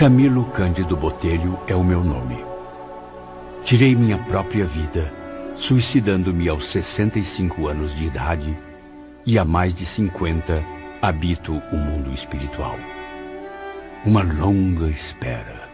[0.00, 2.42] Camilo Cândido Botelho é o meu nome.
[3.66, 5.12] Tirei minha própria vida,
[5.56, 8.58] suicidando-me aos 65 anos de idade
[9.26, 10.64] e há mais de 50
[11.02, 12.78] habito o mundo espiritual.
[14.02, 15.68] Uma longa espera,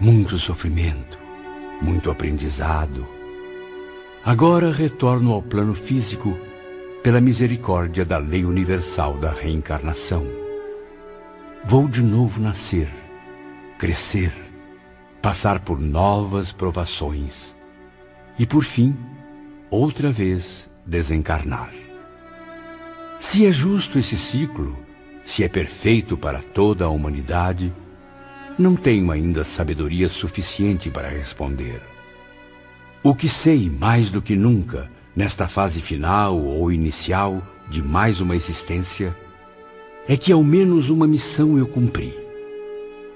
[0.00, 1.18] muito sofrimento,
[1.82, 3.06] muito aprendizado.
[4.24, 6.38] Agora retorno ao plano físico
[7.02, 10.24] pela misericórdia da lei universal da reencarnação.
[11.66, 12.88] Vou de novo nascer,
[13.78, 14.32] crescer,
[15.20, 17.54] passar por novas provações
[18.38, 18.96] e, por fim,
[19.70, 21.72] outra vez desencarnar.
[23.18, 24.76] Se é justo esse ciclo,
[25.24, 27.72] se é perfeito para toda a humanidade,
[28.58, 31.82] não tenho ainda sabedoria suficiente para responder.
[33.02, 38.36] O que sei mais do que nunca nesta fase final ou inicial de mais uma
[38.36, 39.16] existência,
[40.06, 42.25] é que ao menos uma missão eu cumpri.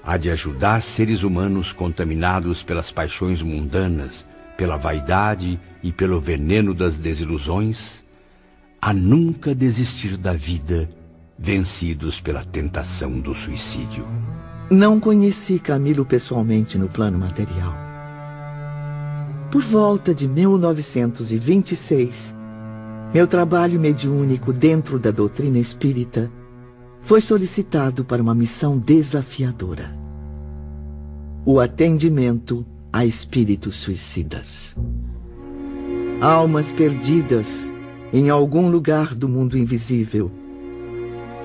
[0.03, 4.25] A de ajudar seres humanos contaminados pelas paixões mundanas,
[4.57, 8.03] pela vaidade e pelo veneno das desilusões,
[8.81, 10.89] a nunca desistir da vida,
[11.37, 14.07] vencidos pela tentação do suicídio.
[14.71, 17.75] Não conheci Camilo pessoalmente no plano material.
[19.51, 22.35] Por volta de 1926,
[23.13, 26.31] meu trabalho mediúnico dentro da doutrina espírita
[27.01, 29.95] foi solicitado para uma missão desafiadora:
[31.45, 34.75] o atendimento a espíritos suicidas.
[36.21, 37.71] Almas perdidas
[38.13, 40.31] em algum lugar do mundo invisível,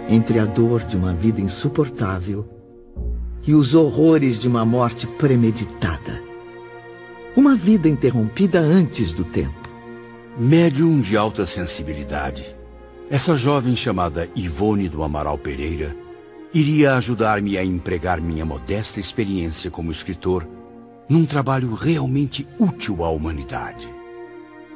[0.09, 2.47] entre a dor de uma vida insuportável
[3.47, 6.21] e os horrores de uma morte premeditada.
[7.37, 9.69] Uma vida interrompida antes do tempo.
[10.39, 12.56] Médium de alta sensibilidade,
[13.09, 15.97] essa jovem chamada Ivone do Amaral Pereira
[16.53, 20.47] iria ajudar-me a empregar minha modesta experiência como escritor
[21.09, 23.89] num trabalho realmente útil à humanidade.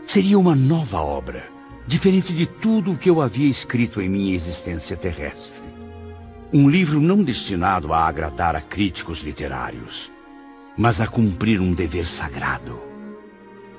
[0.04, 1.48] Seria uma nova obra,
[1.88, 5.64] diferente de tudo o que eu havia escrito em minha existência terrestre.
[6.52, 10.10] Um livro não destinado a agradar a críticos literários,
[10.76, 12.80] mas a cumprir um dever sagrado.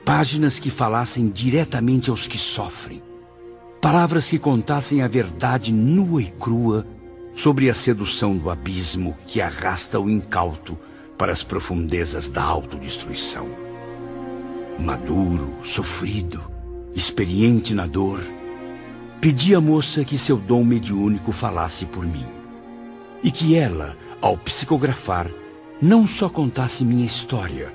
[0.03, 3.10] Páginas que falassem diretamente aos que sofrem.
[3.81, 6.85] Palavras que contassem a verdade nua e crua
[7.33, 10.77] sobre a sedução do abismo que arrasta o incauto
[11.17, 13.47] para as profundezas da autodestruição.
[14.77, 16.43] Maduro, sofrido,
[16.93, 18.19] experiente na dor,
[19.19, 22.27] pedi à moça que seu dom mediúnico falasse por mim.
[23.23, 25.27] E que ela, ao psicografar,
[25.81, 27.73] não só contasse minha história,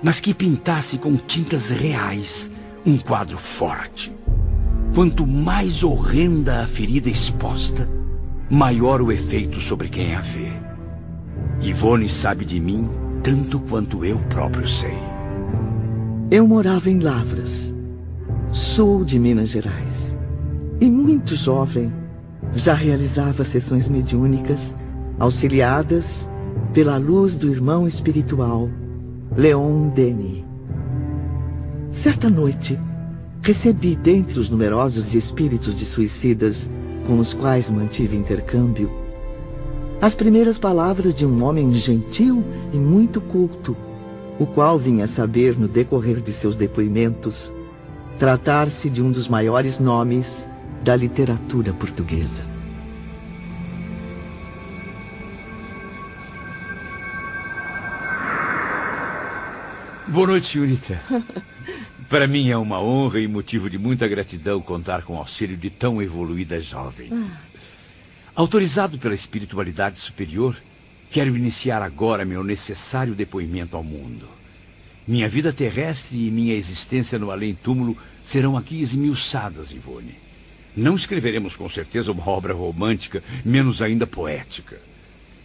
[0.00, 2.48] mas que pintasse com tintas reais
[2.86, 4.12] um quadro forte.
[4.94, 7.88] Quanto mais horrenda a ferida exposta,
[8.50, 10.50] maior o efeito sobre quem a vê.
[11.62, 12.88] Ivone sabe de mim
[13.22, 14.98] tanto quanto eu próprio sei.
[16.28, 17.72] Eu morava em Lavras,
[18.50, 20.18] sul de Minas Gerais.
[20.80, 21.92] E muito jovem,
[22.54, 24.74] já realizava sessões mediúnicas
[25.20, 26.28] auxiliadas
[26.72, 28.68] pela luz do irmão espiritual,
[29.36, 30.44] Leon Denis.
[31.90, 32.78] Certa noite,
[33.42, 36.68] recebi dentre os numerosos espíritos de suicidas
[37.06, 38.90] com os quais mantive intercâmbio,
[40.00, 43.76] as primeiras palavras de um homem gentil e muito culto,
[44.38, 47.52] o qual vinha saber no decorrer de seus depoimentos
[48.18, 50.46] tratar-se de um dos maiores nomes
[50.82, 52.42] da literatura portuguesa.
[60.08, 61.00] Boa noite, Unita.
[62.10, 65.70] Para mim é uma honra e motivo de muita gratidão contar com o auxílio de
[65.70, 67.08] tão evoluída jovem.
[67.12, 67.38] Ah.
[68.34, 70.56] Autorizado pela espiritualidade superior,
[71.08, 74.26] quero iniciar agora meu necessário depoimento ao mundo.
[75.06, 80.16] Minha vida terrestre e minha existência no além-túmulo serão aqui esmiuçadas, Ivone.
[80.76, 84.80] Não escreveremos com certeza uma obra romântica, menos ainda poética.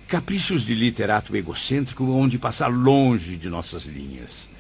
[0.08, 4.55] Caprichos de literato egocêntrico onde passar longe de nossas linhas.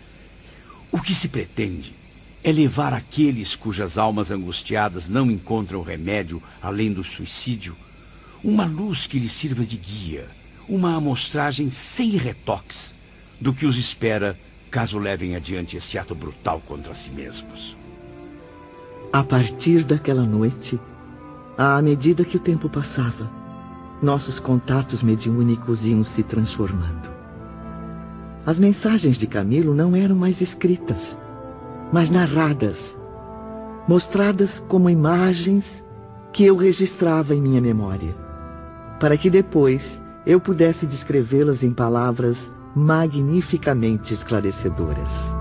[0.95, 1.93] O que se pretende
[2.41, 7.75] é levar aqueles cujas almas angustiadas não encontram remédio além do suicídio
[8.41, 10.25] uma luz que lhes sirva de guia,
[10.69, 12.93] uma amostragem sem retoques
[13.41, 14.39] do que os espera
[14.71, 17.75] caso levem adiante esse ato brutal contra si mesmos.
[19.11, 20.79] A partir daquela noite,
[21.57, 23.29] à medida que o tempo passava,
[24.01, 27.14] nossos contatos mediúnicos iam se transformando.
[28.45, 31.17] As mensagens de Camilo não eram mais escritas,
[31.91, 32.95] mas narradas,
[33.87, 35.83] mostradas como imagens
[36.31, 38.15] que eu registrava em minha memória,
[38.99, 45.33] para que depois eu pudesse descrevê-las em palavras magnificamente esclarecedoras.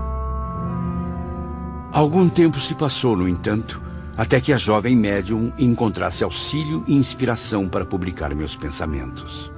[1.91, 3.81] Algum tempo se passou, no entanto,
[4.17, 9.51] até que a jovem médium encontrasse auxílio e inspiração para publicar meus pensamentos.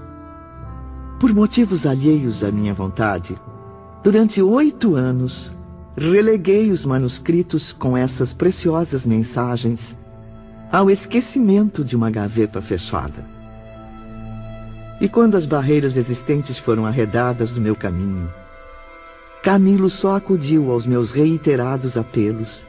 [1.20, 3.36] Por motivos alheios à minha vontade,
[4.04, 5.56] durante oito anos,
[5.96, 9.98] releguei os manuscritos com essas preciosas mensagens
[10.72, 13.26] ao esquecimento de uma gaveta fechada.
[15.02, 18.32] E quando as barreiras existentes foram arredadas do meu caminho,
[19.42, 22.68] Camilo só acudiu aos meus reiterados apelos,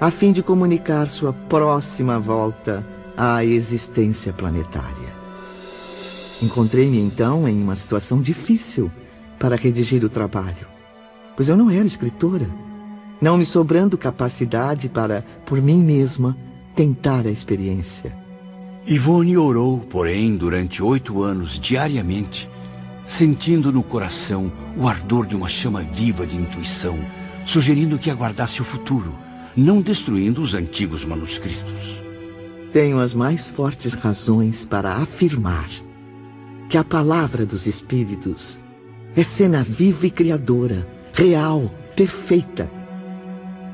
[0.00, 2.84] a fim de comunicar sua próxima volta
[3.16, 5.17] à existência planetária.
[6.40, 8.90] Encontrei-me então em uma situação difícil
[9.40, 10.68] para redigir o trabalho,
[11.34, 12.48] pois eu não era escritora,
[13.20, 16.36] não me sobrando capacidade para, por mim mesma,
[16.76, 18.16] tentar a experiência.
[18.86, 22.48] Ivone orou, porém, durante oito anos, diariamente,
[23.04, 26.96] sentindo no coração o ardor de uma chama viva de intuição,
[27.44, 29.12] sugerindo que aguardasse o futuro,
[29.56, 32.00] não destruindo os antigos manuscritos.
[32.72, 35.68] Tenho as mais fortes razões para afirmar
[36.68, 38.60] que a palavra dos Espíritos
[39.16, 42.70] é cena viva e criadora, real, perfeita.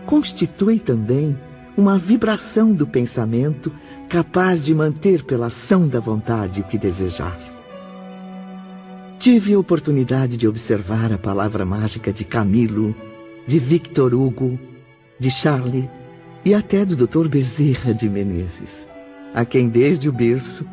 [0.07, 1.37] Constitui também
[1.77, 3.73] uma vibração do pensamento
[4.09, 7.37] capaz de manter pela ação da vontade o que desejar.
[9.19, 12.95] Tive a oportunidade de observar a palavra mágica de Camilo,
[13.47, 14.59] de Victor Hugo,
[15.19, 15.91] de Charlie
[16.45, 17.27] e até do Dr.
[17.29, 18.87] Bezerra de Menezes,
[19.35, 20.67] a quem desde o berço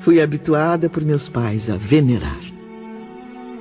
[0.00, 2.40] fui habituada por meus pais a venerar.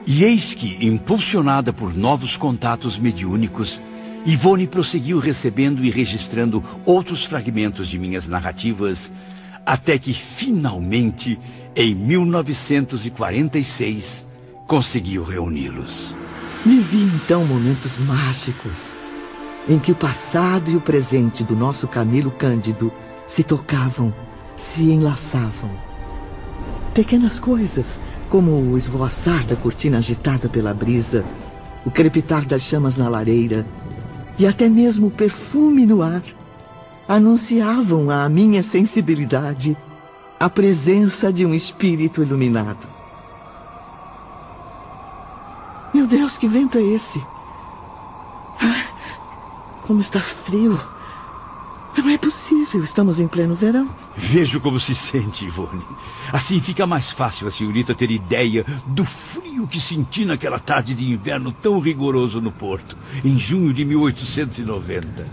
[0.07, 3.79] E eis que, impulsionada por novos contatos mediúnicos,
[4.25, 9.11] Ivone prosseguiu recebendo e registrando outros fragmentos de minhas narrativas,
[9.65, 11.37] até que finalmente,
[11.75, 14.25] em 1946,
[14.65, 16.15] conseguiu reuni-los.
[16.65, 18.97] Vivi então momentos mágicos,
[19.67, 22.91] em que o passado e o presente do nosso Camilo Cândido
[23.27, 24.11] se tocavam,
[24.55, 25.88] se enlaçavam.
[26.93, 27.99] Pequenas coisas,
[28.29, 31.25] como o esvoaçar da cortina agitada pela brisa,
[31.85, 33.65] o crepitar das chamas na lareira,
[34.37, 36.23] e até mesmo o perfume no ar
[37.07, 39.77] anunciavam à minha sensibilidade
[40.39, 42.87] a presença de um espírito iluminado.
[45.93, 47.27] Meu Deus, que vento é esse?
[48.61, 48.85] Ah,
[49.81, 50.79] como está frio!
[51.97, 53.89] Não é possível, estamos em pleno verão.
[54.15, 55.83] Vejo como se sente, Ivone.
[56.31, 61.09] Assim fica mais fácil a senhorita ter ideia do frio que senti naquela tarde de
[61.09, 65.27] inverno tão rigoroso no porto, em junho de 1890.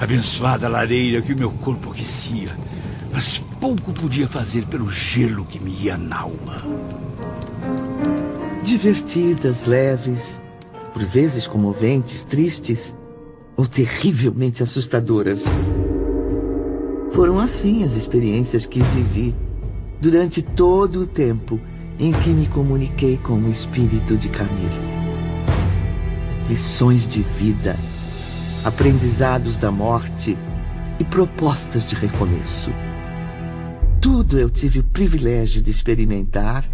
[0.00, 2.58] Abençoada lareira que o meu corpo aquecia,
[3.12, 6.56] mas pouco podia fazer pelo gelo que me ia na alma.
[8.62, 10.40] Divertidas, leves,
[10.92, 12.94] por vezes comoventes, tristes,
[13.56, 15.44] ou terrivelmente assustadoras.
[17.12, 19.34] Foram assim as experiências que vivi
[20.00, 21.60] durante todo o tempo
[21.98, 24.94] em que me comuniquei com o espírito de Camilo.
[26.48, 27.78] Lições de vida,
[28.64, 30.36] aprendizados da morte
[30.98, 32.70] e propostas de recomeço.
[34.00, 36.68] Tudo eu tive o privilégio de experimentar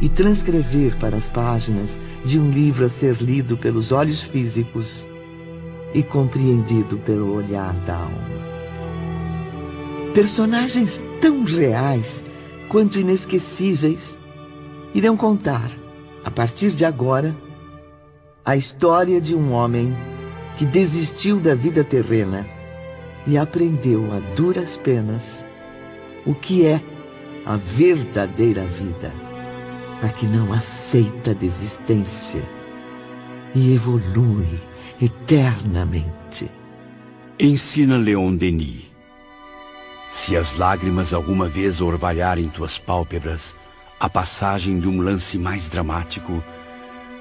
[0.00, 5.08] e transcrever para as páginas de um livro a ser lido pelos olhos físicos
[5.94, 8.28] e compreendido pelo olhar da alma.
[10.14, 12.24] Personagens tão reais
[12.68, 14.18] quanto inesquecíveis
[14.94, 15.70] irão contar,
[16.24, 17.34] a partir de agora,
[18.44, 19.96] a história de um homem
[20.56, 22.46] que desistiu da vida terrena
[23.26, 25.46] e aprendeu a duras penas
[26.26, 26.80] o que é
[27.44, 29.12] a verdadeira vida,
[30.02, 32.42] a que não aceita desistência
[33.54, 34.58] e evolui
[35.00, 36.50] eternamente.
[37.38, 38.82] Ensina Leon Denis.
[40.10, 43.54] Se as lágrimas alguma vez orvalharem tuas pálpebras,
[44.00, 46.42] a passagem de um lance mais dramático,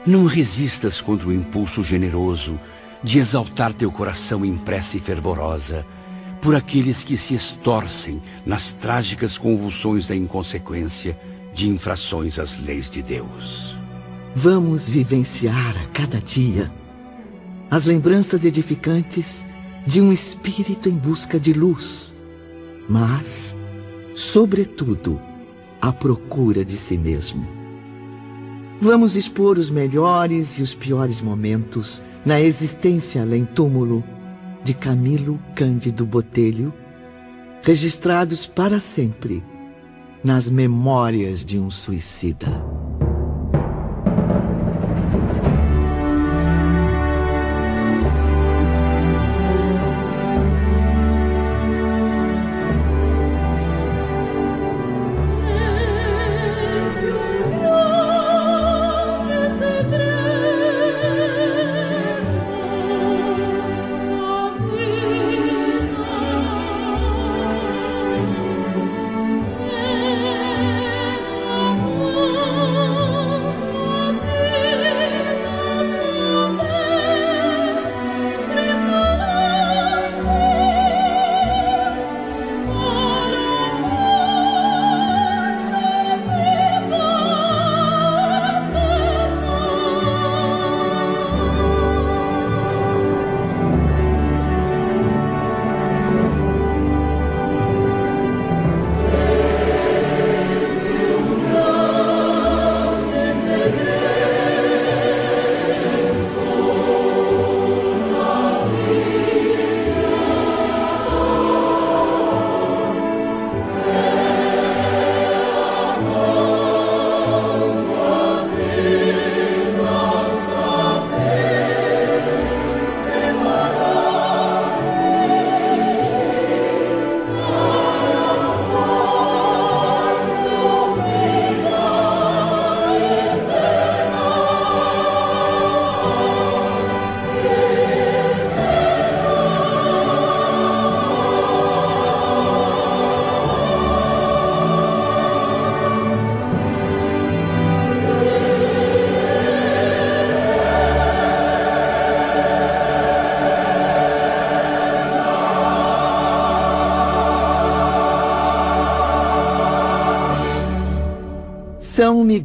[0.06, 2.60] não resistas contra o impulso generoso
[3.04, 5.86] de exaltar teu coração em prece fervorosa
[6.42, 11.18] por aqueles que se estorcem nas trágicas convulsões da inconsequência
[11.54, 13.76] de infrações às leis de Deus.
[14.36, 16.72] Vamos vivenciar a cada dia
[17.70, 19.46] as lembranças edificantes
[19.86, 22.14] de um espírito em busca de luz,
[22.90, 23.56] mas,
[24.16, 25.20] sobretudo,
[25.82, 27.48] à procura de si mesmo.
[28.80, 34.04] Vamos expor os melhores e os piores momentos na existência além túmulo
[34.64, 36.74] de Camilo Cândido Botelho,
[37.64, 39.44] registrados para sempre
[40.24, 42.77] nas memórias de um suicida.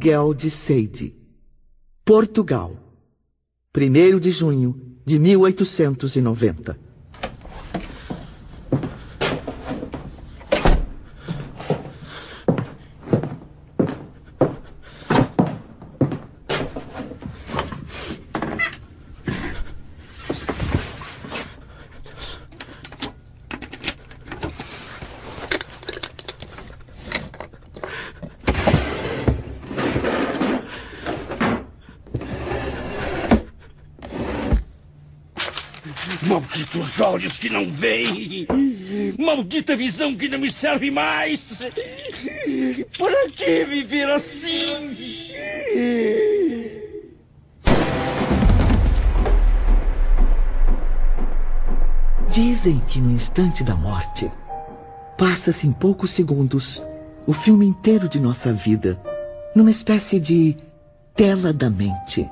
[0.03, 1.15] Miguel de Seide,
[2.03, 2.77] Portugal,
[3.73, 6.77] 1 de junho de 1890.
[36.33, 38.47] Malditos olhos que não veem!
[39.19, 41.59] Maldita visão que não me serve mais!
[42.97, 44.95] Para que viver assim?
[52.29, 54.31] Dizem que no instante da morte,
[55.17, 56.81] passa-se em poucos segundos
[57.27, 58.97] o filme inteiro de nossa vida,
[59.53, 60.55] numa espécie de
[61.13, 62.29] tela da mente.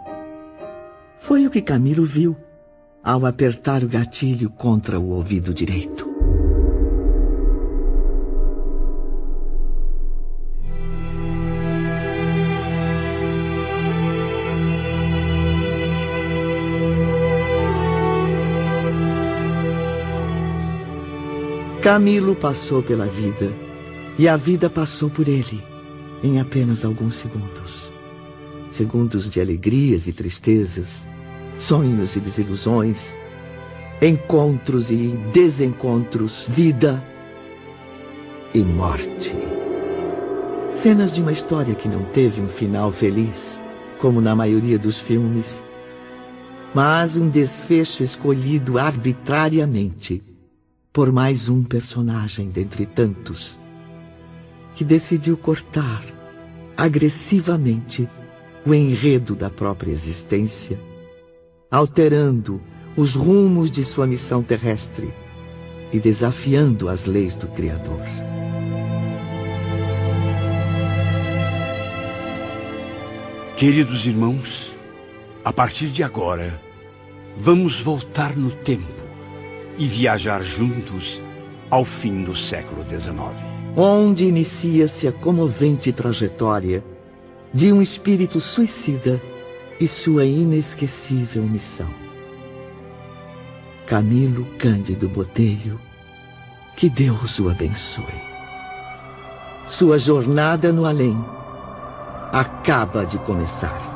[1.19, 2.37] Foi o que Camilo viu
[3.03, 6.11] ao apertar o gatilho contra o ouvido direito.
[21.81, 23.51] Camilo passou pela vida
[24.19, 25.63] e a vida passou por ele
[26.23, 27.91] em apenas alguns segundos.
[28.69, 31.07] Segundos de alegrias e tristezas,
[31.57, 33.15] sonhos e desilusões,
[34.01, 37.03] encontros e desencontros, vida
[38.53, 39.35] e morte.
[40.73, 43.61] Cenas de uma história que não teve um final feliz,
[43.99, 45.63] como na maioria dos filmes,
[46.73, 50.23] mas um desfecho escolhido arbitrariamente
[50.91, 53.59] por mais um personagem dentre tantos
[54.73, 56.01] que decidiu cortar
[56.75, 58.09] agressivamente
[58.65, 60.79] o enredo da própria existência
[61.71, 62.61] alterando
[62.97, 65.13] os rumos de sua missão terrestre
[65.93, 68.01] e desafiando as leis do Criador.
[73.55, 74.75] Queridos irmãos,
[75.45, 76.61] a partir de agora,
[77.37, 79.01] vamos voltar no tempo
[79.77, 81.21] e viajar juntos
[81.69, 83.15] ao fim do século XIX.
[83.77, 86.83] Onde inicia-se a comovente trajetória
[87.53, 89.21] de um espírito suicida
[89.81, 91.91] e sua inesquecível missão.
[93.87, 95.81] Camilo Cândido Botelho,
[96.77, 98.05] que Deus o abençoe.
[99.67, 101.17] Sua jornada no além
[102.31, 103.90] acaba de começar.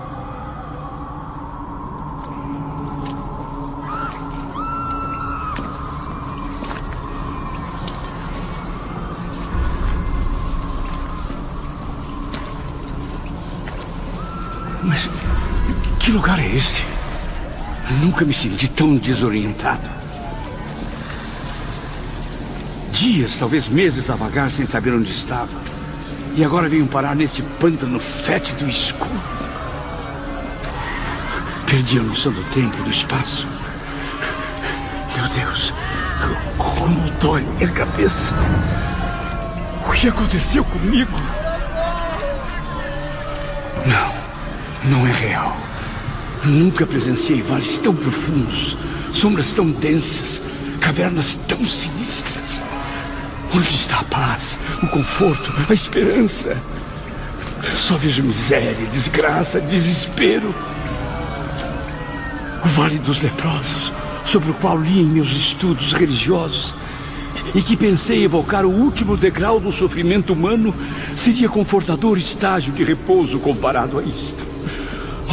[18.15, 19.89] Nunca me senti tão desorientado.
[22.93, 25.51] Dias, talvez meses a vagar sem saber onde estava.
[26.33, 29.11] E agora venho parar nesse pântano fétido e escuro.
[31.67, 33.45] Perdi a noção do tempo e do espaço.
[35.17, 35.73] Meu Deus,
[36.57, 38.33] como dói minha cabeça.
[39.85, 41.19] O que aconteceu comigo?
[43.85, 45.74] Não, não é real.
[46.45, 48.77] Nunca presenciei vales tão profundos,
[49.11, 50.39] sombras tão densas,
[50.79, 52.61] cavernas tão sinistras.
[53.53, 56.55] Onde está a paz, o conforto, a esperança?
[57.75, 60.53] Só vejo miséria, desgraça, desespero.
[62.63, 63.91] O Vale dos Leprosos,
[64.25, 66.75] sobre o qual li em meus estudos religiosos,
[67.55, 70.75] e que pensei evocar o último degrau do sofrimento humano,
[71.15, 74.54] seria confortador estágio de repouso comparado a isto.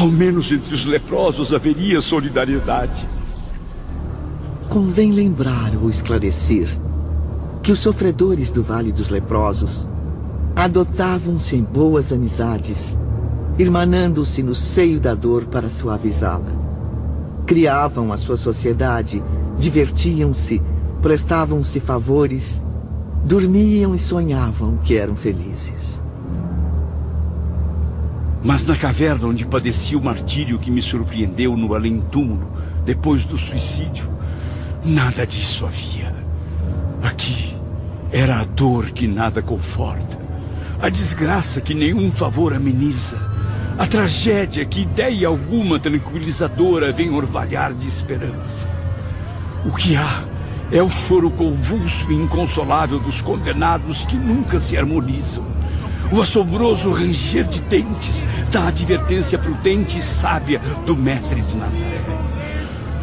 [0.03, 3.07] Ao menos entre os leprosos haveria solidariedade.
[4.69, 6.69] Convém lembrar ou esclarecer
[7.63, 9.87] que os sofredores do Vale dos Leprosos
[10.57, 12.99] adotavam-se em boas amizades,
[13.57, 16.51] irmanando-se no seio da dor para suavizá-la.
[17.47, 19.23] Criavam a sua sociedade,
[19.57, 20.61] divertiam-se,
[21.01, 22.61] prestavam-se favores,
[23.25, 26.02] dormiam e sonhavam que eram felizes.
[28.45, 32.51] Mas na caverna onde padeci o martírio que me surpreendeu no além-túmulo,
[32.85, 34.11] depois do suicídio,
[34.85, 36.13] nada disso havia.
[37.05, 37.55] Aqui
[38.11, 40.19] era a dor que nada conforta,
[40.81, 43.17] a desgraça que nenhum favor ameniza,
[43.79, 48.69] a tragédia que ideia alguma tranquilizadora vem orvalhar de esperança.
[49.65, 50.25] O que há
[50.73, 55.62] é o choro convulso e inconsolável dos condenados que nunca se harmonizam
[56.13, 62.03] o assombroso ranger de dentes da advertência prudente e sábia do mestre de Nazaré.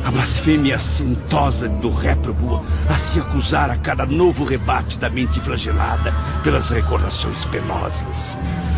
[0.06, 6.14] A blasfêmia assintosa do réprobo a se acusar a cada novo rebate da mente flagelada
[6.44, 8.38] pelas recordações penosas.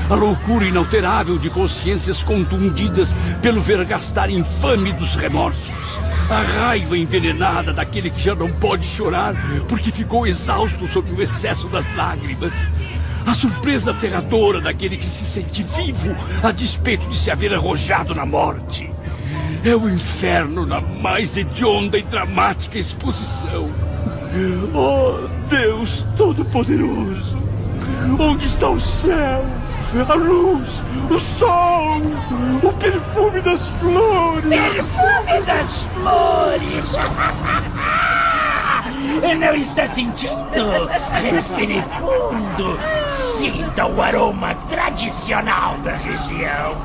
[0.09, 5.71] A loucura inalterável de consciências contundidas pelo vergastar infame dos remorsos.
[6.29, 9.35] A raiva envenenada daquele que já não pode chorar
[9.67, 12.69] porque ficou exausto sob o excesso das lágrimas.
[13.25, 18.25] A surpresa aterradora daquele que se sente vivo a despeito de se haver arrojado na
[18.25, 18.89] morte.
[19.63, 23.69] É o inferno na mais hedionda e dramática exposição.
[24.73, 27.37] Oh, Deus Todo-Poderoso!
[28.19, 29.45] Onde está o céu,
[30.07, 32.01] a luz, o sol,
[32.63, 34.49] o perfume das flores?
[34.49, 36.91] Perfume das flores!
[39.39, 40.87] Não está sentindo?
[41.21, 42.79] Respire fundo.
[43.07, 46.75] Sinta o aroma tradicional da região.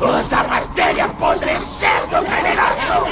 [0.00, 3.06] O da matéria apodrecendo o canelação.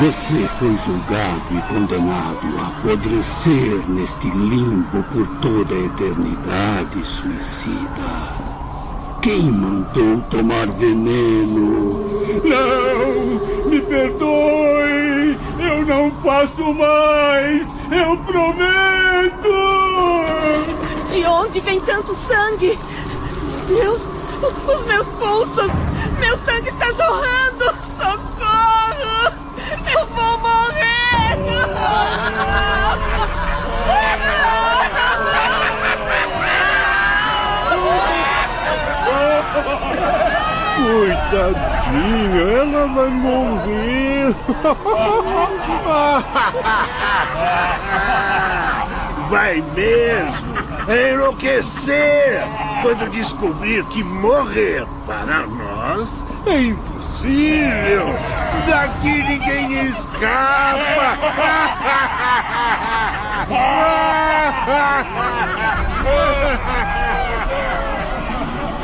[0.00, 8.53] Você foi julgado e condenado a apodrecer neste limbo por toda a eternidade, suicida.
[9.24, 11.94] Quem mandou tomar veneno?
[12.44, 13.70] Não!
[13.70, 15.38] Me perdoe!
[15.58, 17.66] Eu não faço mais!
[17.90, 19.48] Eu prometo!
[21.10, 22.78] De onde vem tanto sangue?
[23.66, 24.06] Deus,
[24.42, 25.72] os meus pulsos!
[26.20, 27.64] Meu sangue está jorrando!
[27.96, 29.32] Socorro!
[29.90, 30.74] Eu vou morrer!
[40.76, 44.34] Coitadinha, ela vai morrer.
[49.30, 50.54] Vai mesmo
[50.88, 52.42] enlouquecer
[52.82, 56.12] quando descobrir que morrer para nós
[56.46, 58.14] é impossível.
[58.68, 61.18] Daqui ninguém escapa.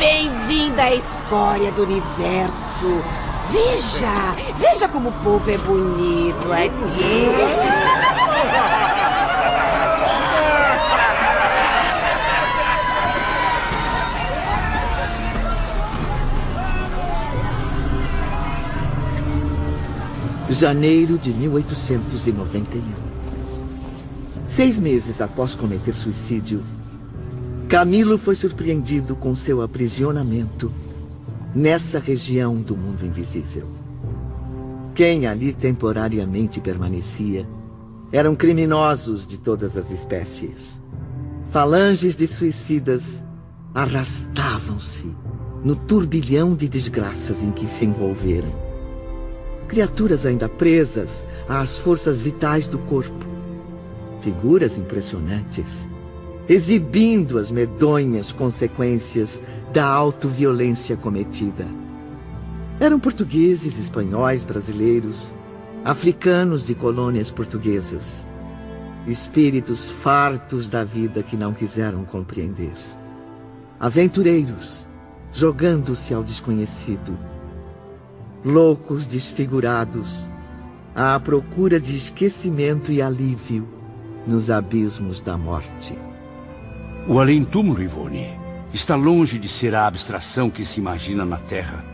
[0.00, 3.04] Bem-vinda à escória do universo.
[3.52, 7.26] Veja, veja como o povo é bonito aqui.
[20.48, 22.82] Janeiro de 1891.
[24.46, 26.64] Seis meses após cometer suicídio,
[27.70, 30.72] Camilo foi surpreendido com seu aprisionamento
[31.54, 33.68] nessa região do mundo invisível.
[34.92, 37.46] Quem ali temporariamente permanecia
[38.11, 40.83] eram criminosos de todas as espécies.
[41.50, 43.22] Falanges de suicidas
[43.72, 45.14] arrastavam-se
[45.62, 48.52] no turbilhão de desgraças em que se envolveram.
[49.68, 53.24] Criaturas ainda presas às forças vitais do corpo.
[54.22, 55.88] Figuras impressionantes,
[56.48, 61.66] exibindo as medonhas consequências da autoviolência cometida.
[62.81, 65.35] Eram portugueses, espanhóis, brasileiros,
[65.85, 68.26] africanos de colônias portuguesas.
[69.07, 72.74] Espíritos fartos da vida que não quiseram compreender.
[73.79, 74.87] Aventureiros,
[75.33, 77.18] jogando-se ao desconhecido.
[78.44, 80.29] Loucos desfigurados,
[80.94, 83.68] à procura de esquecimento e alívio
[84.26, 85.98] nos abismos da morte.
[87.08, 88.28] O além-túmulo, Ivone,
[88.72, 91.84] está longe de ser a abstração que se imagina na Terra,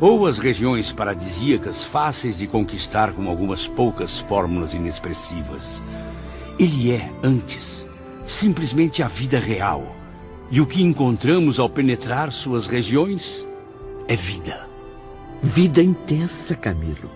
[0.00, 5.82] ou as regiões paradisíacas fáceis de conquistar com algumas poucas fórmulas inexpressivas.
[6.58, 7.86] Ele é, antes,
[8.24, 9.94] simplesmente a vida real
[10.50, 13.46] e o que encontramos ao penetrar suas regiões
[14.08, 14.66] é vida.
[15.42, 17.10] Vida intensa, Camilo.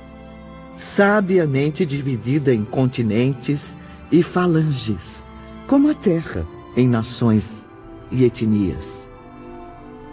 [0.77, 3.75] Sabiamente dividida em continentes
[4.11, 5.25] e falanges,
[5.66, 7.65] como a Terra, em nações
[8.11, 9.11] e etnias.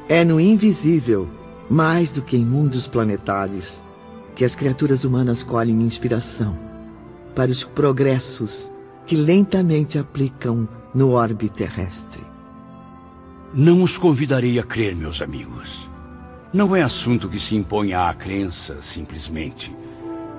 [0.07, 1.27] É no invisível,
[1.69, 3.83] mais do que em mundos planetários,
[4.35, 6.57] que as criaturas humanas colhem inspiração
[7.35, 8.71] para os progressos
[9.05, 12.23] que lentamente aplicam no orbe terrestre.
[13.53, 15.89] Não os convidarei a crer, meus amigos.
[16.53, 19.75] Não é assunto que se imponha à crença, simplesmente,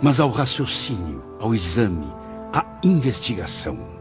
[0.02, 2.06] mas ao raciocínio, ao exame,
[2.52, 3.99] à investigação.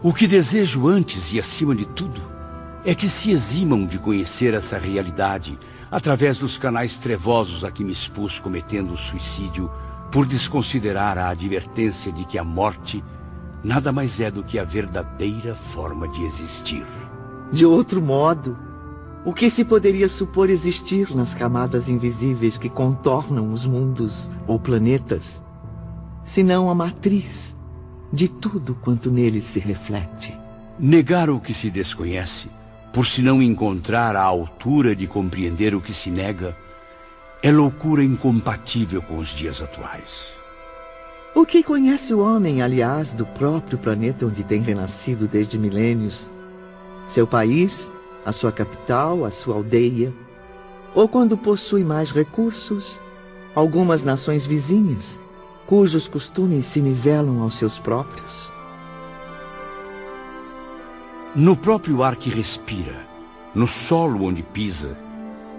[0.00, 2.20] O que desejo antes e acima de tudo
[2.84, 5.58] é que se eximam de conhecer essa realidade
[5.90, 9.68] através dos canais trevosos a que me expus cometendo suicídio
[10.12, 13.02] por desconsiderar a advertência de que a morte
[13.64, 16.86] nada mais é do que a verdadeira forma de existir.
[17.50, 18.56] De outro modo,
[19.24, 25.42] o que se poderia supor existir nas camadas invisíveis que contornam os mundos ou planetas,
[26.22, 27.57] senão a matriz
[28.12, 30.36] de tudo quanto neles se reflete?
[30.78, 32.48] Negar o que se desconhece,
[32.92, 36.56] por se não encontrar a altura de compreender o que se nega,
[37.42, 40.32] é loucura incompatível com os dias atuais.
[41.34, 46.30] O que conhece o homem, aliás, do próprio planeta onde tem renascido desde milênios?
[47.08, 47.90] seu país,
[48.24, 50.12] a sua capital, a sua aldeia,
[50.94, 53.00] ou quando possui mais recursos,
[53.54, 55.18] algumas nações vizinhas,
[55.68, 58.50] cujos costumes se nivelam aos seus próprios.
[61.36, 63.06] No próprio ar que respira,
[63.54, 64.98] no solo onde pisa,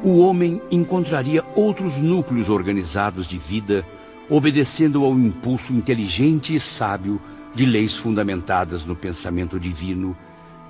[0.01, 3.85] o homem encontraria outros núcleos organizados de vida,
[4.27, 7.21] obedecendo ao impulso inteligente e sábio
[7.53, 10.17] de leis fundamentadas no pensamento divino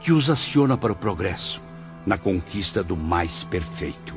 [0.01, 1.61] que os aciona para o progresso,
[2.05, 4.13] na conquista do mais perfeito.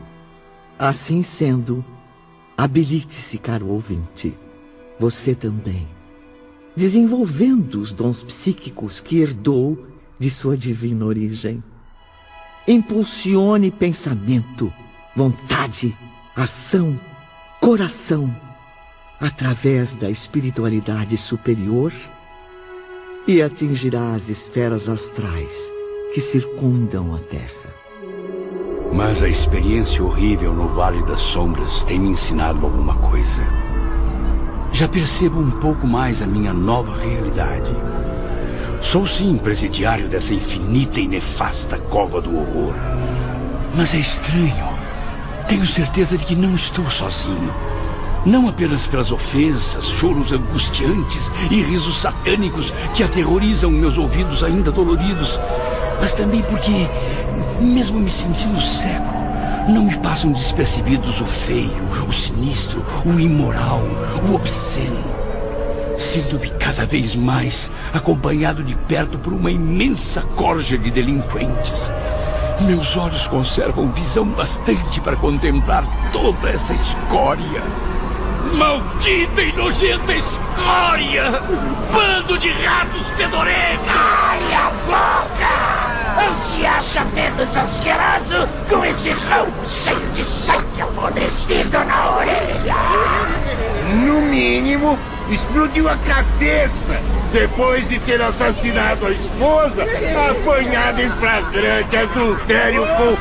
[0.76, 1.84] Assim sendo,
[2.56, 4.36] habilite-se, caro ouvinte,
[5.02, 5.88] você também,
[6.76, 9.84] desenvolvendo os dons psíquicos que herdou
[10.16, 11.60] de sua divina origem.
[12.68, 14.72] Impulsione pensamento,
[15.16, 15.92] vontade,
[16.36, 16.96] ação,
[17.60, 18.32] coração,
[19.20, 21.92] através da espiritualidade superior
[23.26, 25.64] e atingirá as esferas astrais
[26.14, 27.74] que circundam a Terra.
[28.94, 33.61] Mas a experiência horrível no Vale das Sombras tem me ensinado alguma coisa.
[34.72, 37.70] Já percebo um pouco mais a minha nova realidade.
[38.80, 42.74] Sou sim presidiário dessa infinita e nefasta cova do horror.
[43.74, 44.66] Mas é estranho.
[45.46, 47.52] Tenho certeza de que não estou sozinho.
[48.24, 55.38] Não apenas pelas ofensas, choros angustiantes e risos satânicos que aterrorizam meus ouvidos ainda doloridos,
[56.00, 56.88] mas também porque,
[57.60, 59.11] mesmo me sentindo cego,
[59.68, 63.82] não me passam despercebidos o feio, o sinistro, o imoral,
[64.28, 65.22] o obsceno.
[65.98, 71.90] Sinto-me cada vez mais acompanhado de perto por uma imensa corja de delinquentes.
[72.60, 77.62] Meus olhos conservam visão bastante para contemplar toda essa escória.
[78.54, 81.24] Maldita e nojenta escória!
[81.92, 83.86] Bando de ratos fedorentos!
[83.86, 85.91] Cale a boca!
[86.16, 92.74] Não se acha menos asqueroso com esse ramo cheio de sangue apodrecido na orelha?
[94.04, 94.98] No mínimo,
[95.30, 97.00] explodiu a cabeça
[97.32, 99.84] depois de ter assassinado a esposa,
[100.30, 103.16] apanhado em flagrante adultério com o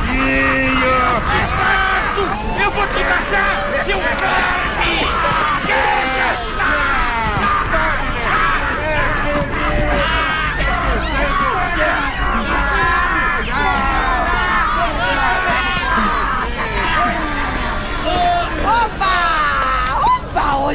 [0.00, 0.58] vizinho.
[2.62, 5.08] Eu vou te matar, seu verme!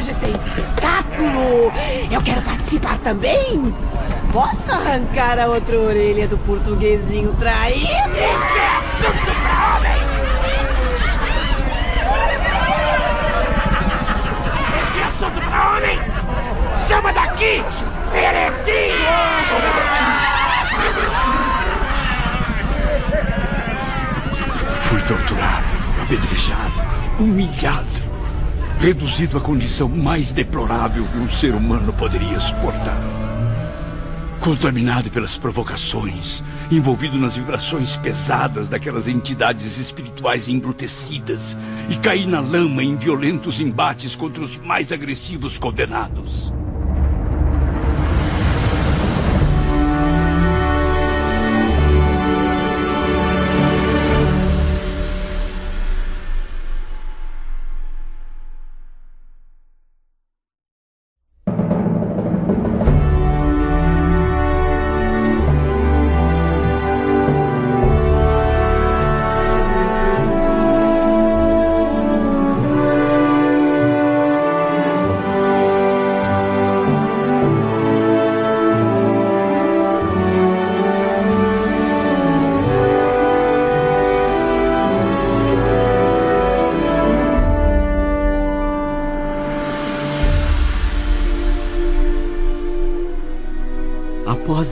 [0.02, 1.72] Tem espetáculo.
[2.10, 3.74] Eu quero participar também.
[4.32, 7.84] Posso arrancar a outra orelha do portuguesinho traído?
[7.84, 9.96] Isso é assunto pra homem!
[14.82, 15.98] Esse é assunto pra homem!
[16.88, 17.62] Chama daqui!
[18.12, 18.94] Meretrinho!
[24.80, 25.66] Fui torturado,
[26.02, 26.82] apedrejado,
[27.20, 28.03] humilhado,
[28.84, 33.00] reduzido à condição mais deplorável que um ser humano poderia suportar.
[34.38, 41.56] Contaminado pelas provocações, envolvido nas vibrações pesadas daquelas entidades espirituais embrutecidas,
[41.88, 46.52] e caí na lama em violentos embates contra os mais agressivos condenados.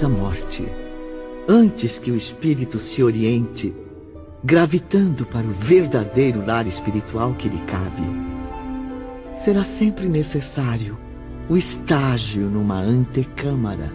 [0.08, 0.66] Morte,
[1.48, 3.74] antes que o espírito se oriente,
[4.44, 8.02] gravitando para o verdadeiro lar espiritual que lhe cabe,
[9.40, 10.98] será sempre necessário
[11.48, 13.92] o estágio numa antecâmara,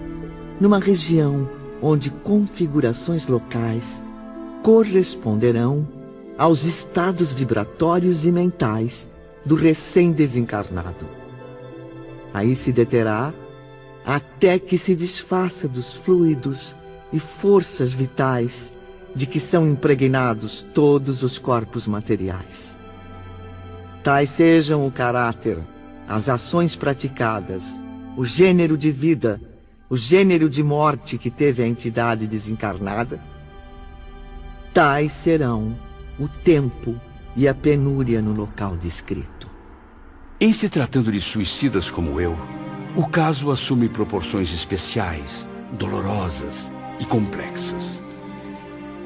[0.59, 1.49] numa região
[1.81, 4.03] onde configurações locais
[4.63, 5.87] corresponderão
[6.37, 9.09] aos estados vibratórios e mentais
[9.45, 11.05] do recém-desencarnado.
[12.33, 13.33] Aí se deterá
[14.07, 16.73] até que se desfaça dos fluidos
[17.11, 18.71] e forças vitais
[19.13, 22.79] de que são impregnados todos os corpos materiais.
[24.01, 25.59] Tais sejam o caráter,
[26.07, 27.81] as ações praticadas,
[28.15, 29.41] o gênero de vida,
[29.89, 33.19] o gênero de morte que teve a entidade desencarnada,
[34.73, 35.77] tais serão
[36.17, 36.95] o tempo
[37.35, 39.49] e a penúria no local descrito.
[40.39, 42.37] Em se tratando de suicidas como eu,
[42.97, 48.01] o caso assume proporções especiais, dolorosas e complexas.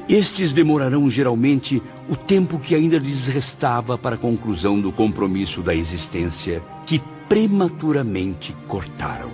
[0.08, 5.74] Estes demorarão geralmente o tempo que ainda lhes restava para a conclusão do compromisso da
[5.74, 9.30] existência que prematuramente cortaram.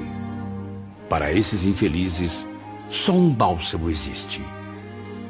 [1.09, 2.45] Para esses infelizes,
[2.89, 4.45] só um bálsamo existe: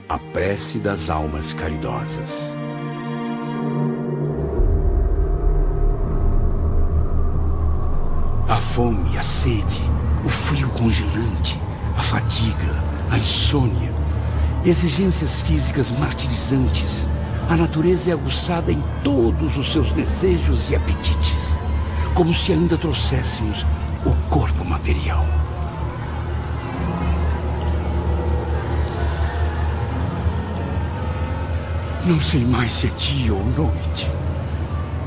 [0.09, 2.31] a prece das almas caridosas.
[8.49, 9.83] A fome, a sede,
[10.25, 11.61] o frio congelante,
[11.99, 13.93] a fadiga, a insônia,
[14.65, 17.07] exigências físicas martirizantes,
[17.51, 21.59] a natureza é aguçada em todos os seus desejos e apetites,
[22.15, 23.67] como se ainda trouxéssemos
[24.07, 25.27] o corpo material.
[32.07, 34.11] Não sei mais se é dia ou noite.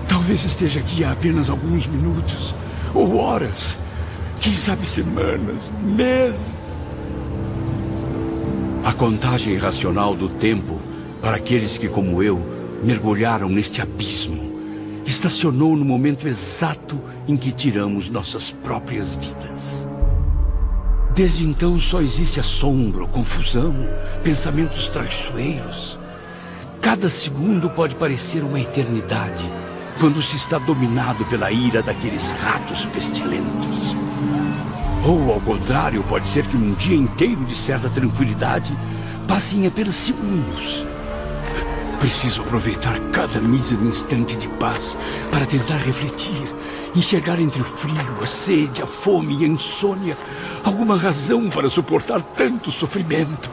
[0.08, 2.54] Talvez esteja aqui há apenas alguns minutos
[2.94, 3.78] ou horas,
[4.40, 6.52] quem sabe semanas, meses.
[8.84, 10.80] A contagem racional do tempo
[11.22, 12.42] para aqueles que, como eu,
[12.84, 14.52] mergulharam neste abismo
[15.06, 19.88] estacionou no momento exato em que tiramos nossas próprias vidas.
[21.14, 23.76] Desde então só existe assombro, confusão,
[24.24, 26.00] pensamentos traiçoeiros.
[26.82, 29.44] Cada segundo pode parecer uma eternidade
[30.00, 33.96] quando se está dominado pela ira daqueles ratos pestilentos.
[35.04, 38.78] Ou, ao contrário, pode ser que um dia inteiro de certa tranquilidade
[39.28, 40.86] passe em apenas segundos.
[42.00, 44.98] Preciso aproveitar cada mísero instante de paz
[45.32, 46.56] para tentar refletir,
[46.96, 50.18] enxergar entre o frio, a sede, a fome e a insônia
[50.64, 53.50] alguma razão para suportar tanto sofrimento.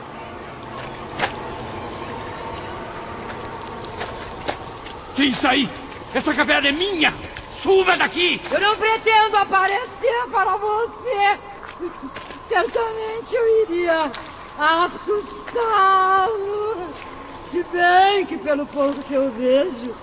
[5.14, 5.68] Quem está aí?
[6.14, 7.12] Esta caverna é minha!
[7.52, 8.40] Suba daqui!
[8.50, 11.38] Eu não pretendo aparecer para você.
[12.48, 14.10] Certamente eu iria
[14.84, 15.68] assustá-lo.
[17.44, 19.94] Se bem que, pelo pouco que eu vejo,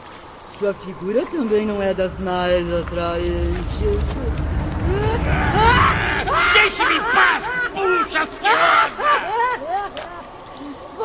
[0.46, 4.16] sua figura também não é das mais atraentes.
[6.54, 9.26] Deixe-me em paz, puxa asquerosa!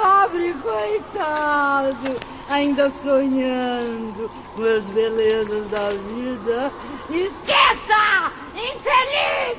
[0.01, 2.31] Pobre coitado!
[2.51, 6.73] ainda sonhando com as belezas da vida.
[7.11, 8.33] Esqueça!
[8.55, 9.59] Infeliz!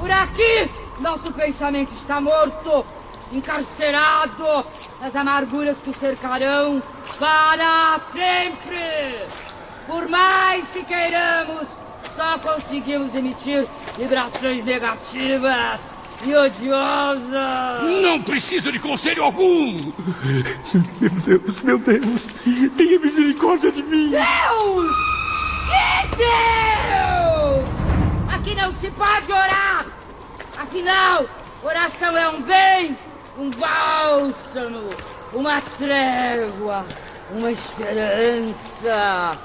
[0.00, 0.70] Por aqui,
[1.00, 2.84] nosso pensamento está morto,
[3.30, 4.64] encarcerado
[5.00, 6.82] nas amarguras que o cercarão
[7.18, 9.28] para sempre.
[9.86, 11.68] Por mais que queiramos,
[12.16, 17.82] só conseguimos emitir vibrações negativas e odiosa!
[18.02, 19.92] Não preciso de conselho algum!
[21.00, 22.22] Meu Deus, meu Deus!
[22.76, 24.10] Tenha misericórdia de mim!
[24.10, 24.96] Deus!
[25.66, 27.66] Que Deus!
[28.34, 29.86] Aqui não se pode orar!
[30.56, 31.26] Afinal,
[31.62, 32.96] oração é um bem,
[33.38, 34.90] um bálsamo,
[35.34, 36.86] uma trégua,
[37.30, 39.38] uma esperança.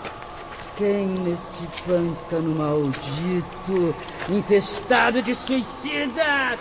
[0.78, 3.96] Quem neste pântano maldito,
[4.30, 6.60] infestado de suicidas,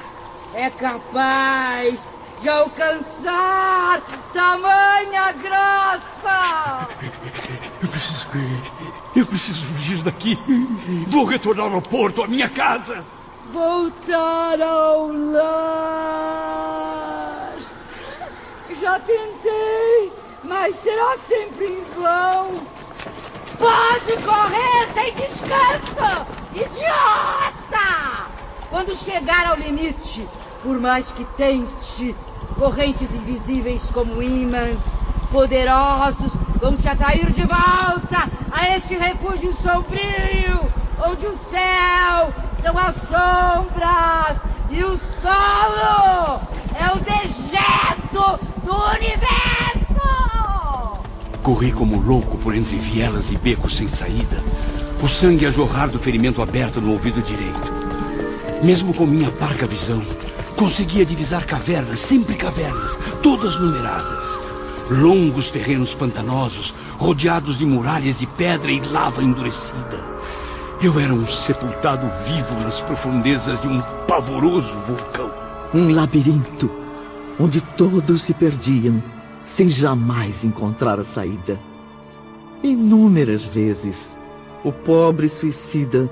[0.55, 2.01] é capaz
[2.41, 6.89] de alcançar tamanha graça?
[7.83, 8.61] Eu preciso ir.
[9.17, 10.37] Eu preciso fugir daqui.
[11.09, 13.05] Vou retornar ao porto, à minha casa.
[13.53, 16.31] Voltar ao lar.
[18.81, 20.13] Já tentei,
[20.45, 22.80] mas será sempre em vão.
[23.61, 26.27] Pode correr sem descanso!
[26.55, 28.31] Idiota!
[28.71, 30.27] Quando chegar ao limite,
[30.63, 32.17] por mais que tente,
[32.59, 34.97] correntes invisíveis como ímãs,
[35.31, 40.73] poderosos, vão te atrair de volta a este refúgio sombrio,
[41.07, 44.39] onde o céu são as sombras
[44.71, 46.41] e o solo
[46.75, 49.80] é o dejeto do universo!
[51.43, 54.43] Corri como louco por entre vielas e becos sem saída,
[55.03, 57.73] o sangue a jorrar do ferimento aberto no ouvido direito.
[58.63, 60.03] Mesmo com minha parca visão,
[60.55, 64.39] conseguia divisar cavernas, sempre cavernas, todas numeradas.
[64.91, 70.05] Longos terrenos pantanosos, rodeados de muralhas de pedra e lava endurecida.
[70.83, 75.31] Eu era um sepultado vivo nas profundezas de um pavoroso vulcão.
[75.73, 76.71] Um labirinto
[77.39, 79.03] onde todos se perdiam
[79.51, 81.61] sem jamais encontrar a saída.
[82.63, 84.17] Inúmeras vezes,
[84.65, 86.11] o pobre suicida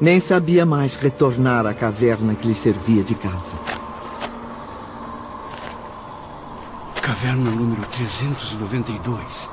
[0.00, 3.56] nem sabia mais retornar à caverna que lhe servia de casa.
[7.00, 9.48] Caverna número 392.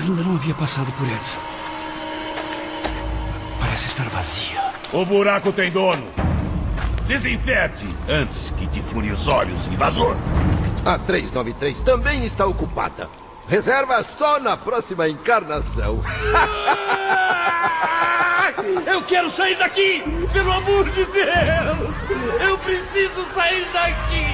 [0.00, 1.38] Ainda não havia passado por essa.
[3.58, 4.60] Parece estar vazia.
[4.92, 6.06] O buraco tem dono.
[7.06, 10.14] Desinfete antes que te fure os olhos, invasor.
[10.84, 13.10] A 393 também está ocupada.
[13.46, 16.00] Reserva só na próxima encarnação.
[18.86, 20.02] Eu quero sair daqui!
[20.32, 21.94] Pelo amor de Deus!
[22.40, 24.26] Eu preciso sair daqui!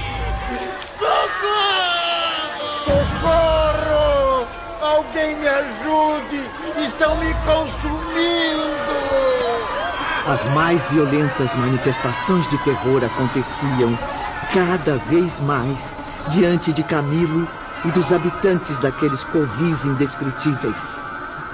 [0.99, 2.85] Socorro!
[2.85, 4.47] Socorro!
[4.81, 6.43] Alguém me ajude!
[6.87, 8.95] Estão me consumindo!
[10.27, 13.99] As mais violentas manifestações de terror aconteciam
[14.53, 15.97] cada vez mais
[16.29, 17.47] diante de Camilo
[17.85, 21.01] e dos habitantes daqueles covis indescritíveis.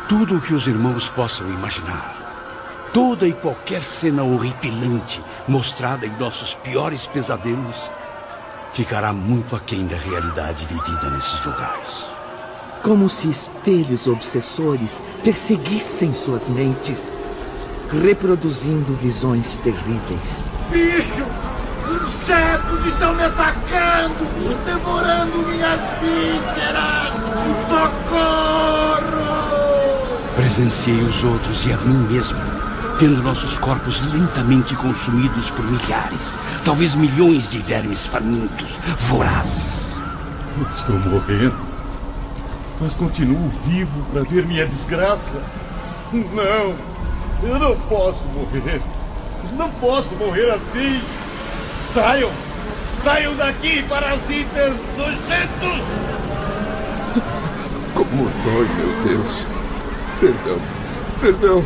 [0.09, 2.17] Tudo o que os irmãos possam imaginar.
[2.93, 7.91] Toda e qualquer cena horripilante mostrada em nossos piores pesadelos
[8.73, 12.11] ficará muito aquém da realidade vivida nesses lugares.
[12.83, 17.13] Como se espelhos obsessores perseguissem suas mentes,
[18.03, 20.43] reproduzindo visões terríveis.
[20.71, 21.50] Bicho!
[22.23, 24.27] Insetos estão me atacando,
[24.65, 27.13] devorando minhas vísceras!
[27.69, 29.21] Socorro!
[30.37, 32.37] Presenciei os outros e a mim mesmo,
[32.99, 39.95] tendo nossos corpos lentamente consumidos por milhares, talvez milhões de vermes famintos, vorazes.
[40.77, 41.57] Estou morrendo,
[42.81, 45.41] mas continuo vivo para ver minha desgraça.
[46.13, 46.75] Não,
[47.49, 48.83] eu não posso morrer.
[49.57, 51.03] Não posso morrer assim.
[51.93, 52.31] Saiam!
[53.03, 55.83] Saiam daqui, parasitas nojentos!
[57.95, 59.47] Como dói, meu Deus.
[60.21, 60.59] Perdão,
[61.21, 61.65] perdão.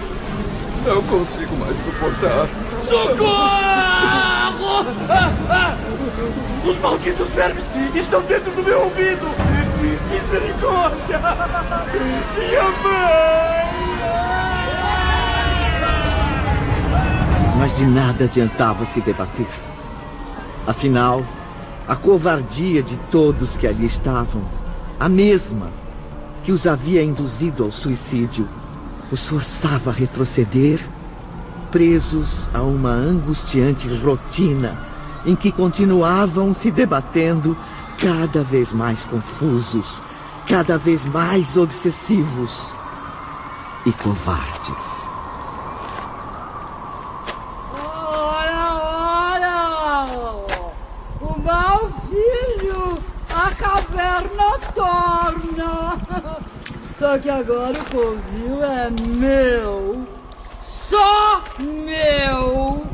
[0.86, 2.48] Não consigo mais suportar.
[2.82, 3.74] Socorro!
[6.64, 7.64] Os malditos vermes
[7.94, 9.26] estão dentro do meu ouvido!
[10.10, 11.20] Misericórdia!
[12.38, 13.64] Minha mãe!
[17.58, 19.73] Mas de nada adiantava se debater.
[20.66, 21.24] Afinal,
[21.86, 24.46] a covardia de todos que ali estavam,
[24.98, 25.70] a mesma
[26.42, 28.48] que os havia induzido ao suicídio,
[29.10, 30.80] os forçava a retroceder,
[31.70, 34.78] presos a uma angustiante rotina
[35.24, 37.56] em que continuavam se debatendo
[37.98, 40.02] cada vez mais confusos,
[40.46, 42.76] cada vez mais obsessivos
[43.84, 45.10] e covardes.
[47.72, 50.46] Ora, ora!
[51.20, 55.98] O mau filho, a caverna torna!
[57.04, 60.06] Só que agora o covil é meu.
[60.58, 62.86] Só meu!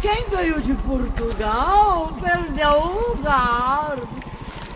[0.00, 3.98] Quem veio de Portugal perdeu o lugar.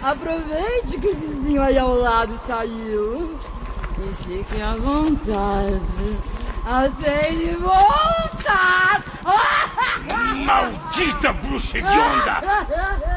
[0.03, 3.39] Aproveite que o vizinho aí ao lado saiu.
[3.99, 6.38] E fiquem à vontade.
[6.69, 9.03] Ele voltar.
[10.45, 12.43] Maldita bruxa hedionda!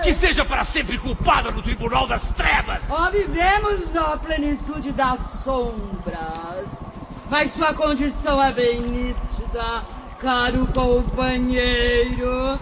[0.02, 2.82] Que seja para sempre culpada no Tribunal das Trevas!
[2.90, 6.82] Ó, vivemos na plenitude das sombras.
[7.30, 9.84] Mas sua condição é bem nítida,
[10.20, 12.58] caro companheiro.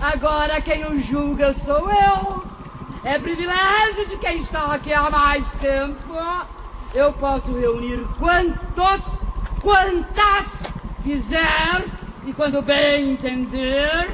[0.00, 2.42] Agora quem o julga sou eu.
[3.04, 6.14] É privilégio de quem está aqui há mais tempo.
[6.94, 9.22] Eu posso reunir quantos,
[9.62, 10.62] quantas
[11.02, 11.84] quiser
[12.26, 14.10] e quando bem entender,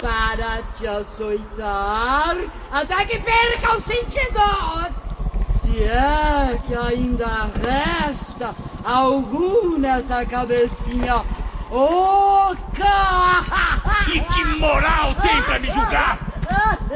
[0.00, 2.36] para te açoitar
[2.70, 5.04] até que perca os sentidos.
[5.48, 8.54] Se é que ainda resta
[8.84, 11.24] algum nessa cabecinha
[11.70, 12.64] oca.
[14.14, 16.18] E que moral tem para me julgar?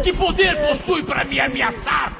[0.02, 2.12] Que poder possui para me ameaçar?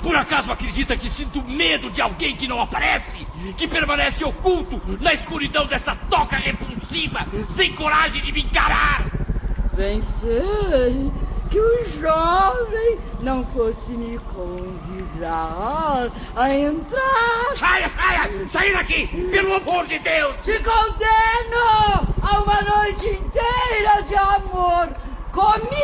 [0.00, 3.26] Por acaso acredita que sinto medo de alguém que não aparece?
[3.56, 9.06] Que permanece oculto na escuridão dessa toca repulsiva, sem coragem de me encarar?
[9.74, 11.12] Bem sei
[11.48, 17.56] que o jovem não fosse me convidar a entrar.
[17.56, 18.48] Saia, saia!
[18.48, 19.06] Saia daqui!
[19.30, 20.36] Pelo amor de Deus!
[20.44, 24.90] Te condeno a uma noite inteira de amor
[25.32, 25.80] comigo!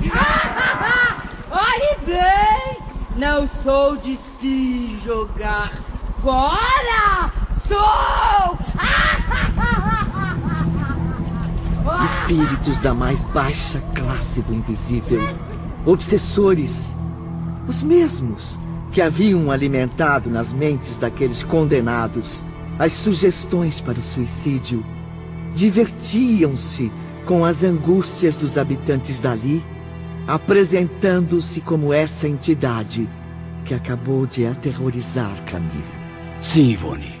[1.50, 2.82] Olhe bem,
[3.16, 5.89] não sou de se jogar
[6.20, 7.32] fora!
[7.50, 8.58] Sou!
[12.04, 15.20] Espíritos da mais baixa classe do invisível,
[15.84, 16.94] obsessores,
[17.66, 18.60] os mesmos
[18.92, 22.44] que haviam alimentado nas mentes daqueles condenados
[22.78, 24.84] as sugestões para o suicídio,
[25.54, 26.92] divertiam-se
[27.26, 29.64] com as angústias dos habitantes dali,
[30.26, 33.08] apresentando-se como essa entidade
[33.64, 35.99] que acabou de aterrorizar Camilo.
[36.40, 37.20] Sim, Ivone.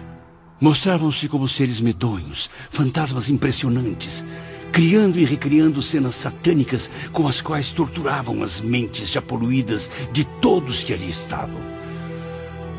[0.58, 4.24] Mostravam-se como seres medonhos, fantasmas impressionantes,
[4.72, 10.84] criando e recriando cenas satânicas com as quais torturavam as mentes já poluídas de todos
[10.84, 11.60] que ali estavam.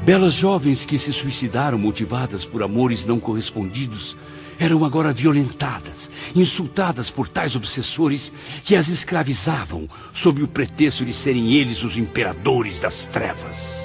[0.04, 4.18] Belas jovens que se suicidaram motivadas por amores não correspondidos
[4.60, 8.32] eram agora violentadas, insultadas por tais obsessores
[8.64, 13.84] que as escravizavam sob o pretexto de serem eles os imperadores das trevas.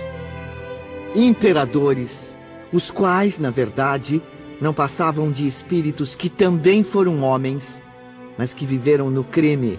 [1.14, 2.35] Imperadores,
[2.72, 4.22] os quais, na verdade,
[4.60, 7.82] não passavam de espíritos que também foram homens,
[8.38, 9.78] mas que viveram no crime.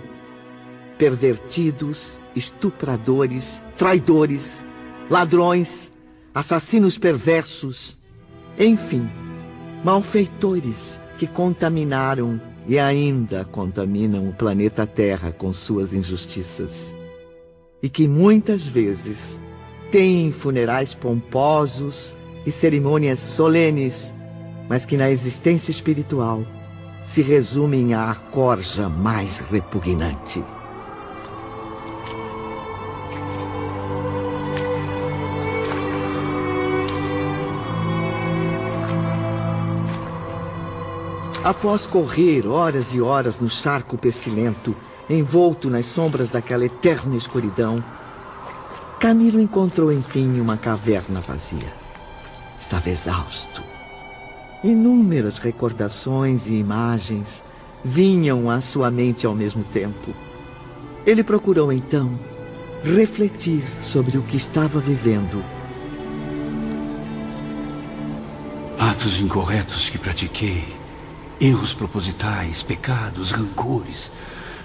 [0.98, 4.66] Pervertidos, estupradores, traidores,
[5.10, 5.92] ladrões,
[6.34, 7.98] assassinos perversos,
[8.58, 9.10] enfim,
[9.84, 16.96] malfeitores que contaminaram e ainda contaminam o planeta Terra com suas injustiças.
[17.82, 19.40] E que muitas vezes
[19.92, 22.16] têm funerais pomposos
[22.48, 24.14] e cerimônias solenes,
[24.70, 26.46] mas que na existência espiritual
[27.06, 30.42] se resumem à corja mais repugnante.
[41.44, 44.74] Após correr horas e horas no charco pestilento,
[45.10, 47.84] envolto nas sombras daquela eterna escuridão,
[49.02, 51.77] Camilo encontrou enfim uma caverna vazia.
[52.60, 53.64] Estava exausto.
[54.64, 57.44] Inúmeras recordações e imagens
[57.84, 60.14] vinham à sua mente ao mesmo tempo.
[61.06, 62.20] Ele procurou então
[62.84, 65.44] refletir sobre o que estava vivendo.
[68.80, 70.64] Atos incorretos que pratiquei,
[71.40, 74.12] erros propositais, pecados, rancores.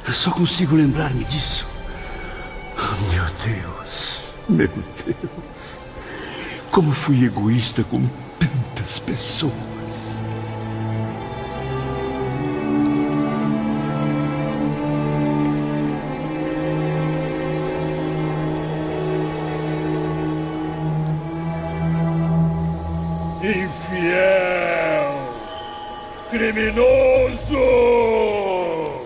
[0.06, 1.66] Eu só consigo lembrar-me disso.
[2.76, 4.68] Oh, meu Deus, meu
[5.04, 5.81] Deus.
[6.72, 8.00] Como fui egoísta com
[8.38, 9.52] tantas pessoas.
[23.42, 25.12] Infiel!
[26.30, 27.58] Criminoso!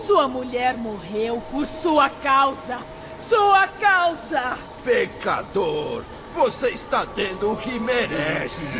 [0.07, 2.79] Sua mulher morreu por sua causa.
[3.27, 4.57] Sua causa!
[4.85, 6.16] Pecador!
[6.37, 8.77] Você está tendo o que merece.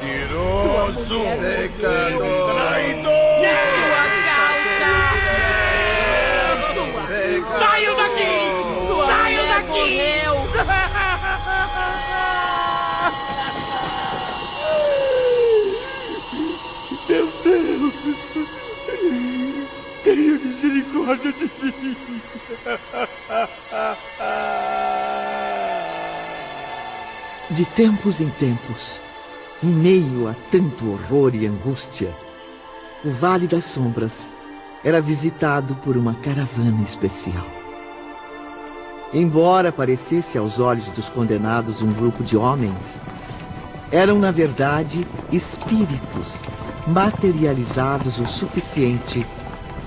[0.00, 1.20] Mentiroso!
[1.20, 2.54] Pecador!
[2.54, 3.12] Traidor!
[7.50, 8.24] Saiam daqui!
[9.06, 10.00] Saiam daqui!
[17.06, 17.94] Meu Deus!
[20.02, 22.22] Tenha misericórdia de mim!
[27.52, 29.00] De tempos em tempos,
[29.60, 32.14] em meio a tanto horror e angústia,
[33.04, 34.30] o Vale das Sombras
[34.84, 37.44] era visitado por uma caravana especial.
[39.12, 43.00] Embora parecesse aos olhos dos condenados um grupo de homens,
[43.90, 46.44] eram na verdade espíritos
[46.86, 49.26] materializados o suficiente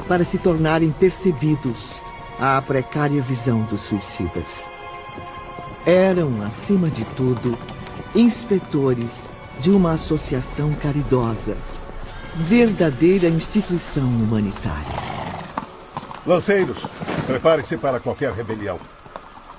[0.05, 2.01] para se tornarem percebidos
[2.37, 4.72] à precária visão dos suicidas.
[5.85, 7.57] Eram, acima de tudo,
[8.15, 9.29] inspetores
[9.59, 11.57] de uma associação caridosa,
[12.35, 15.03] verdadeira instituição humanitária.
[16.25, 16.77] Lanceiros,
[17.27, 18.79] prepare-se para qualquer rebelião.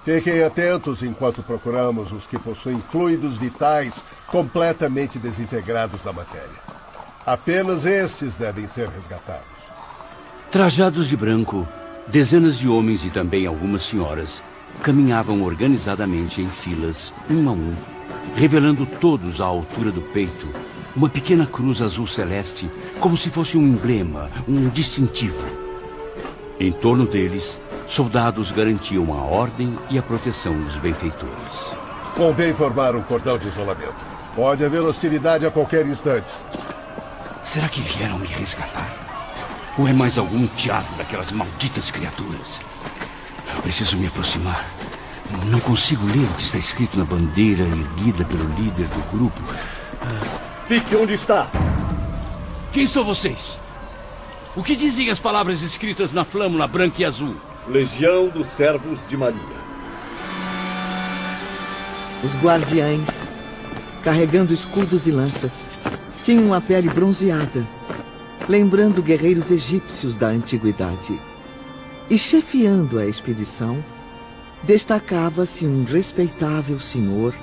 [0.03, 6.65] Fiquem atentos enquanto procuramos os que possuem fluidos vitais completamente desintegrados da matéria.
[7.27, 9.45] Apenas estes devem ser resgatados.
[10.51, 11.69] Trajados de branco,
[12.07, 14.43] dezenas de homens e também algumas senhoras
[14.83, 17.75] caminhavam organizadamente em filas, um a um,
[18.35, 20.47] revelando todos à altura do peito
[20.97, 22.71] uma pequena cruz azul celeste,
[23.01, 25.45] como se fosse um emblema, um distintivo.
[26.59, 31.65] Em torno deles, soldados garantiam a ordem e a proteção dos benfeitores.
[32.17, 33.95] Convém formar um cordão de isolamento.
[34.37, 36.33] Pode haver hostilidade a qualquer instante.
[37.43, 38.95] Será que vieram me resgatar?
[39.77, 42.61] Ou é mais algum teatro daquelas malditas criaturas?
[43.55, 44.69] Eu preciso me aproximar.
[45.47, 49.41] Não consigo ler o que está escrito na bandeira erguida pelo líder do grupo.
[50.67, 51.49] Fique onde está!
[52.73, 53.59] Quem são vocês?
[54.57, 57.37] O que dizem as palavras escritas na flâmula branca e azul?
[57.69, 59.65] Legião dos Servos de Maria.
[62.23, 63.31] Os guardiães,
[64.03, 65.71] carregando escudos e lanças,
[66.23, 67.67] tinham a pele bronzeada,
[68.49, 71.21] lembrando guerreiros egípcios da antiguidade.
[72.11, 73.83] E chefiando a expedição,
[74.63, 77.35] destacava-se um respeitável senhor,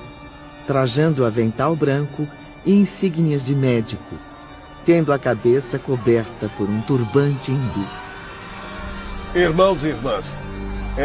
[0.66, 2.28] trajando avental branco
[2.64, 4.16] e insígnias de médico,
[4.84, 7.86] tendo a cabeça coberta por um turbante hindu.
[9.34, 10.26] Irmãos e irmãs,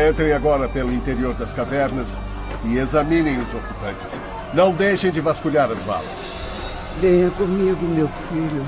[0.10, 2.20] entrem agora pelo interior das cavernas
[2.64, 4.20] e examinem os ocupantes.
[4.53, 6.38] Não deixem de vasculhar as valas.
[7.01, 8.66] Venha comigo, meu filho.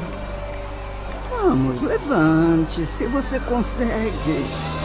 [1.29, 4.78] Vamos, levante, se você consegue.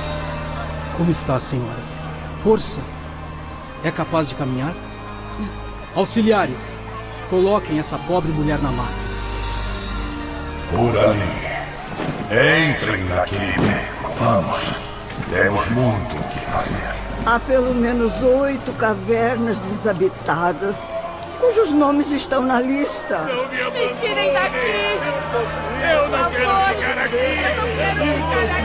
[0.97, 1.83] Como está, senhora?
[2.43, 2.79] Força?
[3.83, 4.73] É capaz de caminhar?
[5.95, 6.73] Auxiliares,
[7.29, 8.93] coloquem essa pobre mulher na maca.
[10.71, 12.71] Por ali.
[12.71, 14.13] Entrem naquele beco.
[14.21, 14.71] Vamos.
[15.31, 16.95] Temos muito o que fazer.
[17.27, 20.77] Há pelo menos oito cavernas desabitadas,
[21.41, 23.19] cujos nomes estão na lista.
[23.19, 24.99] Me tirem daqui!
[25.93, 27.17] Eu não quero ficar aqui!
[27.17, 28.64] Eu não quero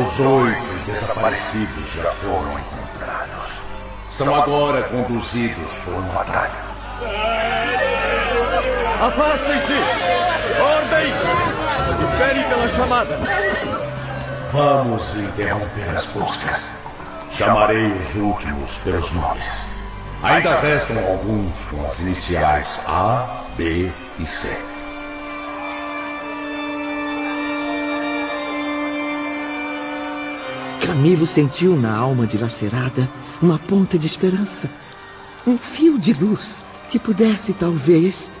[0.00, 3.58] Os oito desaparecidos já foram encontrados.
[4.08, 6.52] São agora conduzidos por um atalho.
[9.02, 9.74] Afastem-se!
[10.62, 11.12] Ordem!
[12.04, 13.18] Espere pela chamada!
[14.50, 16.70] Vamos interromper as buscas.
[17.30, 19.66] Chamarei os últimos pelos nomes.
[20.22, 24.71] Ainda restam alguns com as iniciais A, B e C.
[30.86, 33.08] Camilo sentiu na alma dilacerada
[33.40, 34.68] uma ponta de esperança,
[35.46, 38.32] um fio de luz que pudesse, talvez,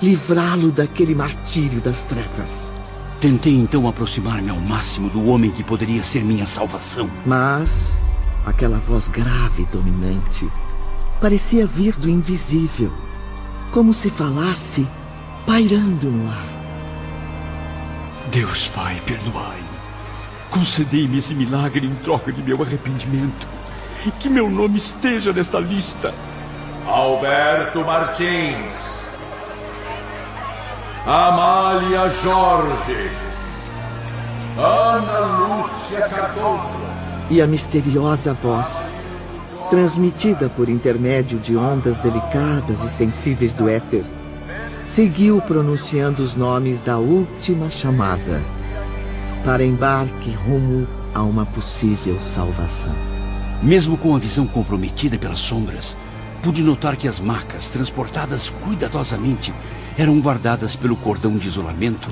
[0.00, 2.72] livrá-lo daquele martírio das trevas.
[3.20, 7.10] Tentei então aproximar-me ao máximo do homem que poderia ser minha salvação.
[7.26, 7.98] Mas
[8.46, 10.48] aquela voz grave e dominante
[11.20, 12.92] parecia vir do invisível,
[13.72, 14.86] como se falasse
[15.44, 16.46] pairando no ar.
[18.30, 19.67] Deus Pai, perdoai-me.
[20.50, 23.46] Concedei-me esse milagre em troca de meu arrependimento.
[24.06, 26.14] E que meu nome esteja nesta lista.
[26.86, 29.02] Alberto Martins.
[31.04, 33.10] Amália Jorge.
[34.56, 36.78] Ana Lúcia Cardoso.
[37.30, 38.90] E a misteriosa voz,
[39.68, 44.04] transmitida por intermédio de ondas delicadas e sensíveis do éter,
[44.86, 48.57] seguiu pronunciando os nomes da última chamada
[49.44, 52.94] para embarque rumo a uma possível salvação.
[53.62, 55.96] Mesmo com a visão comprometida pelas sombras,
[56.42, 59.52] pude notar que as macas, transportadas cuidadosamente,
[59.96, 62.08] eram guardadas pelo cordão de isolamento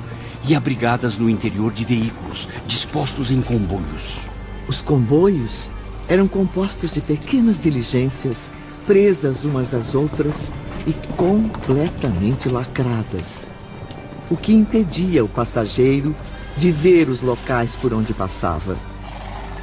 [0.47, 4.19] e abrigadas no interior de veículos, dispostos em comboios.
[4.67, 5.71] Os comboios
[6.09, 8.51] eram compostos de pequenas diligências,
[8.85, 10.51] presas umas às outras
[10.85, 13.47] e completamente lacradas,
[14.29, 16.15] o que impedia o passageiro
[16.57, 18.75] de ver os locais por onde passava.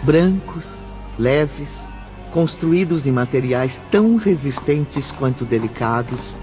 [0.02, 0.78] Brancos,
[1.18, 1.92] leves,
[2.32, 6.34] construídos em materiais tão resistentes quanto delicados.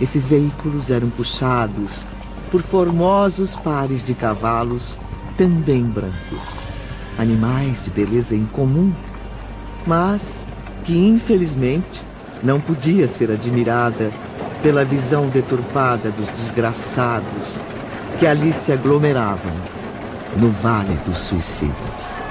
[0.00, 2.06] Esses veículos eram puxados
[2.50, 4.98] por formosos pares de cavalos,
[5.36, 6.58] também brancos.
[7.18, 8.92] Animais de beleza incomum,
[9.86, 10.46] mas
[10.84, 12.02] que infelizmente
[12.42, 14.12] não podia ser admirada
[14.62, 17.58] pela visão deturpada dos desgraçados
[18.18, 19.52] que ali se aglomeravam
[20.36, 22.22] no Vale dos Suicidas.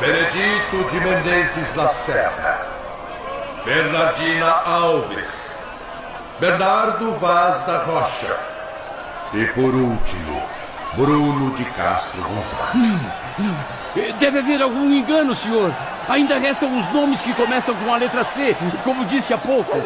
[0.00, 2.66] Benedito de Menezes Lacerda,
[3.64, 5.58] Bernardina Alves,
[6.40, 8.38] Bernardo Vaz da Rocha
[9.34, 10.42] e, por último,
[10.94, 13.02] Bruno de Castro Gonçalves.
[13.38, 13.85] Não, não.
[14.18, 15.74] Deve haver algum engano, senhor.
[16.08, 19.76] Ainda restam os nomes que começam com a letra C, como disse há pouco.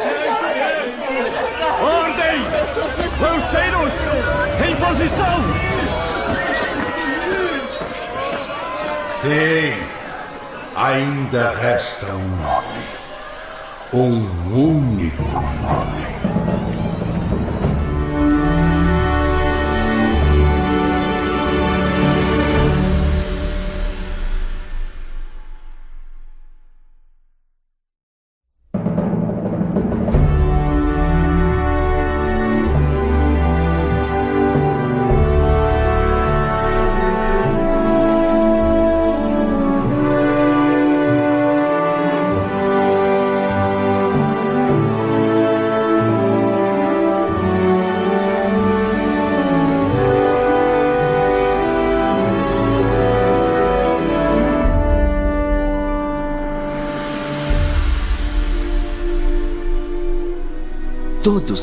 [1.81, 2.41] Ordem!
[3.19, 3.93] Lanceiros!
[4.67, 5.41] Em posição!
[9.09, 9.73] Sim,
[10.75, 12.85] ainda resta um nome.
[13.93, 16.30] Um único nome.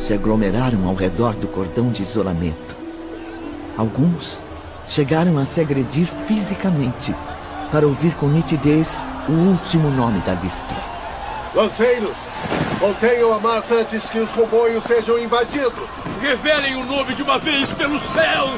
[0.09, 2.75] Se aglomeraram ao redor do cordão de isolamento.
[3.77, 4.43] Alguns
[4.87, 7.15] chegaram a se agredir fisicamente
[7.71, 10.75] para ouvir com nitidez o último nome da lista.
[11.55, 12.17] Lanceiros,
[12.81, 15.91] contenham a massa antes que os comboios sejam invadidos.
[16.23, 18.49] Revelem o nome de uma vez pelo céu.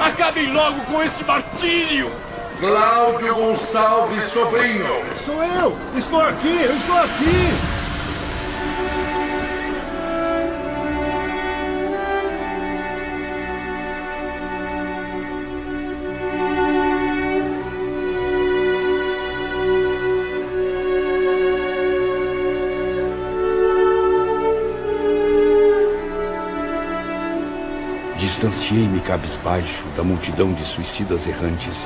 [0.00, 2.10] Acabem logo com esse martírio.
[2.58, 5.04] Cláudio Gonçalves Sobrinho.
[5.14, 5.76] Sou eu!
[5.94, 6.58] Estou aqui!
[6.62, 7.65] Eu estou aqui!
[28.56, 31.76] Distanciei-me cabisbaixo da multidão de suicidas errantes,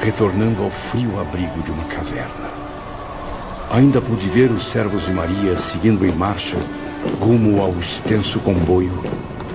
[0.00, 2.48] retornando ao frio abrigo de uma caverna.
[3.70, 6.56] Ainda pude ver os servos de Maria seguindo em marcha
[7.20, 9.04] rumo ao extenso comboio,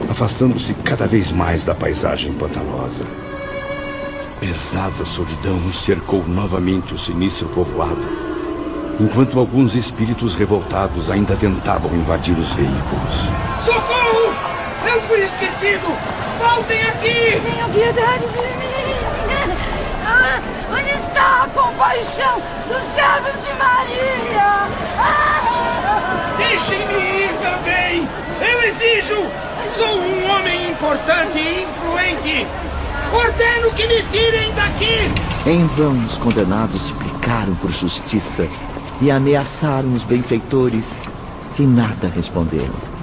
[0.07, 3.05] afastando-se cada vez mais da paisagem pantanosa.
[4.39, 8.05] Pesada solidão cercou novamente o sinistro povoado,
[8.99, 13.15] enquanto alguns espíritos revoltados ainda tentavam invadir os veículos.
[13.59, 14.35] Socorro!
[14.87, 16.14] Eu fui esquecido!
[16.39, 17.41] Voltem aqui!
[17.41, 18.75] Tenham piedade de mim!
[20.07, 20.39] Ah,
[20.71, 24.67] onde está a compaixão dos servos de Maria?
[24.99, 26.35] Ah!
[26.37, 28.07] Deixem-me ir também!
[28.41, 29.29] Eu exijo!
[29.73, 32.47] Sou um homem importante e influente!
[33.13, 35.49] Ordeno que me tirem daqui!
[35.49, 38.47] Em vão os condenados suplicaram por justiça
[39.01, 40.99] e ameaçaram os benfeitores
[41.55, 42.94] que nada responderam.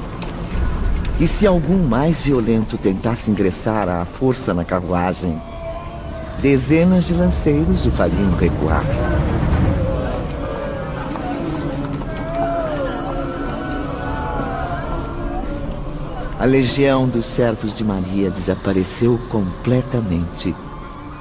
[1.20, 5.40] E se algum mais violento tentasse ingressar à força na carruagem,
[6.40, 8.84] dezenas de lanceiros o fariam recuar.
[16.42, 20.52] A legião dos servos de Maria desapareceu completamente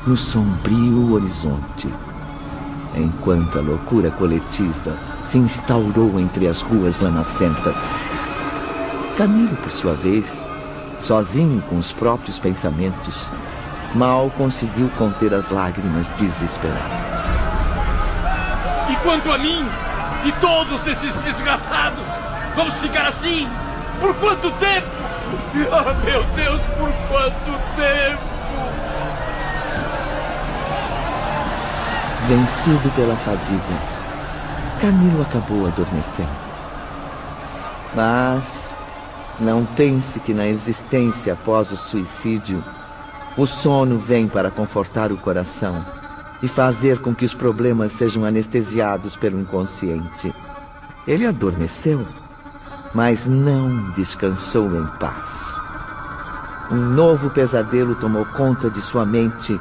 [0.08, 1.94] no sombrio horizonte,
[2.96, 7.94] enquanto a loucura coletiva se instaurou entre as ruas lamacentas.
[9.22, 10.44] Camilo, por sua vez,
[11.00, 13.32] sozinho com os próprios pensamentos,
[13.94, 17.28] mal conseguiu conter as lágrimas desesperadas.
[18.90, 19.64] E quanto a mim
[20.26, 22.04] e todos esses desgraçados,
[22.56, 23.48] vamos ficar assim?
[24.00, 24.88] Por quanto tempo?
[25.72, 28.24] Ah, meu Deus, por quanto tempo?
[32.28, 33.78] Vencido pela fadiga,
[34.82, 36.50] Camilo acabou adormecendo.
[37.94, 38.81] Mas
[39.42, 42.64] não pense que na existência após o suicídio,
[43.36, 45.84] o sono vem para confortar o coração
[46.44, 50.32] e fazer com que os problemas sejam anestesiados pelo inconsciente.
[51.08, 52.06] Ele adormeceu,
[52.94, 55.60] mas não descansou em paz.
[56.70, 59.60] Um novo pesadelo tomou conta de sua mente,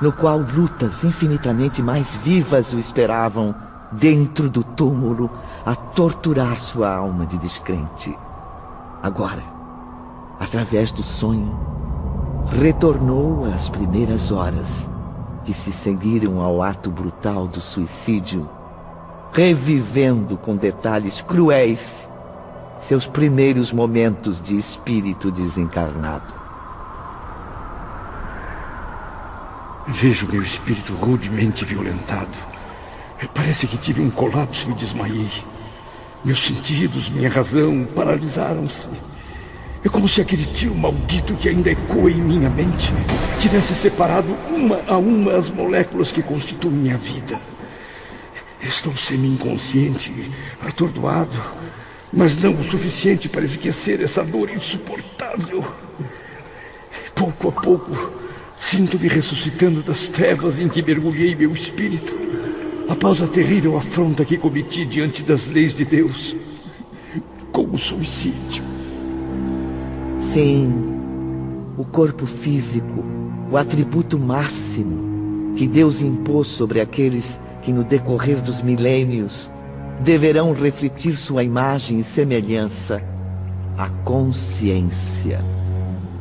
[0.00, 3.54] no qual lutas infinitamente mais vivas o esperavam
[3.92, 5.30] dentro do túmulo
[5.66, 8.18] a torturar sua alma de descrente.
[9.02, 9.42] Agora,
[10.38, 11.58] através do sonho,
[12.60, 14.88] retornou às primeiras horas
[15.44, 18.48] que se seguiram ao ato brutal do suicídio,
[19.32, 22.08] revivendo com detalhes cruéis
[22.78, 26.34] seus primeiros momentos de espírito desencarnado.
[29.86, 32.38] Vejo meu espírito rudemente violentado.
[33.34, 35.51] Parece que tive um colapso e desmaiei.
[36.24, 38.88] Meus sentidos, minha razão paralisaram-se.
[39.84, 42.92] É como se aquele tiro maldito que ainda ecoa em minha mente
[43.40, 47.40] tivesse separado uma a uma as moléculas que constituem minha vida.
[48.62, 50.30] Estou semi-inconsciente,
[50.64, 51.34] atordoado,
[52.12, 55.66] mas não o suficiente para esquecer essa dor insuportável.
[57.16, 58.12] Pouco a pouco,
[58.56, 62.12] sinto-me ressuscitando das trevas em que mergulhei meu espírito,
[62.88, 66.34] após a terrível afronta que cometi diante das leis de Deus,
[67.52, 68.64] com o suicídio.
[70.20, 70.72] Sim,
[71.76, 73.04] o corpo físico,
[73.50, 79.50] o atributo máximo que Deus impôs sobre aqueles que no decorrer dos milênios
[80.00, 83.02] deverão refletir sua imagem e semelhança,
[83.76, 85.44] a consciência,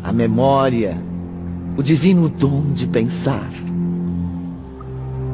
[0.03, 1.01] a memória,
[1.77, 3.49] o divino dom de pensar.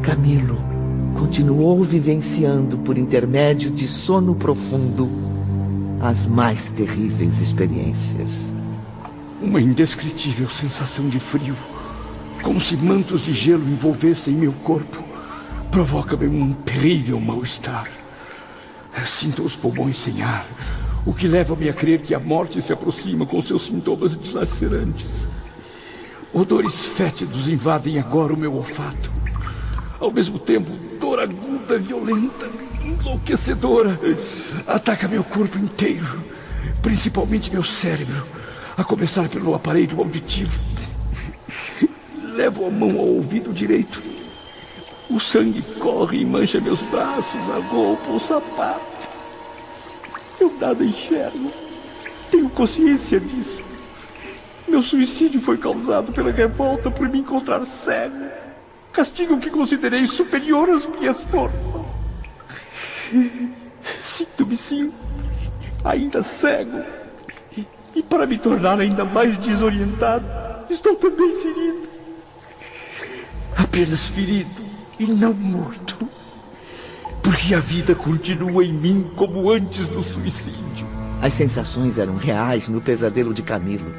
[0.01, 0.76] Camilo
[1.17, 5.09] continuou vivenciando por intermédio de sono profundo
[5.99, 8.53] as mais terríveis experiências.
[9.41, 11.55] Uma indescritível sensação de frio,
[12.43, 15.03] como se mantos de gelo envolvessem meu corpo,
[15.71, 17.89] provoca-me um terrível mal-estar.
[19.03, 20.45] Sinto os pulmões sem ar,
[21.05, 25.27] o que leva-me a crer que a morte se aproxima com seus sintomas dilacerantes.
[26.31, 29.16] Odores fétidos invadem agora o meu olfato.
[29.99, 32.47] Ao mesmo tempo, dor aguda, violenta,
[32.83, 33.99] enlouquecedora,
[34.67, 36.23] ataca meu corpo inteiro,
[36.81, 38.23] principalmente meu cérebro,
[38.77, 40.57] a começar pelo aparelho auditivo.
[42.35, 44.01] Levo a mão ao ouvido direito.
[45.09, 48.85] O sangue corre e mancha meus braços, a roupa, o sapato.
[50.39, 51.51] Eu nada enxergo.
[52.29, 53.63] Tenho consciência disso.
[54.67, 58.46] Meu suicídio foi causado pela revolta por me encontrar cego.
[58.97, 61.85] Castigo que considerei superior às minhas forças.
[64.01, 64.91] Sinto-me sim,
[65.85, 66.81] ainda cego.
[67.93, 70.25] E para me tornar ainda mais desorientado,
[70.71, 71.87] estou também ferido.
[73.55, 74.65] Apenas ferido
[74.97, 75.95] e não morto.
[77.21, 80.87] Porque a vida continua em mim como antes do suicídio.
[81.21, 83.93] As sensações eram reais no pesadelo de Camilo.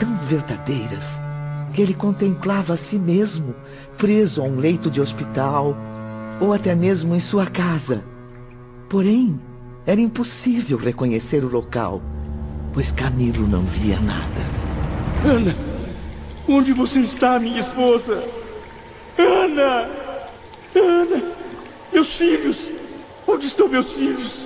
[0.00, 1.20] Tão verdadeiras
[1.72, 3.54] que ele contemplava a si mesmo,
[4.00, 5.76] preso a um leito de hospital
[6.40, 8.02] ou até mesmo em sua casa.
[8.88, 9.40] Porém,
[9.86, 12.02] era impossível reconhecer o local
[12.72, 14.40] pois Camilo não via nada.
[15.24, 15.54] Ana!
[16.48, 18.24] Onde você está, minha esposa?
[19.18, 19.88] Ana!
[20.74, 21.22] Ana!
[21.92, 22.58] Meus filhos!
[23.26, 24.44] Onde estão meus filhos?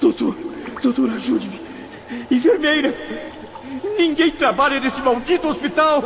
[0.00, 0.36] Doutor,
[0.82, 1.60] doutor, ajude-me.
[2.30, 2.94] Enfermeira!
[3.98, 6.02] Ninguém trabalha nesse maldito hospital!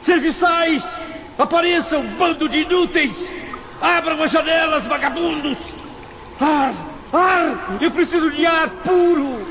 [0.00, 0.82] Serviçais!
[1.38, 3.32] Apareçam, bando de inúteis!
[3.80, 5.56] Abram as janelas, vagabundos!
[6.40, 6.74] Ar!
[7.12, 7.78] Ar!
[7.80, 9.46] Eu preciso de ar puro!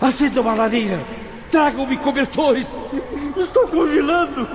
[0.00, 1.00] Acenda uma lareira!
[1.50, 2.66] Tragam-me cobertores!
[3.36, 4.48] Estou congelando!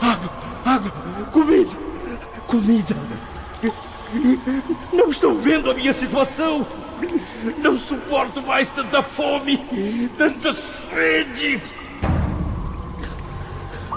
[0.00, 0.30] Água!
[0.64, 0.92] Água!
[1.30, 1.70] Comida!
[2.48, 2.96] Comida!
[4.92, 6.66] Não estão vendo a minha situação?
[7.58, 11.62] Não suporto mais tanta fome, tanta sede!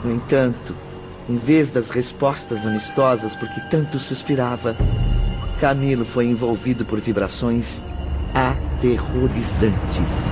[0.03, 0.75] No entanto,
[1.29, 4.75] em vez das respostas amistosas por que tanto suspirava,
[5.59, 7.83] Camilo foi envolvido por vibrações
[8.33, 10.31] aterrorizantes.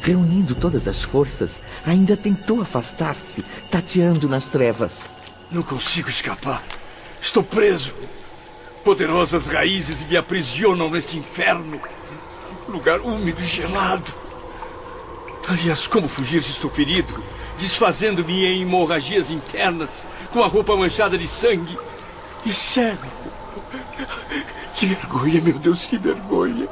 [0.00, 5.14] Reunindo todas as forças, ainda tentou afastar-se, tateando nas trevas.
[5.50, 6.62] Não consigo escapar.
[7.20, 7.92] Estou preso.
[8.82, 11.78] Poderosas raízes me aprisionam neste inferno.
[12.66, 14.10] Lugar úmido e gelado.
[15.46, 17.22] Aliás, como fugir se estou ferido,
[17.60, 19.90] desfazendo-me em hemorragias internas,
[20.32, 21.78] com a roupa manchada de sangue
[22.44, 23.06] e cego?
[24.74, 26.66] Que vergonha, meu Deus, que vergonha!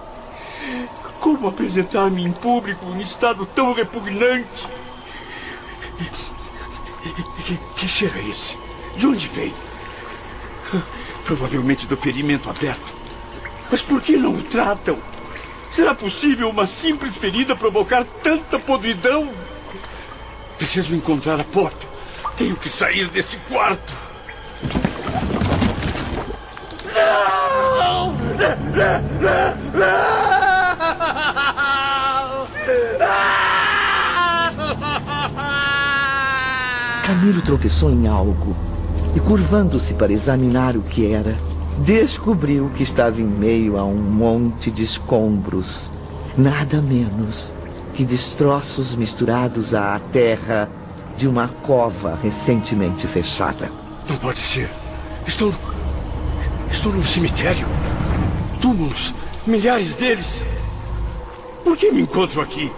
[1.21, 4.67] Como apresentar-me em público em estado tão repugnante?
[7.45, 8.57] Que, que cheiro é esse?
[8.97, 9.53] De onde vem?
[11.25, 12.97] Provavelmente do ferimento aberto.
[13.71, 14.99] Mas por que não o tratam?
[15.71, 19.29] Será possível uma simples ferida provocar tanta podridão?
[20.59, 21.87] Preciso encontrar a porta.
[22.37, 23.93] Tenho que sair desse quarto.
[26.95, 28.13] Não!
[28.13, 28.59] Não!
[29.73, 30.09] Não!
[37.07, 38.55] Camilo tropeçou em algo
[39.15, 41.35] e, curvando-se para examinar o que era,
[41.79, 45.91] descobriu que estava em meio a um monte de escombros,
[46.37, 47.53] nada menos
[47.99, 50.71] que destroços misturados à terra
[51.17, 53.73] de uma cova recentemente fechada.
[54.09, 54.71] Não pode ser.
[55.27, 55.53] Estou.
[56.71, 57.67] Estou num cemitério.
[58.61, 59.13] Túmulos,
[59.45, 60.45] milhares deles.
[61.65, 62.71] Por que me encontro aqui?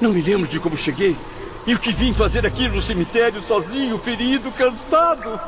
[0.00, 1.16] Não me lembro de como cheguei.
[1.64, 5.38] E o que vim fazer aqui no cemitério sozinho, ferido, cansado?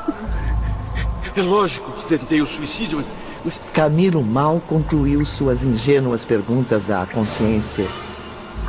[1.34, 3.04] É lógico que tentei o suicídio,
[3.44, 3.58] mas.
[3.72, 7.86] Camilo mal concluiu suas ingênuas perguntas à consciência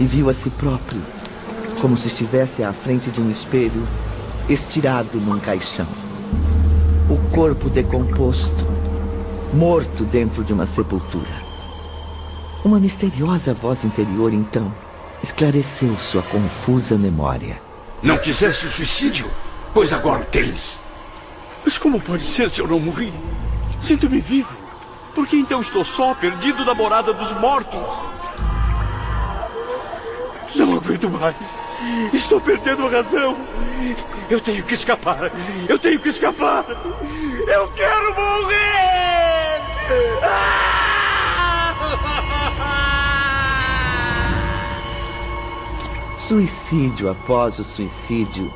[0.01, 0.99] e viu a si próprio,
[1.79, 3.87] como se estivesse à frente de um espelho,
[4.49, 5.85] estirado num caixão.
[7.07, 8.65] O corpo decomposto,
[9.53, 11.29] morto dentro de uma sepultura.
[12.65, 14.73] Uma misteriosa voz interior, então,
[15.21, 17.61] esclareceu sua confusa memória.
[18.01, 19.29] Não quiseste o suicídio?
[19.71, 20.79] Pois agora o tens.
[21.63, 23.13] Mas como pode ser se eu não morri?
[23.79, 24.57] Sinto-me vivo.
[25.13, 28.20] Por que então estou só, perdido na morada dos mortos?
[30.83, 31.35] Aguento mais.
[32.13, 33.37] Estou perdendo a razão.
[34.29, 35.31] Eu tenho que escapar.
[35.67, 36.65] Eu tenho que escapar.
[37.47, 38.61] Eu quero morrer!
[46.17, 48.49] Suicídio após o suicídio,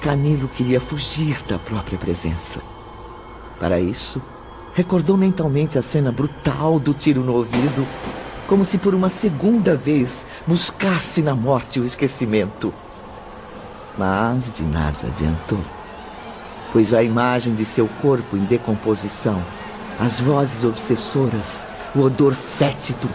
[0.00, 2.60] Camilo queria fugir da própria presença.
[3.60, 4.20] Para isso,
[4.74, 7.86] recordou mentalmente a cena brutal do tiro no ouvido,
[8.48, 12.74] como se por uma segunda vez buscasse na morte o esquecimento.
[13.96, 15.60] Mas de nada adiantou,
[16.72, 19.40] pois a imagem de seu corpo em decomposição,
[20.00, 21.62] as vozes obsessoras,
[21.94, 23.08] o odor fétido,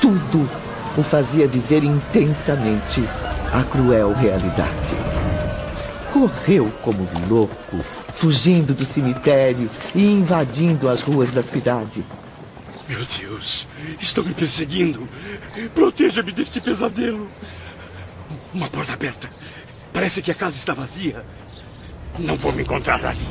[0.00, 0.48] tudo
[0.96, 3.04] o fazia viver intensamente
[3.52, 4.96] a cruel realidade.
[6.10, 7.76] Correu como louco,
[8.14, 12.06] fugindo do cemitério e invadindo as ruas da cidade.
[12.90, 13.68] Meu Deus,
[14.00, 15.08] estão me perseguindo.
[15.76, 17.30] Proteja-me deste pesadelo.
[18.52, 19.30] Uma porta aberta.
[19.92, 21.24] Parece que a casa está vazia.
[22.18, 23.28] Não vou me encontrar ali.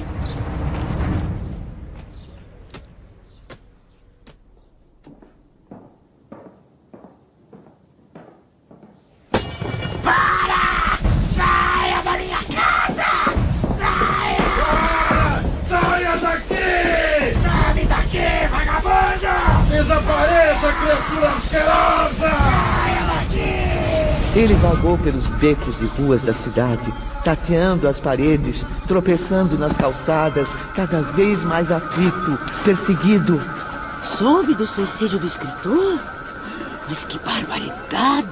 [19.89, 22.29] Desapareça, criatura asquerosa!
[24.35, 31.01] Ele vagou pelos becos e ruas da cidade, tateando as paredes, tropeçando nas calçadas, cada
[31.01, 33.41] vez mais aflito, perseguido.
[34.03, 35.99] Soube do suicídio do escritor?
[36.87, 38.27] Mas que barbaridade!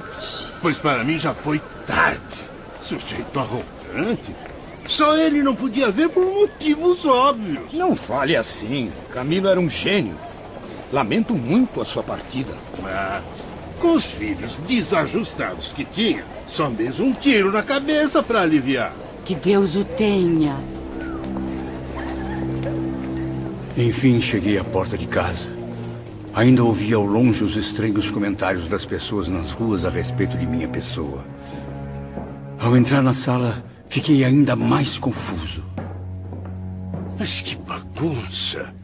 [0.62, 2.20] Pois para mim já foi tarde.
[2.80, 4.32] Sujeito arrogante.
[4.86, 7.72] Só ele não podia ver por motivos óbvios.
[7.72, 8.92] Não fale assim.
[9.12, 10.27] Camilo era um gênio.
[10.92, 12.52] Lamento muito a sua partida.
[12.84, 13.20] Ah,
[13.78, 18.92] com os filhos desajustados que tinha, só mesmo um tiro na cabeça para aliviar.
[19.24, 20.58] Que Deus o tenha.
[23.76, 25.50] Enfim, cheguei à porta de casa.
[26.34, 30.68] Ainda ouvia ao longe os estranhos comentários das pessoas nas ruas a respeito de minha
[30.68, 31.24] pessoa.
[32.58, 35.62] Ao entrar na sala, fiquei ainda mais confuso.
[37.18, 38.77] Mas que bagunça!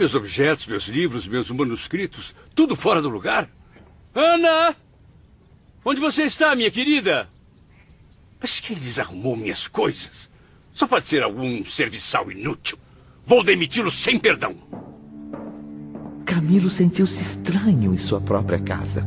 [0.00, 3.50] Meus objetos, meus livros, meus manuscritos, tudo fora do lugar.
[4.14, 4.74] Ana!
[5.84, 7.28] Onde você está, minha querida?
[8.40, 10.30] Mas quem desarrumou minhas coisas?
[10.72, 12.78] Só pode ser algum serviçal inútil.
[13.26, 14.56] Vou demiti-lo sem perdão.
[16.24, 19.06] Camilo sentiu-se estranho em sua própria casa.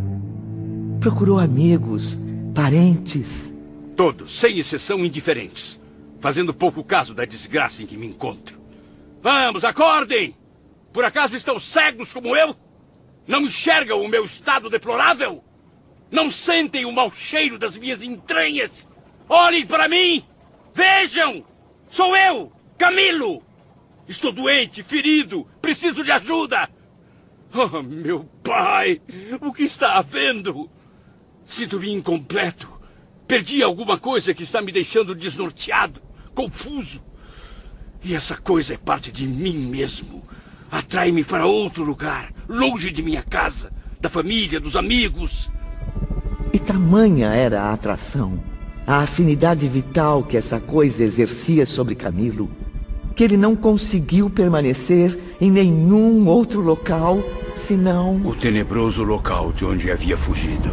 [1.00, 2.16] Procurou amigos,
[2.54, 3.52] parentes.
[3.96, 5.80] Todos, sem exceção, indiferentes.
[6.20, 8.62] Fazendo pouco caso da desgraça em que me encontro.
[9.24, 10.36] Vamos, acordem!
[10.94, 12.56] Por acaso estão cegos como eu?
[13.28, 15.44] Não enxergam o meu estado deplorável?
[16.12, 18.88] Não sentem o mau cheiro das minhas entranhas?
[19.28, 20.24] Olhem para mim!
[20.74, 21.44] Vejam!
[21.90, 23.44] Sou eu, Camilo!
[24.08, 26.70] Estou doente, ferido, preciso de ajuda!
[27.56, 29.02] Oh, meu pai,
[29.42, 30.70] o que está havendo?
[31.46, 32.72] Sinto-me incompleto.
[33.28, 36.02] Perdi alguma coisa que está me deixando desnorteado,
[36.36, 37.04] confuso.
[38.04, 40.28] E essa coisa é parte de mim mesmo.
[40.74, 43.72] Atrai-me para outro lugar, longe de minha casa,
[44.02, 45.52] da família, dos amigos.
[46.52, 48.40] E tamanha era a atração,
[48.88, 52.50] a afinidade vital que essa coisa exercia sobre Camilo,
[53.16, 58.20] que ele não conseguiu permanecer em nenhum outro local senão.
[58.26, 60.72] O tenebroso local de onde havia fugido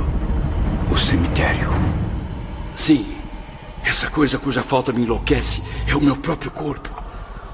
[0.90, 1.68] o cemitério.
[2.74, 3.04] Sim,
[3.84, 6.99] essa coisa cuja falta me enlouquece é o meu próprio corpo.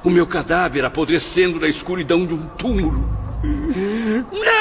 [0.07, 3.04] O meu cadáver apodrecendo na escuridão de um túmulo.
[3.42, 4.52] Não!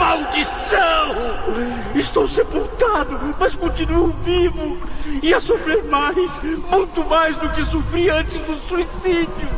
[0.00, 1.14] Maldição!
[1.94, 4.78] Estou sepultado, mas continuo vivo.
[5.22, 6.16] E a sofrer mais,
[6.70, 9.48] muito mais do que sofri antes do suicídio.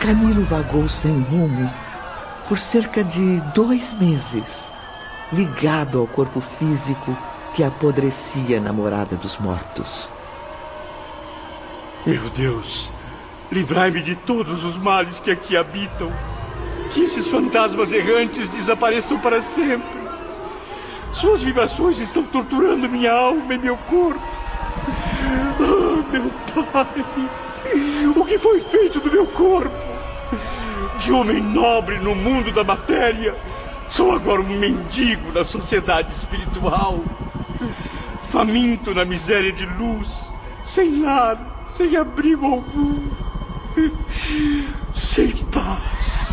[0.00, 1.72] Camilo vagou sem rumo
[2.46, 4.70] por cerca de dois meses,
[5.32, 7.16] ligado ao corpo físico
[7.54, 10.10] que apodrecia na morada dos mortos.
[12.06, 12.90] Meu Deus,
[13.50, 16.12] livrai-me de todos os males que aqui habitam.
[16.94, 20.00] Que esses fantasmas errantes desapareçam para sempre.
[21.12, 24.20] Suas vibrações estão torturando minha alma e meu corpo.
[25.60, 26.30] Ah, meu
[26.72, 27.04] pai,
[28.16, 29.70] o que foi feito do meu corpo?
[30.98, 33.34] De homem nobre no mundo da matéria,
[33.88, 37.00] sou agora um mendigo na sociedade espiritual.
[38.22, 40.32] Faminto na miséria de luz,
[40.64, 43.10] sem lar, sem abrigo algum,
[44.94, 46.30] sem paz.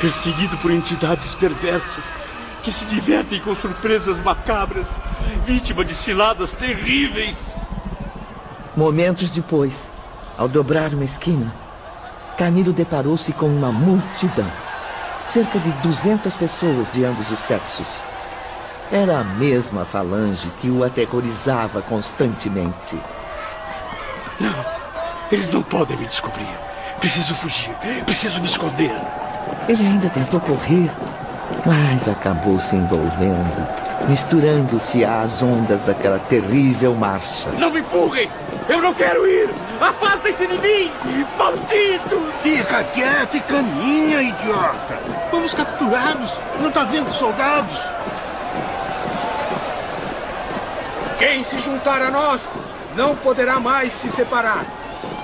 [0.00, 2.04] Perseguido por entidades perversas
[2.62, 4.86] que se divertem com surpresas macabras,
[5.44, 7.36] vítima de ciladas terríveis.
[8.76, 9.92] Momentos depois,
[10.36, 11.54] ao dobrar uma esquina,
[12.36, 14.50] Camilo deparou-se com uma multidão.
[15.24, 18.04] Cerca de 200 pessoas de ambos os sexos.
[18.90, 22.96] Era a mesma falange que o aterrorizava constantemente.
[24.38, 24.54] Não,
[25.30, 26.46] eles não podem me descobrir.
[27.00, 27.76] Preciso fugir,
[28.06, 28.96] preciso me esconder.
[29.68, 30.88] Ele ainda tentou correr,
[31.64, 37.50] mas acabou se envolvendo, misturando-se às ondas daquela terrível marcha.
[37.58, 38.30] Não me empurrem!
[38.68, 39.48] Eu não quero ir!
[39.80, 40.90] Afastem-se de mim!
[41.36, 42.40] Malditos!
[42.40, 44.98] Fica quieto e caminha, idiota!
[45.30, 46.32] Fomos capturados!
[46.60, 47.90] Não tá vendo soldados?
[51.18, 52.50] Quem se juntar a nós
[52.94, 54.66] não poderá mais se separar.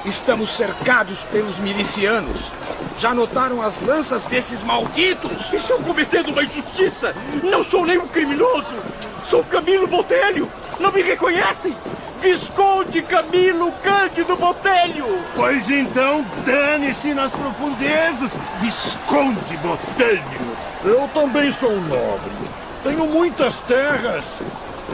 [0.04, 2.50] Estamos cercados pelos milicianos.
[2.98, 5.52] Já notaram as lanças desses malditos?
[5.52, 7.14] Estão cometendo uma injustiça!
[7.42, 8.74] Não sou nenhum criminoso!
[9.24, 10.50] Sou Camilo Botelho!
[10.80, 11.76] Não me reconhecem?
[12.20, 15.06] Visconde Camilo Cândido Botelho!
[15.34, 20.56] Pois então, dane-se nas profundezas, Visconde Botelho!
[20.84, 22.32] Eu também sou nobre.
[22.82, 24.40] Tenho muitas terras.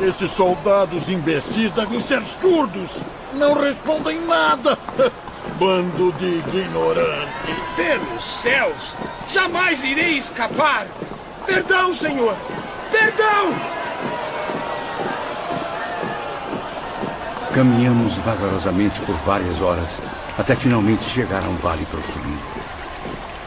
[0.03, 2.99] Esses soldados imbecis devem ser surdos.
[3.35, 4.79] Não respondem nada.
[5.59, 7.57] Bando de ignorantes.
[7.75, 8.95] Pelos céus!
[9.33, 10.87] Jamais irei escapar!
[11.45, 12.37] Perdão, senhor!
[12.93, 13.55] Perdão!
[17.53, 20.01] Caminhamos vagarosamente por várias horas,
[20.39, 22.39] até finalmente chegar a um vale profundo.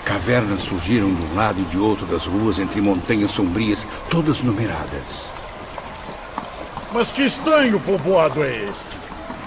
[0.04, 5.41] Cavernas surgiram de um lado e de outro das ruas entre montanhas sombrias, todas numeradas.
[6.94, 8.86] Mas que estranho povoado é este?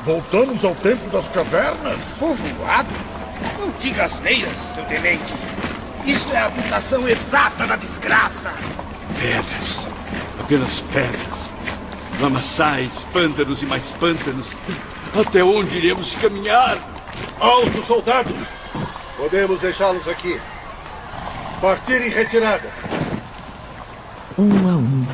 [0.05, 2.01] Voltamos ao tempo das cavernas?
[2.19, 2.89] Povoado?
[3.59, 5.35] Não diga asneiras, seu demente.
[6.07, 8.53] Isto é a habitação exata da desgraça.
[9.19, 9.87] Pedras.
[10.41, 11.51] Apenas pedras.
[12.21, 14.49] Lamaçais, pântanos e mais pântanos.
[15.19, 16.79] Até onde iremos caminhar?
[17.39, 18.37] Alto, soldados!
[19.17, 20.41] Podemos deixá-los aqui.
[21.61, 22.69] Partir em retirada.
[24.39, 25.07] Um a um,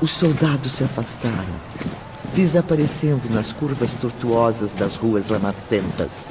[0.00, 1.60] os soldados se afastaram,
[2.34, 6.30] desaparecendo nas curvas tortuosas das ruas lamacentas.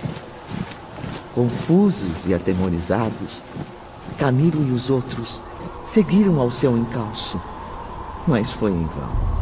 [1.34, 3.44] Confusos e atemorizados,
[4.18, 5.42] Camilo e os outros
[5.84, 7.40] seguiram ao seu encalço,
[8.26, 9.36] mas foi em vão.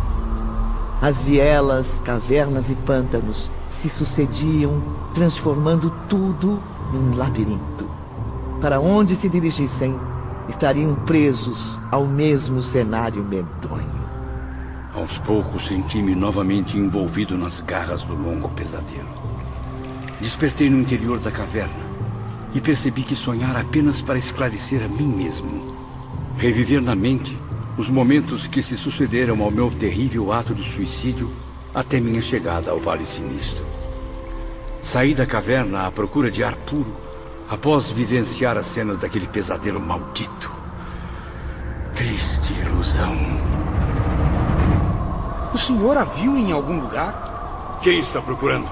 [1.01, 4.82] As vielas, cavernas e pântanos se sucediam,
[5.13, 6.59] transformando tudo
[6.91, 7.86] num labirinto.
[8.61, 9.99] Para onde se dirigissem,
[10.49, 14.03] estariam presos ao mesmo cenário medonho.
[14.93, 19.23] Aos poucos senti-me novamente envolvido nas garras do longo pesadelo.
[20.19, 21.83] despertei no interior da caverna
[22.53, 25.67] e percebi que sonhara apenas para esclarecer a mim mesmo.
[26.37, 27.41] Reviver na mente
[27.75, 31.29] os momentos que se sucederam ao meu terrível ato de suicídio
[31.73, 33.65] até minha chegada ao Vale Sinistro.
[34.81, 36.95] Saí da caverna à procura de ar puro
[37.49, 40.53] após vivenciar as cenas daquele pesadelo maldito.
[41.95, 43.42] Triste ilusão.
[45.54, 47.80] O senhor a viu em algum lugar?
[47.84, 48.68] Quem está procurando?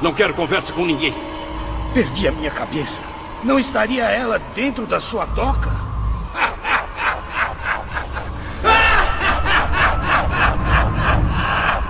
[0.00, 1.14] Não quero conversa com ninguém.
[1.92, 3.02] Perdi a minha cabeça.
[3.44, 5.70] Não estaria ela dentro da sua toca?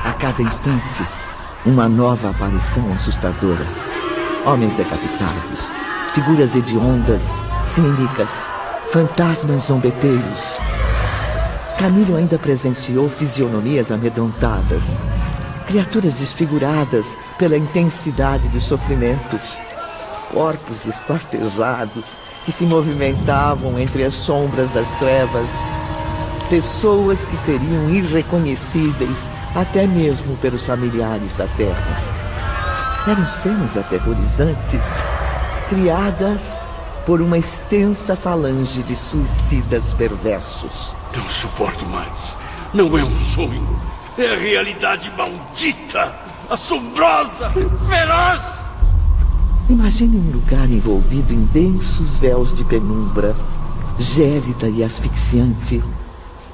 [0.05, 1.07] A cada instante,
[1.65, 3.65] uma nova aparição assustadora.
[4.45, 5.71] Homens decapitados,
[6.15, 7.29] figuras hediondas,
[7.65, 8.49] cínicas,
[8.91, 10.59] fantasmas zombeteiros.
[11.83, 15.01] Camilo ainda presenciou fisionomias amedrontadas,
[15.67, 19.59] criaturas desfiguradas pela intensidade dos sofrimentos,
[20.33, 22.15] corpos esquartejados
[22.45, 25.49] que se movimentavam entre as sombras das trevas,
[26.49, 32.01] pessoas que seriam irreconhecíveis até mesmo pelos familiares da terra.
[33.09, 34.85] Eram cenas aterrorizantes,
[35.69, 36.49] criadas
[37.05, 41.02] por uma extensa falange de suicidas perversos.
[41.17, 42.37] Não suporto mais.
[42.73, 43.81] Não é um sonho.
[44.19, 46.15] É a realidade maldita,
[46.51, 48.43] assombrosa, feroz.
[49.69, 53.35] Imagine um lugar envolvido em densos véus de penumbra,
[53.99, 55.83] gélida e asfixiante,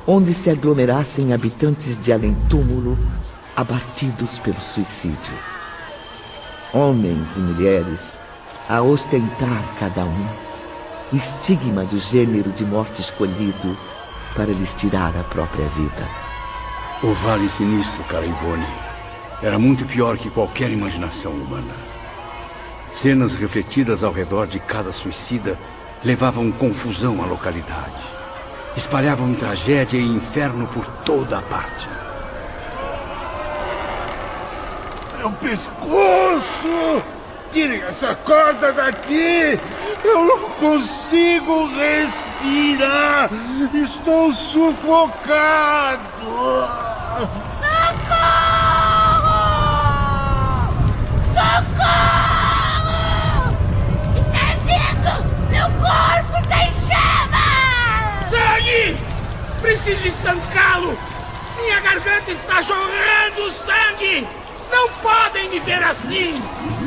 [0.06, 2.96] onde se aglomerassem habitantes de além-túmulo
[3.56, 5.34] abatidos pelo suicídio.
[6.72, 8.20] Homens e mulheres
[8.68, 10.48] a ostentar cada um
[11.12, 13.76] estigma do gênero de morte escolhido
[14.38, 16.08] para lhes tirar a própria vida.
[17.02, 18.64] O Vale Sinistro, Carimbone,
[19.42, 21.74] era muito pior que qualquer imaginação humana.
[22.88, 25.58] Cenas refletidas ao redor de cada suicida
[26.04, 28.00] levavam confusão à localidade.
[28.76, 31.88] Espalhavam tragédia e inferno por toda a parte.
[35.18, 37.02] Meu pescoço!
[37.50, 39.58] Tirem essa corda daqui!
[40.04, 42.27] Eu não consigo respirar!
[43.74, 45.98] Estou sufocado!
[47.58, 48.38] Socorro!
[51.34, 52.22] Socorro!
[54.16, 55.12] Está vendo?
[55.50, 58.30] Meu corpo está em chamas!
[58.30, 58.96] Sangue!
[59.60, 60.96] Preciso estancá-lo!
[61.56, 64.28] Minha garganta está jorrando sangue!
[64.70, 66.40] Não podem me ver assim!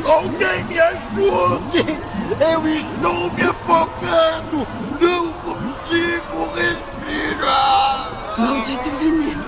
[0.04, 2.11] Alguém me ajude!
[2.40, 4.66] Eu estou me afogando!
[5.00, 8.08] Não consigo respirar!
[8.38, 9.44] Maldito veneno!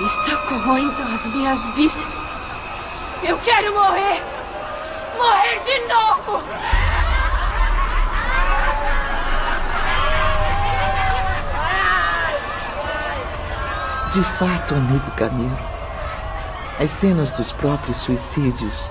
[0.00, 2.14] Está corroendo as minhas vísceras!
[3.24, 4.22] Eu quero morrer!
[5.16, 6.44] Morrer de novo!
[14.12, 15.58] De fato, amigo Camilo,
[16.78, 18.88] as cenas dos próprios suicídios,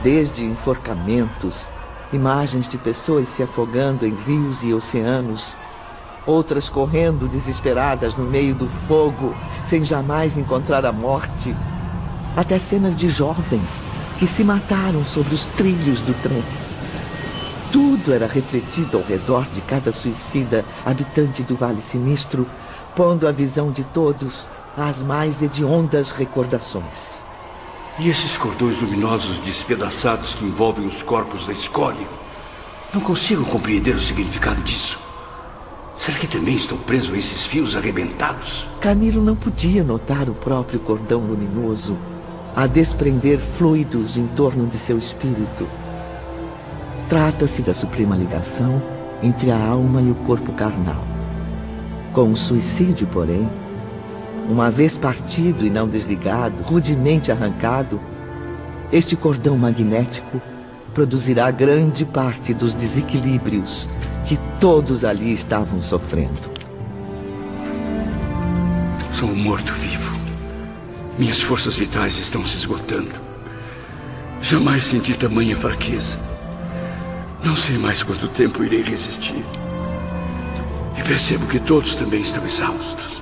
[0.00, 1.70] desde enforcamentos,
[2.14, 5.56] imagens de pessoas se afogando em rios e oceanos,
[6.26, 9.34] outras correndo desesperadas no meio do fogo,
[9.66, 11.54] sem jamais encontrar a morte,
[12.36, 13.84] até cenas de jovens
[14.18, 16.44] que se mataram sobre os trilhos do trem.
[17.72, 22.48] Tudo era refletido ao redor de cada suicida habitante do Vale Sinistro,
[22.94, 27.23] pondo a visão de todos às mais hediondas recordações.
[27.96, 32.06] E esses cordões luminosos despedaçados que envolvem os corpos da escória?
[32.92, 34.98] Não consigo compreender o significado disso.
[35.96, 38.66] Será que também estou preso a esses fios arrebentados?
[38.80, 41.96] Camilo não podia notar o próprio cordão luminoso
[42.56, 45.68] a desprender fluidos em torno de seu espírito.
[47.08, 48.82] Trata-se da suprema ligação
[49.22, 51.04] entre a alma e o corpo carnal.
[52.12, 53.48] Com o suicídio, porém,
[54.48, 58.00] uma vez partido e não desligado, rudemente arrancado,
[58.92, 60.40] este cordão magnético
[60.92, 63.88] produzirá grande parte dos desequilíbrios
[64.24, 66.54] que todos ali estavam sofrendo.
[69.12, 70.14] Sou um morto-vivo.
[71.18, 73.12] Minhas forças vitais estão se esgotando.
[74.40, 76.18] Jamais senti tamanha fraqueza.
[77.42, 79.44] Não sei mais quanto tempo irei resistir.
[80.98, 83.13] E percebo que todos também estão exaustos.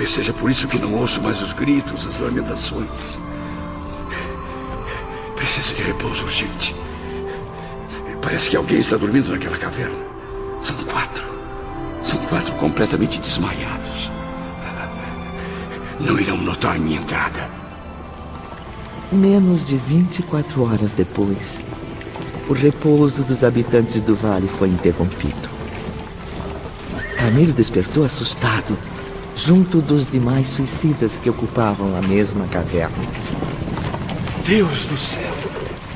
[0.00, 2.88] Talvez seja por isso que não ouço mais os gritos, as lamentações.
[5.36, 6.74] Preciso de repouso urgente.
[8.22, 9.98] Parece que alguém está dormindo naquela caverna.
[10.62, 11.22] São quatro.
[12.02, 14.10] São quatro completamente desmaiados.
[16.00, 17.50] Não irão notar minha entrada.
[19.12, 21.62] Menos de 24 horas depois,
[22.48, 25.50] o repouso dos habitantes do vale foi interrompido.
[27.18, 28.78] Camilo despertou assustado,
[29.44, 33.04] junto dos demais suicidas que ocupavam a mesma caverna.
[34.46, 35.32] Deus do céu!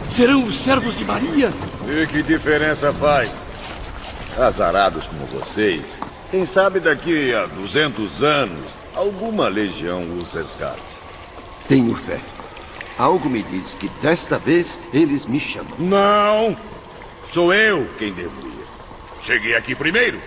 [0.09, 1.53] Serão os servos de Maria?
[1.87, 3.31] E que diferença faz?
[4.39, 6.01] Azarados como vocês,
[6.31, 10.81] quem sabe daqui a 200 anos alguma legião os resgate.
[11.69, 12.21] Tenho fé.
[12.99, 15.73] Algo me diz que desta vez eles me chamam.
[15.79, 16.57] Não!
[17.31, 18.65] Sou eu quem devo ir.
[19.23, 20.19] Cheguei aqui primeiro.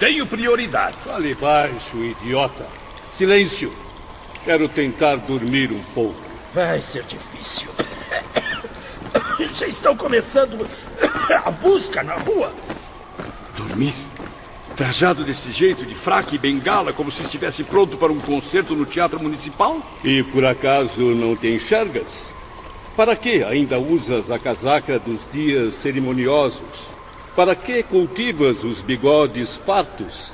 [0.00, 0.96] Tenho prioridade.
[1.04, 2.66] Fale baixo, idiota.
[3.12, 3.70] Silêncio.
[4.42, 6.18] Quero tentar dormir um pouco.
[6.54, 7.68] Vai ser difícil.
[9.54, 10.66] Já estão começando
[11.44, 12.50] a busca na rua.
[13.54, 13.94] Dormir?
[14.74, 18.86] Trajado desse jeito, de fraque e bengala, como se estivesse pronto para um concerto no
[18.86, 19.82] Teatro Municipal?
[20.02, 22.30] E por acaso não te enxergas?
[22.96, 26.99] Para que ainda usas a casaca dos dias cerimoniosos?
[27.40, 30.30] Para que cultivas os bigodes fartos?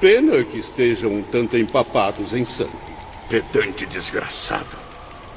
[0.00, 2.70] Pena que estejam um tanto empapados em sangue.
[3.28, 4.78] Pedante desgraçado.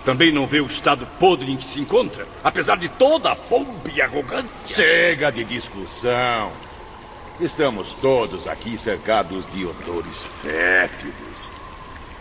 [0.06, 3.90] Também não vê o estado podre em que se encontra, apesar de toda a pompa
[3.92, 4.68] e arrogância.
[4.72, 6.52] Chega de discussão.
[7.40, 11.50] Estamos todos aqui cercados de odores fétidos.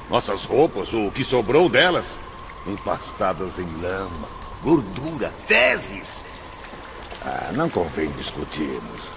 [0.09, 2.19] Nossas roupas, o que sobrou delas,
[2.67, 4.29] empastadas em lama,
[4.63, 6.25] gordura, fezes.
[7.25, 9.13] Ah, não convém discutirmos.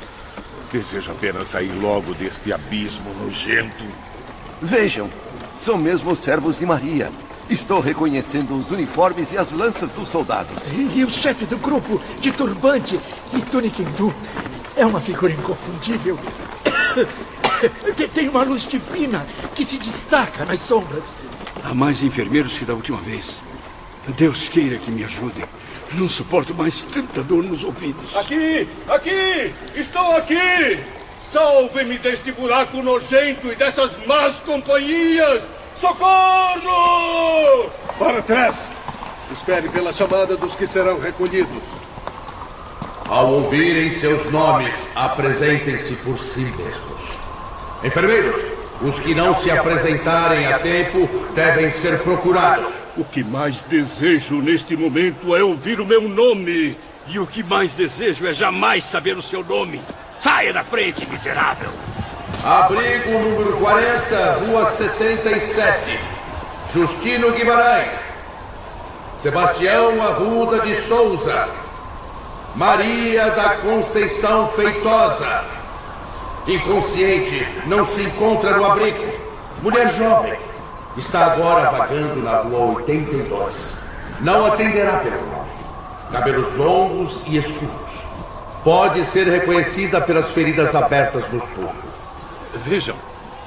[0.72, 3.86] Desejo apenas sair logo deste abismo nojento.
[4.61, 5.10] Vejam,
[5.53, 7.11] são mesmo os servos de Maria.
[7.49, 10.61] Estou reconhecendo os uniformes e as lanças dos soldados.
[10.95, 12.99] E o chefe do grupo, de turbante
[13.34, 14.14] e túnica hindu.
[14.76, 16.18] É uma figura inconfundível.
[18.14, 21.18] Tem uma luz divina que se destaca nas sombras.
[21.64, 23.41] Há mais enfermeiros que da última vez.
[24.15, 25.45] Deus queira que me ajudem.
[25.93, 28.15] Não suporto mais tanta dor nos ouvidos.
[28.15, 28.68] Aqui!
[28.88, 29.53] Aqui!
[29.76, 30.80] Estou aqui!
[31.31, 35.43] Salve-me deste buraco nojento e dessas más companhias!
[35.76, 37.69] Socorro!
[37.97, 38.69] Para trás!
[39.31, 41.63] Espere pela chamada dos que serão recolhidos.
[43.07, 47.01] Ao ouvirem seus nomes, apresentem-se por si mesmos.
[47.84, 48.35] Enfermeiros,
[48.81, 52.81] os que não se apresentarem a tempo devem ser procurados.
[53.02, 56.78] O que mais desejo neste momento é ouvir o meu nome.
[57.07, 59.82] E o que mais desejo é jamais saber o seu nome.
[60.19, 61.72] Saia da frente, miserável!
[62.45, 65.99] Abrigo número 40, Rua 77.
[66.72, 67.99] Justino Guimarães.
[69.18, 71.49] Sebastião Arruda de Souza.
[72.56, 75.45] Maria da Conceição Feitosa.
[76.48, 79.11] Inconsciente, não se encontra no abrigo.
[79.64, 80.51] Mulher jovem.
[80.97, 83.73] Está agora vagando na rua 82.
[84.19, 85.49] Não atenderá pelo nome.
[86.11, 88.01] Cabelos longos e escuros.
[88.63, 91.80] Pode ser reconhecida pelas feridas abertas nos pulsos.
[92.65, 92.95] Vejam,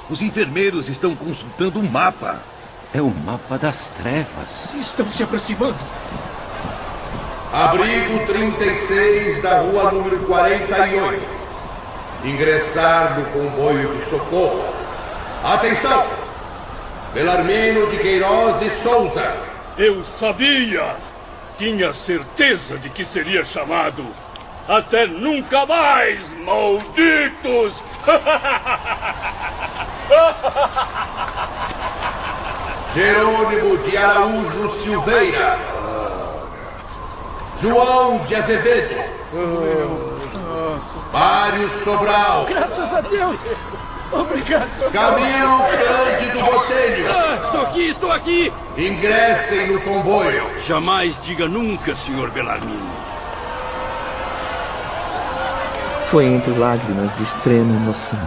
[0.08, 2.40] os enfermeiros estão consultando o um mapa.
[2.94, 4.72] É o mapa das trevas.
[4.74, 5.76] Estão se aproximando.
[7.52, 11.22] Abrigo 36 da rua número 48.
[12.24, 14.64] Ingressar no comboio de socorro.
[15.44, 16.23] Atenção!
[17.14, 19.36] Belarmino de Queiroz e Souza.
[19.78, 20.96] Eu sabia!
[21.56, 24.04] Tinha certeza de que seria chamado.
[24.66, 27.80] Até nunca mais, malditos!
[32.92, 35.56] Jerônimo de Araújo Silveira.
[37.60, 39.04] João de Azevedo.
[41.12, 42.46] Mário Sobral.
[42.46, 43.44] Graças a Deus!
[44.20, 44.92] Obrigado.
[44.92, 47.06] Camilo Cândido Botelho.
[47.10, 48.52] Ah, estou aqui, estou aqui.
[48.76, 50.44] Ingressem no comboio.
[50.66, 52.92] Jamais diga nunca, senhor Belarmino.
[56.06, 58.20] Foi entre lágrimas de extrema emoção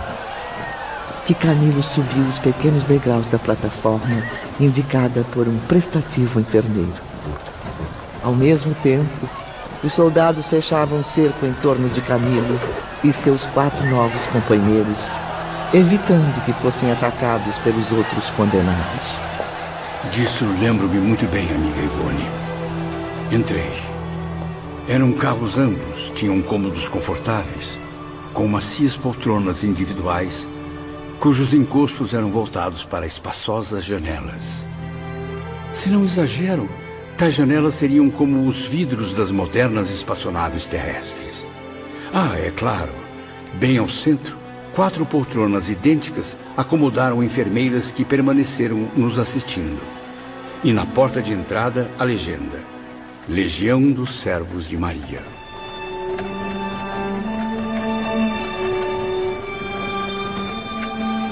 [1.27, 4.23] que Camilo subiu os pequenos degraus da plataforma
[4.61, 6.95] indicada por um prestativo enfermeiro.
[8.23, 9.27] Ao mesmo tempo,
[9.83, 12.57] os soldados fechavam cerco em torno de Camilo
[13.03, 15.11] e seus quatro novos companheiros,
[15.73, 19.21] evitando que fossem atacados pelos outros condenados.
[20.11, 22.25] Disso lembro-me muito bem, amiga Ivone.
[23.31, 23.73] Entrei.
[24.87, 27.77] Eram carros amplos, tinham cômodos confortáveis,
[28.33, 30.47] com macias poltronas individuais,
[31.19, 34.65] cujos encostos eram voltados para espaçosas janelas.
[35.73, 36.69] Se não exagero,
[37.17, 41.45] tais janelas seriam como os vidros das modernas espaçonaves terrestres.
[42.13, 42.93] Ah, é claro,
[43.59, 44.36] bem ao centro,
[44.77, 49.81] quatro poltronas idênticas acomodaram enfermeiras que permaneceram nos assistindo.
[50.63, 52.59] E na porta de entrada, a legenda:
[53.27, 55.23] Legião dos Servos de Maria.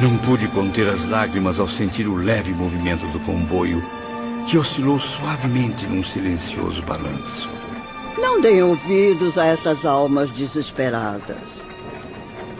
[0.01, 3.79] Não pude conter as lágrimas ao sentir o leve movimento do comboio,
[4.49, 7.47] que oscilou suavemente num silencioso balanço.
[8.17, 11.64] Não deem ouvidos a essas almas desesperadas.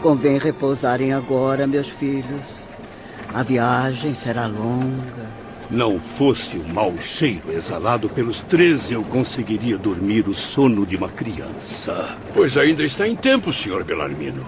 [0.06, 2.44] Convém repousarem agora, meus filhos.
[3.34, 5.28] A viagem será longa.
[5.68, 11.08] Não fosse o mau cheiro exalado pelos três, eu conseguiria dormir o sono de uma
[11.08, 12.16] criança.
[12.32, 13.82] Pois ainda está em tempo, Sr.
[13.82, 14.46] Belarmino.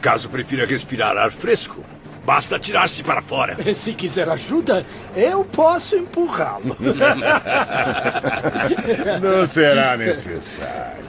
[0.00, 1.84] Caso prefira respirar ar fresco,
[2.24, 3.58] basta tirar-se para fora.
[3.74, 6.76] Se quiser ajuda, eu posso empurrá-lo.
[9.20, 11.04] Não será necessário.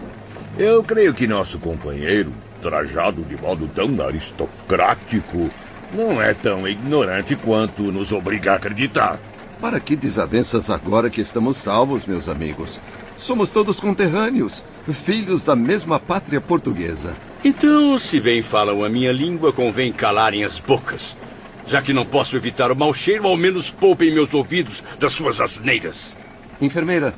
[0.58, 2.32] Eu creio que nosso companheiro,
[2.62, 5.50] trajado de modo tão aristocrático,
[5.94, 9.20] não é tão ignorante quanto nos obriga a acreditar.
[9.60, 12.80] Para que desavenças agora que estamos salvos, meus amigos?
[13.18, 17.14] Somos todos conterrâneos, filhos da mesma pátria portuguesa.
[17.44, 21.16] Então, se bem falam a minha língua, convém calarem as bocas.
[21.68, 25.40] Já que não posso evitar o mau cheiro, ao menos poupem meus ouvidos das suas
[25.40, 26.16] asneiras.
[26.60, 27.14] Enfermeira,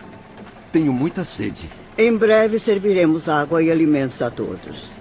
[0.71, 1.69] tenho muita sede.
[1.97, 4.93] Em breve serviremos água e alimentos a todos.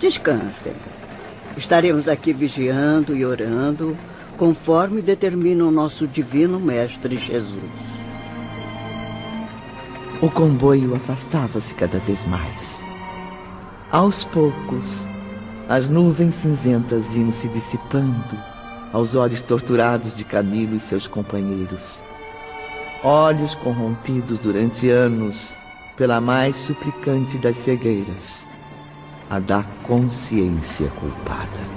[0.00, 0.74] Descansem.
[1.56, 3.96] Estaremos aqui vigiando e orando
[4.36, 7.62] conforme determina o nosso divino Mestre Jesus.
[10.20, 12.82] O comboio afastava-se cada vez mais.
[13.90, 15.06] Aos poucos,
[15.68, 18.36] as nuvens cinzentas iam se dissipando
[18.92, 22.04] aos olhos torturados de Camilo e seus companheiros.
[23.02, 25.56] Olhos corrompidos durante anos
[25.96, 28.46] pela mais suplicante das cegueiras,
[29.28, 31.76] a da consciência culpada.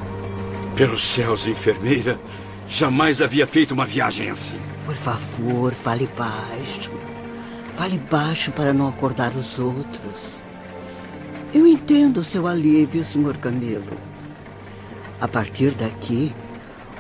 [0.76, 2.20] Pelos céus, enfermeira,
[2.70, 4.60] Jamais havia feito uma viagem assim.
[4.86, 6.92] Por favor, fale baixo.
[7.76, 10.40] Fale baixo para não acordar os outros.
[11.52, 13.40] Eu entendo o seu alívio, Sr.
[13.40, 13.98] Camilo.
[15.20, 16.32] A partir daqui,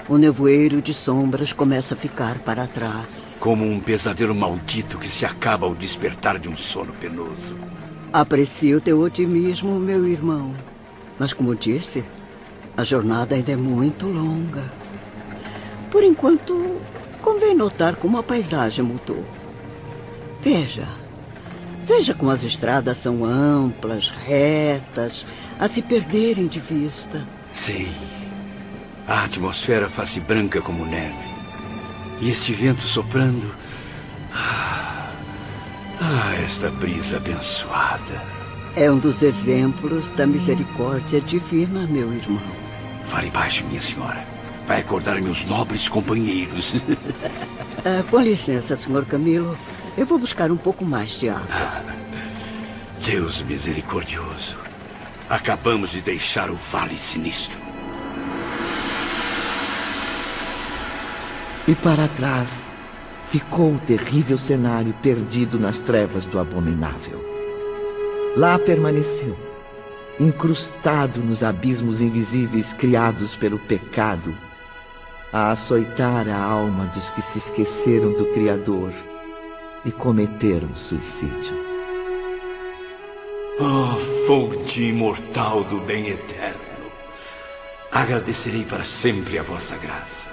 [0.07, 3.38] o nevoeiro de sombras começa a ficar para trás.
[3.39, 7.55] Como um pesadelo maldito que se acaba ao despertar de um sono penoso.
[8.11, 10.56] Aprecio teu otimismo, meu irmão.
[11.19, 12.03] Mas, como disse,
[12.76, 14.73] a jornada ainda é muito longa.
[15.91, 16.81] Por enquanto,
[17.22, 19.23] convém notar como a paisagem mudou.
[20.41, 20.88] Veja.
[21.86, 25.26] Veja como as estradas são amplas, retas,
[25.60, 27.23] a se perderem de vista.
[27.53, 27.94] Sim.
[29.07, 31.14] A atmosfera faz-se branca como neve.
[32.22, 33.53] E este vento soprando.
[34.34, 34.68] Ah,
[36.01, 38.21] ah, esta brisa abençoada.
[38.76, 42.41] É um dos exemplos da misericórdia divina, meu irmão.
[43.05, 44.23] Fale baixo, minha senhora.
[44.67, 46.76] Vai acordar meus nobres companheiros.
[47.84, 49.57] ah, com licença, senhor Camilo.
[49.97, 51.47] Eu vou buscar um pouco mais de água.
[51.51, 51.84] Ah,
[53.03, 54.55] Deus misericordioso.
[55.30, 57.59] Acabamos de deixar o vale sinistro.
[61.67, 62.68] E para trás
[63.31, 67.23] ficou o terrível cenário perdido nas trevas do abominável.
[68.35, 69.38] Lá permaneceu,
[70.19, 74.35] incrustado nos abismos invisíveis criados pelo pecado
[75.31, 78.91] a açoitar a alma dos que se esqueceram do Criador
[79.85, 81.69] e cometeram suicídio.
[83.60, 86.89] Oh, fonte imortal do bem eterno,
[87.91, 90.28] agradecerei para sempre a vossa graça.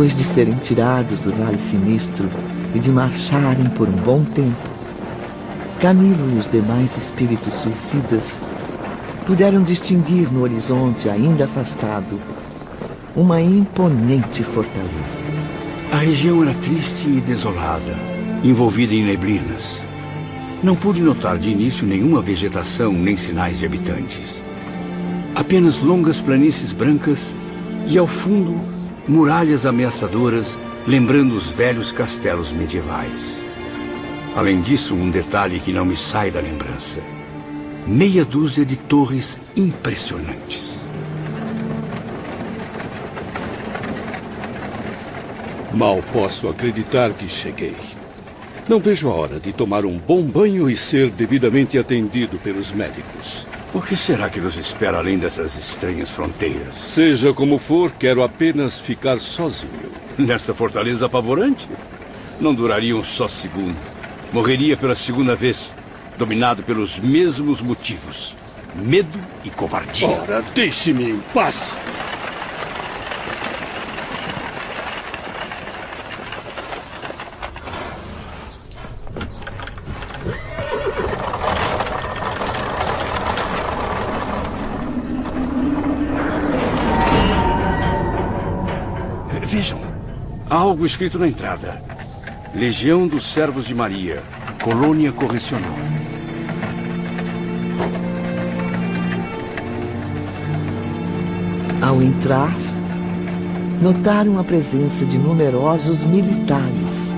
[0.00, 2.26] Depois de serem tirados do vale sinistro
[2.74, 4.56] e de marcharem por um bom tempo,
[5.78, 8.40] Camilo e os demais espíritos suicidas
[9.26, 12.18] puderam distinguir no horizonte ainda afastado
[13.14, 15.22] uma imponente fortaleza.
[15.92, 17.94] A região era triste e desolada,
[18.42, 19.82] envolvida em neblinas.
[20.62, 24.42] Não pude notar de início nenhuma vegetação nem sinais de habitantes.
[25.34, 27.34] Apenas longas planícies brancas
[27.86, 33.38] e, ao fundo, muralhas ameaçadoras, lembrando os velhos castelos medievais.
[34.34, 37.00] Além disso, um detalhe que não me sai da lembrança:
[37.86, 40.70] meia dúzia de torres impressionantes.
[45.72, 47.76] Mal posso acreditar que cheguei.
[48.68, 53.46] Não vejo a hora de tomar um bom banho e ser devidamente atendido pelos médicos.
[53.72, 56.74] O que será que nos espera além dessas estranhas fronteiras?
[56.74, 59.92] Seja como for, quero apenas ficar sozinho.
[60.18, 61.68] Nesta fortaleza apavorante?
[62.40, 63.76] Não duraria um só segundo.
[64.32, 65.72] Morreria pela segunda vez,
[66.18, 68.34] dominado pelos mesmos motivos:
[68.74, 70.08] medo e covardia.
[70.08, 71.72] Ora, deixe-me em paz.
[90.80, 91.82] Algo escrito na entrada.
[92.54, 94.22] Legião dos Servos de Maria,
[94.62, 95.74] Colônia Correcional.
[101.82, 102.56] Ao entrar,
[103.82, 107.14] notaram a presença de numerosos militares.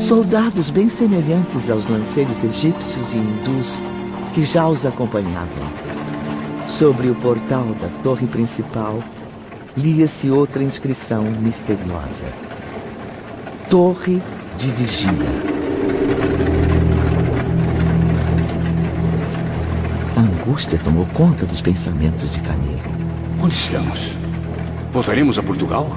[0.00, 3.84] Soldados bem semelhantes aos lanceiros egípcios e hindus
[4.34, 5.70] que já os acompanhavam.
[6.68, 8.98] Sobre o portal da torre principal,
[9.80, 12.26] lia-se outra inscrição misteriosa:
[13.70, 14.20] Torre
[14.58, 15.10] de Vigia.
[20.16, 22.80] A angústia tomou conta dos pensamentos de Camilo.
[23.42, 24.12] Onde estamos?
[24.92, 25.90] Voltaremos a Portugal?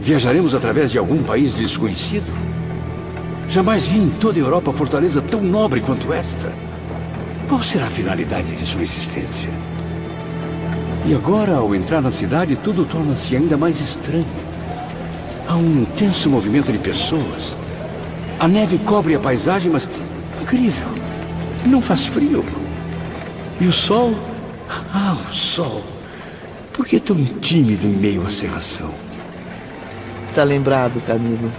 [0.00, 2.30] Viajaremos através de algum país desconhecido?
[3.48, 6.52] Jamais vi em toda a Europa fortaleza tão nobre quanto esta.
[7.48, 9.50] Qual será a finalidade de sua existência?
[11.04, 14.24] E agora, ao entrar na cidade, tudo torna-se ainda mais estranho.
[15.48, 17.56] Há um intenso movimento de pessoas.
[18.38, 19.88] A neve cobre a paisagem, mas
[20.40, 20.88] incrível.
[21.66, 22.44] Não faz frio.
[23.60, 24.14] E o sol?
[24.94, 25.82] Ah, o sol.
[26.72, 28.94] Por que tão tímido em meio à serração?
[30.24, 31.50] Está lembrado, Camilo.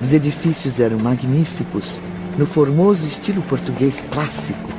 [0.00, 2.00] Os edifícios eram magníficos,
[2.38, 4.70] no formoso estilo português clássico.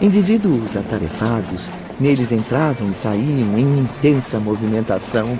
[0.00, 1.70] Indivíduos atarefados,
[2.00, 5.38] neles entravam e saíam em intensa movimentação,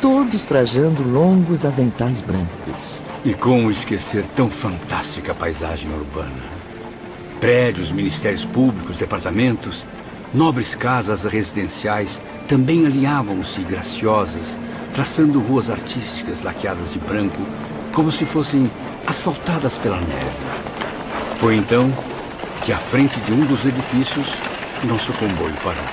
[0.00, 3.02] todos trajando longos aventais brancos.
[3.24, 6.42] E como esquecer tão fantástica paisagem urbana?
[7.38, 9.84] Prédios, ministérios públicos, departamentos,
[10.34, 14.56] nobres casas residenciais também alinhavam-se graciosas,
[14.94, 17.38] traçando ruas artísticas laqueadas de branco,
[17.92, 18.70] como se fossem
[19.06, 20.36] asfaltadas pela neve.
[21.38, 21.92] Foi então
[22.64, 24.26] que, à frente de um dos edifícios,
[24.84, 25.84] nosso comboio parou.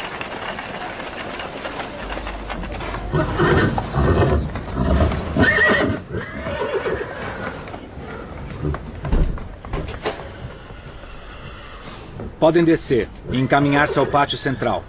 [12.40, 14.84] Podem descer e encaminhar-se ao pátio central.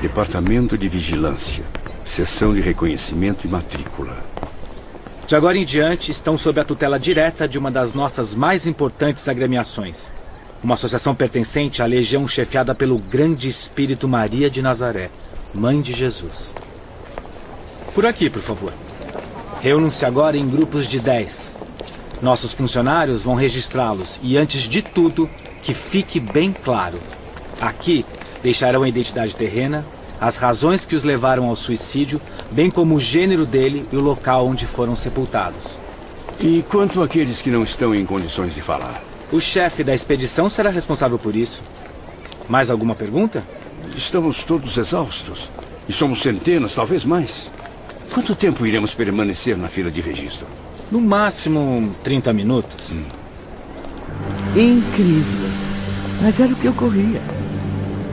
[0.00, 1.64] Departamento de Vigilância.
[2.04, 4.16] Seção de Reconhecimento e Matrícula.
[5.26, 9.28] De agora em diante, estão sob a tutela direta de uma das nossas mais importantes
[9.28, 10.12] agremiações.
[10.62, 15.10] Uma associação pertencente à legião chefiada pelo Grande Espírito Maria de Nazaré,
[15.52, 16.54] Mãe de Jesus.
[17.92, 18.72] Por aqui, por favor.
[19.60, 21.56] Reúnam-se agora em grupos de 10.
[22.22, 25.28] Nossos funcionários vão registrá-los e, antes de tudo,
[25.62, 27.00] que fique bem claro:
[27.60, 28.06] aqui
[28.40, 29.84] deixarão a identidade terrena,
[30.20, 32.20] as razões que os levaram ao suicídio,
[32.52, 35.64] bem como o gênero dele e o local onde foram sepultados.
[36.38, 39.11] E quanto àqueles que não estão em condições de falar?
[39.32, 41.62] O chefe da expedição será responsável por isso.
[42.50, 43.42] Mais alguma pergunta?
[43.96, 45.48] Estamos todos exaustos.
[45.88, 47.50] E somos centenas, talvez mais.
[48.12, 50.46] Quanto tempo iremos permanecer na fila de registro?
[50.90, 52.90] No máximo 30 minutos.
[52.92, 53.04] Hum.
[54.54, 55.48] Incrível.
[56.20, 57.22] Mas era o que ocorria.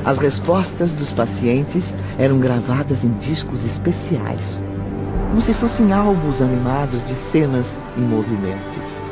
[0.05, 4.63] As respostas dos pacientes eram gravadas em discos especiais,
[5.29, 9.08] como se fossem álbuns animados de cenas e movimentos.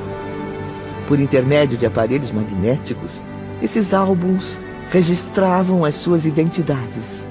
[1.08, 3.24] Por intermédio de aparelhos magnéticos,
[3.62, 4.60] esses álbuns
[4.92, 7.26] registravam as suas identidades.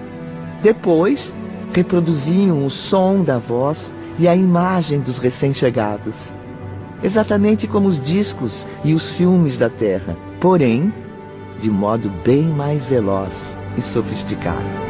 [0.63, 1.33] Depois,
[1.73, 6.35] reproduziam o som da voz e a imagem dos recém-chegados.
[7.03, 10.93] Exatamente como os discos e os filmes da Terra, porém,
[11.61, 14.86] de modo bem mais veloz e sofisticado.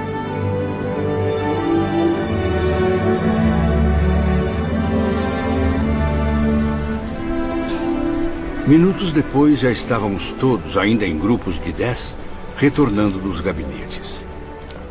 [8.66, 12.16] Minutos depois já estávamos todos, ainda em grupos de dez,
[12.56, 14.24] retornando dos gabinetes.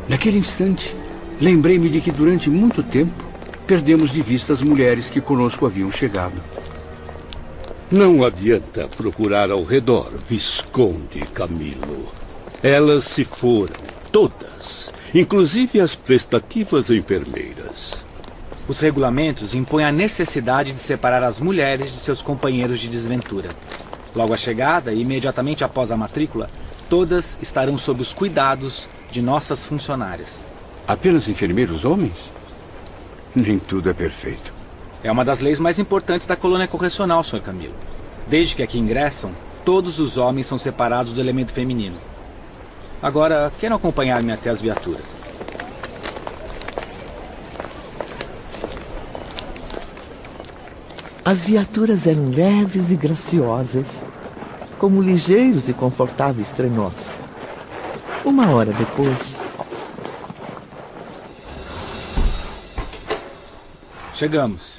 [0.08, 0.96] Naquele instante,
[1.38, 3.22] lembrei-me de que durante muito tempo
[3.66, 6.40] perdemos de vista as mulheres que conosco haviam chegado.
[7.90, 12.08] Não adianta procurar ao redor, Visconde Camilo.
[12.62, 13.76] Elas se foram,
[14.10, 18.05] todas, inclusive as prestativas enfermeiras.
[18.68, 23.48] Os regulamentos impõem a necessidade de separar as mulheres de seus companheiros de desventura.
[24.14, 26.50] Logo à chegada e imediatamente após a matrícula,
[26.90, 30.44] todas estarão sob os cuidados de nossas funcionárias.
[30.86, 32.32] Apenas enfermeiros homens?
[33.34, 34.52] Nem tudo é perfeito.
[35.02, 37.40] É uma das leis mais importantes da colônia correcional, Sr.
[37.40, 37.74] Camilo.
[38.26, 39.30] Desde que aqui ingressam,
[39.64, 41.96] todos os homens são separados do elemento feminino.
[43.00, 45.25] Agora, queiram acompanhar-me até as viaturas.
[51.26, 54.06] As viaturas eram leves e graciosas,
[54.78, 57.20] como ligeiros e confortáveis trenós.
[58.24, 59.42] Uma hora depois.
[64.14, 64.74] Chegamos.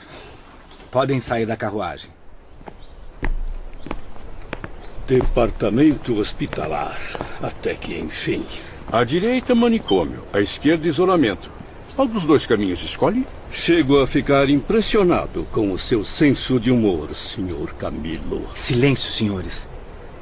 [0.90, 2.10] Podem sair da carruagem.
[5.06, 6.98] Departamento hospitalar.
[7.44, 8.46] Até que enfim.
[8.90, 10.24] À direita, manicômio.
[10.32, 11.57] À esquerda, isolamento.
[11.98, 13.26] Qual dos dois caminhos escolhe?
[13.50, 17.74] Chego a ficar impressionado com o seu senso de humor, Sr.
[17.76, 18.46] Camilo.
[18.54, 19.68] Silêncio, senhores.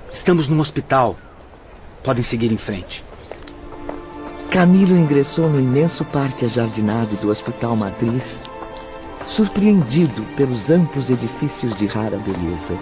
[0.09, 1.17] Estamos num hospital.
[2.01, 3.03] Podem seguir em frente.
[4.49, 8.41] Camilo ingressou no imenso parque ajardinado do Hospital Matriz,
[9.27, 12.77] surpreendido pelos amplos edifícios de rara beleza.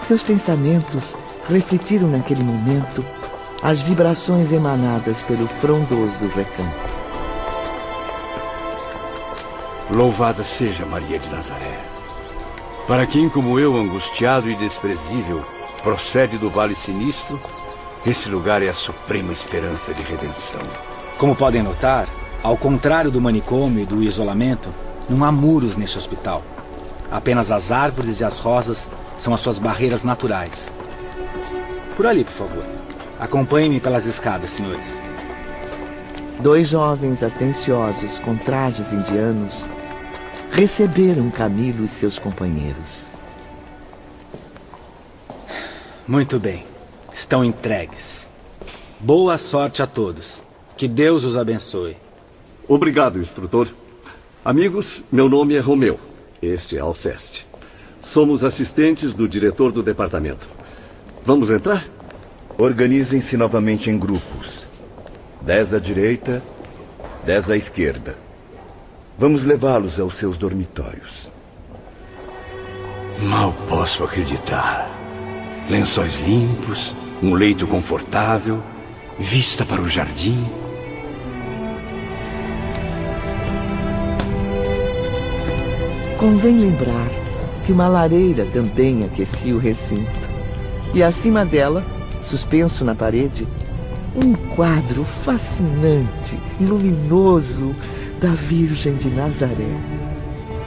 [0.00, 1.14] Seus pensamentos
[1.46, 3.04] refletiram naquele momento
[3.62, 6.95] as vibrações emanadas pelo frondoso recanto.
[9.88, 11.78] Louvada seja Maria de Nazaré.
[12.88, 15.44] Para quem, como eu, angustiado e desprezível,
[15.80, 17.40] procede do vale sinistro,
[18.04, 20.60] esse lugar é a suprema esperança de redenção.
[21.18, 22.08] Como podem notar,
[22.42, 24.74] ao contrário do manicômio e do isolamento,
[25.08, 26.42] não há muros nesse hospital.
[27.08, 30.70] Apenas as árvores e as rosas são as suas barreiras naturais.
[31.96, 32.64] Por ali, por favor.
[33.20, 34.98] Acompanhem-me pelas escadas, senhores.
[36.40, 39.68] Dois jovens atenciosos com trajes indianos
[40.56, 43.10] receberam Camilo e seus companheiros.
[46.08, 46.64] Muito bem.
[47.12, 48.26] Estão entregues.
[48.98, 50.42] Boa sorte a todos.
[50.74, 51.98] Que Deus os abençoe.
[52.66, 53.68] Obrigado, instrutor.
[54.42, 56.00] Amigos, meu nome é Romeu.
[56.40, 57.46] Este é Alceste.
[58.00, 60.48] Somos assistentes do diretor do departamento.
[61.22, 61.86] Vamos entrar?
[62.56, 64.66] Organizem-se novamente em grupos.
[65.42, 66.42] Dez à direita,
[67.26, 68.25] dez à esquerda.
[69.18, 71.30] Vamos levá-los aos seus dormitórios.
[73.22, 74.90] Mal posso acreditar.
[75.70, 78.62] Lençóis limpos, um leito confortável,
[79.18, 80.44] vista para o jardim.
[86.18, 87.08] Convém lembrar
[87.64, 90.28] que uma lareira também aquecia o recinto.
[90.92, 91.82] E acima dela,
[92.22, 93.48] suspenso na parede,
[94.14, 97.74] um quadro fascinante e luminoso
[98.26, 99.70] da Virgem de Nazaré,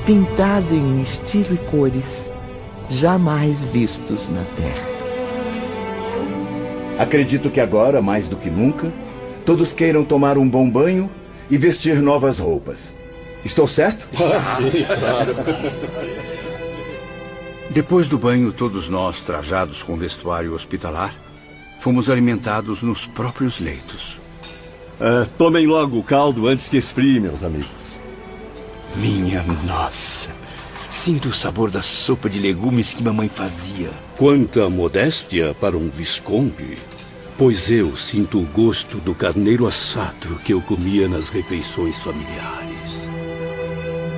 [0.05, 2.25] pintado em estilo e cores
[2.89, 4.87] jamais vistos na Terra.
[6.97, 8.93] Acredito que agora, mais do que nunca,
[9.45, 11.11] todos queiram tomar um bom banho
[11.49, 12.97] e vestir novas roupas.
[13.43, 14.07] Estou certo?
[14.15, 15.35] Ah, sim, claro.
[17.69, 21.13] Depois do banho, todos nós, trajados com vestuário hospitalar,
[21.81, 24.17] fomos alimentados nos próprios leitos.
[24.99, 27.97] Uh, tomem logo o caldo antes que esfrie, meus amigos.
[28.97, 30.29] Minha nossa!
[30.89, 33.91] Sinto o sabor da sopa de legumes que mamãe fazia.
[34.17, 36.77] Quanta modéstia para um visconde.
[37.37, 43.09] Pois eu sinto o gosto do carneiro assado que eu comia nas refeições familiares.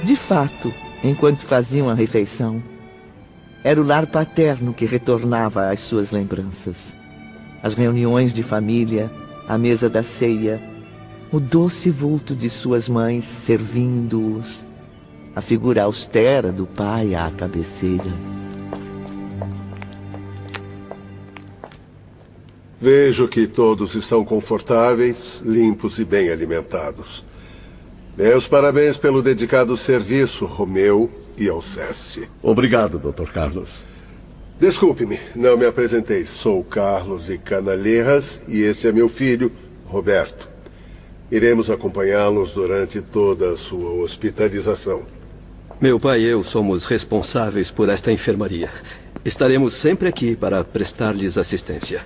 [0.03, 2.64] De fato, enquanto faziam a refeição,
[3.64, 6.98] era o lar paterno que retornava às suas lembranças.
[7.62, 9.12] As reuniões de família,
[9.47, 10.61] a mesa da ceia,
[11.31, 14.65] o doce vulto de suas mães servindo-os,
[15.35, 18.11] a figura austera do pai à cabeceira.
[22.80, 27.23] Vejo que todos estão confortáveis, limpos e bem alimentados.
[28.18, 32.27] Meus parabéns pelo dedicado serviço, Romeu e Alceste.
[32.41, 33.31] Obrigado, Dr.
[33.31, 33.84] Carlos.
[34.62, 36.24] Desculpe-me, não me apresentei.
[36.24, 39.52] Sou Carlos e Canalejas e esse é meu filho,
[39.88, 40.48] Roberto.
[41.32, 45.08] Iremos acompanhá-los durante toda a sua hospitalização.
[45.82, 48.70] Meu pai e eu somos responsáveis por esta enfermaria.
[49.26, 52.04] Estaremos sempre aqui para prestar-lhes assistência.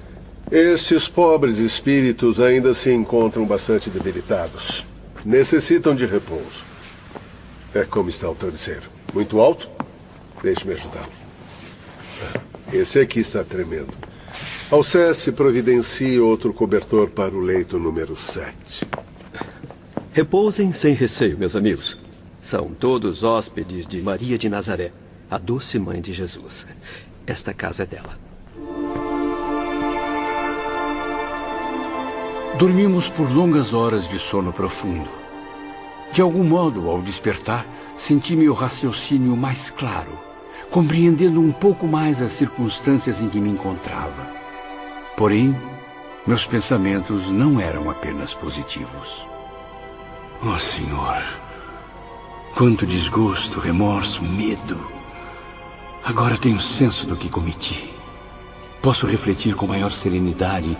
[0.49, 4.85] Estes pobres espíritos ainda se encontram bastante debilitados.
[5.25, 6.63] Necessitam de repouso.
[7.73, 8.83] É como está o travesseiro.
[9.13, 9.67] Muito alto?
[10.41, 11.24] Deixe-me ajudá-lo.
[12.71, 13.93] Esse aqui está tremendo.
[14.71, 18.87] Alceste providencie outro cobertor para o leito número 7.
[20.11, 21.97] Repousem sem receio, meus amigos.
[22.41, 24.91] São todos hóspedes de Maria de Nazaré,
[25.29, 26.65] a doce mãe de Jesus.
[27.27, 28.17] Esta casa é dela.
[32.57, 35.09] Dormimos por longas horas de sono profundo.
[36.13, 37.65] De algum modo, ao despertar,
[37.97, 40.17] senti meu raciocínio mais claro,
[40.69, 44.33] compreendendo um pouco mais as circunstâncias em que me encontrava.
[45.15, 45.55] Porém,
[46.27, 49.27] meus pensamentos não eram apenas positivos.
[50.43, 51.23] Oh, Senhor,
[52.55, 54.79] quanto desgosto, remorso, medo.
[56.03, 57.89] Agora tenho senso do que cometi.
[58.81, 60.77] Posso refletir com maior serenidade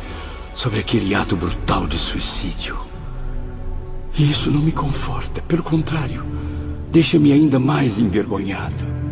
[0.54, 2.78] sobre aquele ato brutal de suicídio.
[4.18, 6.26] E isso não me conforta, pelo contrário,
[6.92, 9.05] deixa-me ainda mais envergonhado.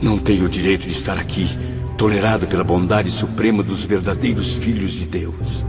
[0.00, 1.48] Não tenho o direito de estar aqui,
[1.96, 5.64] tolerado pela bondade suprema dos verdadeiros filhos de Deus.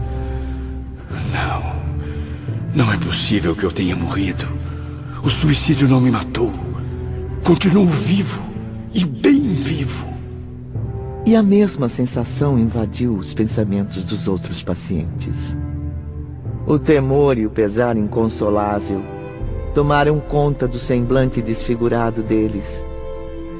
[1.32, 1.76] Não.
[2.74, 4.44] Não é possível que eu tenha morrido.
[5.22, 6.52] O suicídio não me matou.
[7.44, 8.42] Continuo vivo
[8.92, 10.06] e bem vivo.
[11.24, 15.58] E a mesma sensação invadiu os pensamentos dos outros pacientes.
[16.66, 19.02] O temor e o pesar inconsolável
[19.74, 22.84] tomaram conta do semblante desfigurado deles,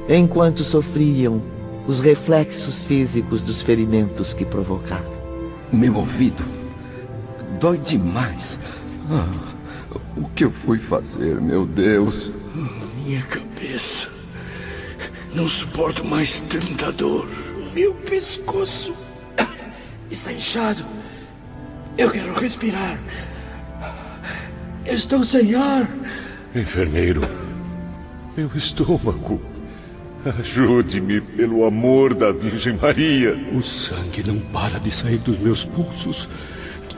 [0.07, 1.41] enquanto sofriam
[1.87, 5.11] os reflexos físicos dos ferimentos que provocaram.
[5.71, 6.43] Meu ouvido
[7.59, 8.59] dói demais.
[9.09, 9.27] Ah,
[10.15, 12.31] o que eu fui fazer, meu Deus?
[13.03, 14.09] Minha cabeça.
[15.33, 17.27] Não suporto mais tanta dor.
[17.73, 18.95] Meu pescoço
[20.09, 20.83] está inchado.
[21.97, 22.99] Eu quero respirar.
[24.85, 25.87] Estou sem ar.
[26.55, 27.21] Enfermeiro,
[28.35, 29.56] meu estômago.
[30.39, 33.35] Ajude-me pelo amor da Virgem Maria.
[33.53, 36.27] O sangue não para de sair dos meus pulsos.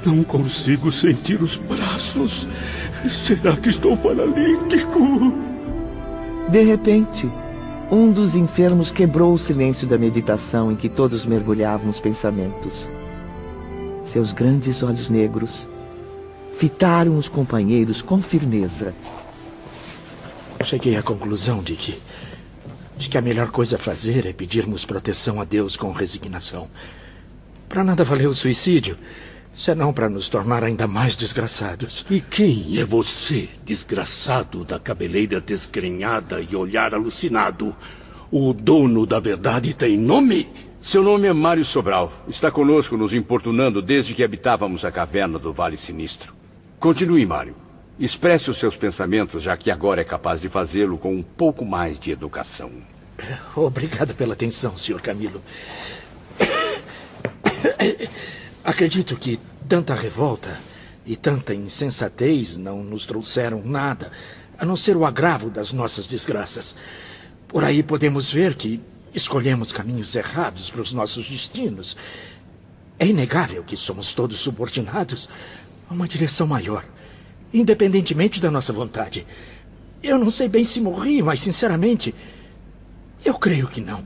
[0.06, 2.48] Não consigo sentir os braços.
[3.08, 5.34] Será que estou paralítico?
[6.50, 7.30] De repente,
[7.92, 12.90] um dos enfermos quebrou o silêncio da meditação em que todos mergulhavam os pensamentos.
[14.04, 15.70] Seus grandes olhos negros
[16.54, 18.94] fitaram os companheiros com firmeza.
[20.64, 21.98] Cheguei à conclusão de que
[23.00, 26.70] de que a melhor coisa a fazer é pedirmos proteção a Deus com resignação.
[27.70, 28.98] Para nada valeu o suicídio,
[29.56, 32.06] senão para nos tornar ainda mais desgraçados.
[32.12, 37.74] E quem é você, desgraçado da cabeleira desgrenhada e olhar alucinado?
[38.30, 40.50] O dono da verdade tem nome?
[40.82, 42.12] Seu nome é Mário Sobral.
[42.28, 46.34] Está conosco nos importunando desde que habitávamos a caverna do Vale Sinistro.
[46.80, 47.56] Continue, Mário.
[48.00, 52.00] Expresse os seus pensamentos, já que agora é capaz de fazê-lo com um pouco mais
[52.00, 52.72] de educação.
[53.56, 55.02] Obrigado pela atenção, Sr.
[55.02, 55.42] Camilo.
[58.64, 60.60] Acredito que tanta revolta
[61.06, 64.12] e tanta insensatez não nos trouxeram nada,
[64.58, 66.76] a não ser o agravo das nossas desgraças.
[67.48, 68.80] Por aí podemos ver que
[69.14, 71.98] escolhemos caminhos errados para os nossos destinos.
[73.00, 75.30] É inegável que somos todos subordinados
[75.90, 76.86] a uma direção maior
[77.54, 79.26] independentemente da nossa vontade.
[80.02, 82.14] Eu não sei bem se morri, mas sinceramente,
[83.24, 84.04] eu creio que não.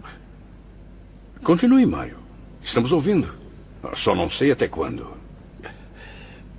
[1.43, 2.17] Continue, Mário.
[2.61, 3.33] Estamos ouvindo.
[3.93, 5.17] Só não sei até quando.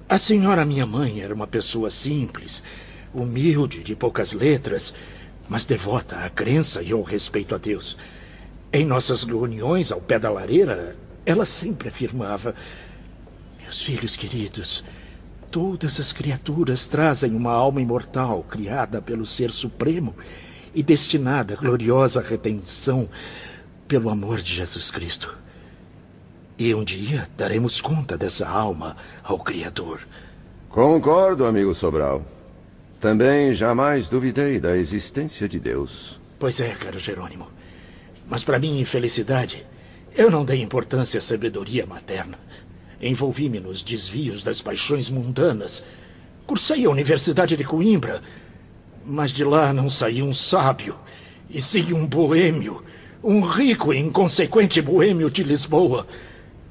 [0.09, 2.63] A senhora, minha mãe, era uma pessoa simples,
[3.15, 4.95] humilde, de poucas letras,
[5.49, 7.97] mas devota à crença e ao respeito a Deus.
[8.73, 12.55] Em nossas reuniões ao pé da lareira, ela sempre afirmava:
[13.63, 14.85] Meus filhos queridos,
[15.55, 20.13] Todas as criaturas trazem uma alma imortal criada pelo Ser Supremo
[20.75, 23.09] e destinada à gloriosa redenção
[23.87, 25.37] pelo amor de Jesus Cristo.
[26.59, 30.01] E um dia daremos conta dessa alma ao Criador.
[30.69, 32.25] Concordo, amigo Sobral.
[33.01, 36.19] Também jamais duvidei da existência de Deus.
[36.39, 37.47] Pois é, caro Jerônimo.
[38.29, 39.67] Mas para minha infelicidade,
[40.17, 42.39] eu não dei importância à sabedoria materna.
[43.01, 45.85] Envolvi-me nos desvios das paixões mundanas.
[46.47, 48.23] Cursei a Universidade de Coimbra,
[49.07, 50.97] mas de lá não saí um sábio,
[51.51, 52.83] e sim um boêmio,
[53.23, 56.07] um rico e inconsequente boêmio de Lisboa.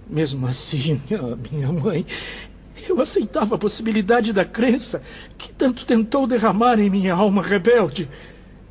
[0.07, 1.01] Mesmo assim,
[1.51, 2.05] minha mãe,
[2.87, 5.03] eu aceitava a possibilidade da crença
[5.37, 8.09] que tanto tentou derramar em minha alma rebelde.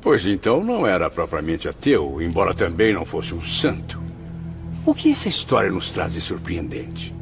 [0.01, 4.01] Pois então não era propriamente ateu, embora também não fosse um santo.
[4.85, 7.15] O que essa história nos traz de surpreendente?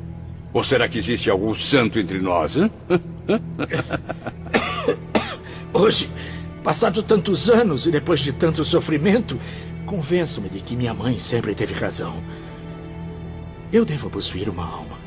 [0.51, 2.57] Ou será que existe algum santo entre nós?
[2.57, 2.71] Hein?
[5.73, 6.09] Hoje,
[6.63, 9.39] passado tantos anos e depois de tanto sofrimento,
[9.85, 12.21] convenço-me de que minha mãe sempre teve razão.
[13.71, 14.99] Eu devo possuir uma alma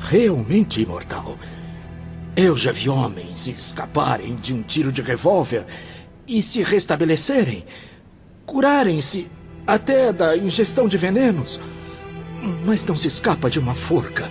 [0.00, 1.36] realmente imortal.
[2.36, 5.66] Eu já vi homens escaparem de um tiro de revólver
[6.26, 7.64] e se restabelecerem,
[8.46, 9.28] curarem-se
[9.66, 11.60] até da ingestão de venenos.
[12.64, 14.30] Mas não se escapa de uma forca,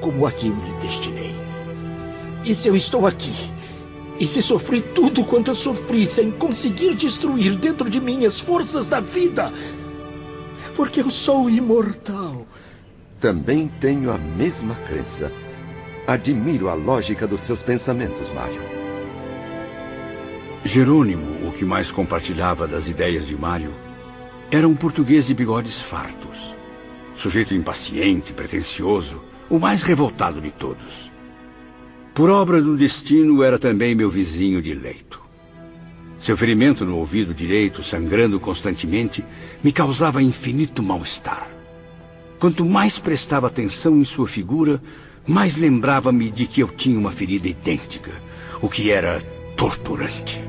[0.00, 1.34] como a que me destinei.
[2.44, 3.32] E se eu estou aqui,
[4.20, 8.86] e se sofri tudo quanto eu sofri sem conseguir destruir dentro de mim as forças
[8.86, 9.50] da vida,
[10.76, 12.46] porque eu sou imortal.
[13.18, 15.32] Também tenho a mesma crença.
[16.06, 18.60] Admiro a lógica dos seus pensamentos, Mário.
[20.64, 23.74] Jerônimo, o que mais compartilhava das ideias de Mário,
[24.50, 26.54] era um português de bigodes fartos.
[27.14, 31.09] Sujeito impaciente, pretensioso, o mais revoltado de todos.
[32.14, 35.20] Por obra do destino, era também meu vizinho de leito.
[36.18, 39.24] Seu ferimento no ouvido direito, sangrando constantemente,
[39.62, 41.48] me causava infinito mal-estar.
[42.38, 44.82] Quanto mais prestava atenção em sua figura,
[45.26, 48.12] mais lembrava-me de que eu tinha uma ferida idêntica,
[48.60, 49.20] o que era
[49.56, 50.42] torturante.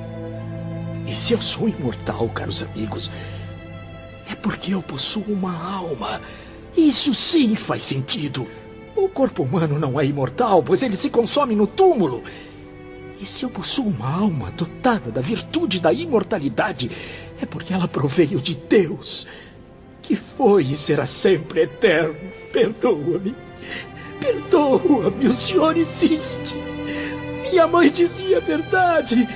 [1.08, 3.12] E se eu sou imortal, caros amigos,
[4.30, 6.22] é porque eu possuo uma alma.
[6.76, 8.48] Isso sim faz sentido.
[9.02, 12.22] O corpo humano não é imortal, pois ele se consome no túmulo.
[13.19, 16.91] E se eu possuo uma alma dotada da virtude da imortalidade,
[17.41, 19.26] é porque ela proveio de Deus,
[20.03, 22.15] que foi e será sempre eterno.
[22.53, 23.36] Perdoa-me.
[24.19, 26.56] Perdoa-me, o senhor insiste.
[27.41, 29.28] Minha mãe dizia a verdade.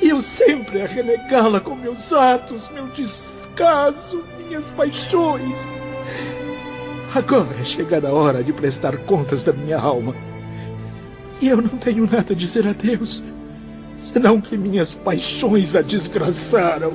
[0.00, 5.56] E eu sempre a renegá-la com meus atos, meu descaso, minhas paixões.
[7.14, 10.16] Agora é chegada a hora de prestar contas da minha alma.
[11.42, 13.22] E eu não tenho nada a dizer a Deus,
[13.98, 16.94] senão que minhas paixões a desgraçaram.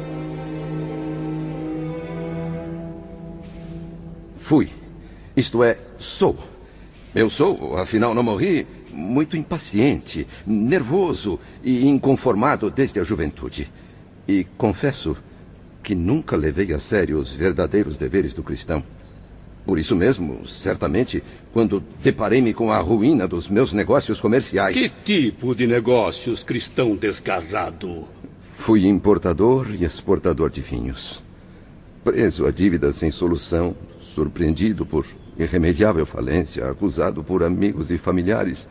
[4.33, 4.69] Fui.
[5.35, 6.35] Isto é, sou.
[7.13, 13.71] Eu sou, afinal não morri, muito impaciente, nervoso e inconformado desde a juventude.
[14.27, 15.15] E confesso
[15.83, 18.83] que nunca levei a sério os verdadeiros deveres do cristão.
[19.67, 21.21] Por isso mesmo, certamente,
[21.51, 24.73] quando deparei-me com a ruína dos meus negócios comerciais.
[24.77, 28.05] Que tipo de negócios, cristão desgarrado?
[28.39, 31.21] Fui importador e exportador de vinhos.
[32.01, 35.05] Preso a dívidas sem solução, surpreendido por
[35.37, 38.69] irremediável falência, acusado por amigos e familiares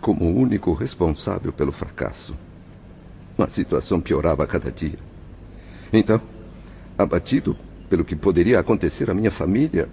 [0.00, 2.34] como o único responsável pelo fracasso.
[3.36, 4.98] A situação piorava a cada dia.
[5.92, 6.18] Então,
[6.96, 7.54] abatido
[7.90, 9.86] pelo que poderia acontecer à minha família,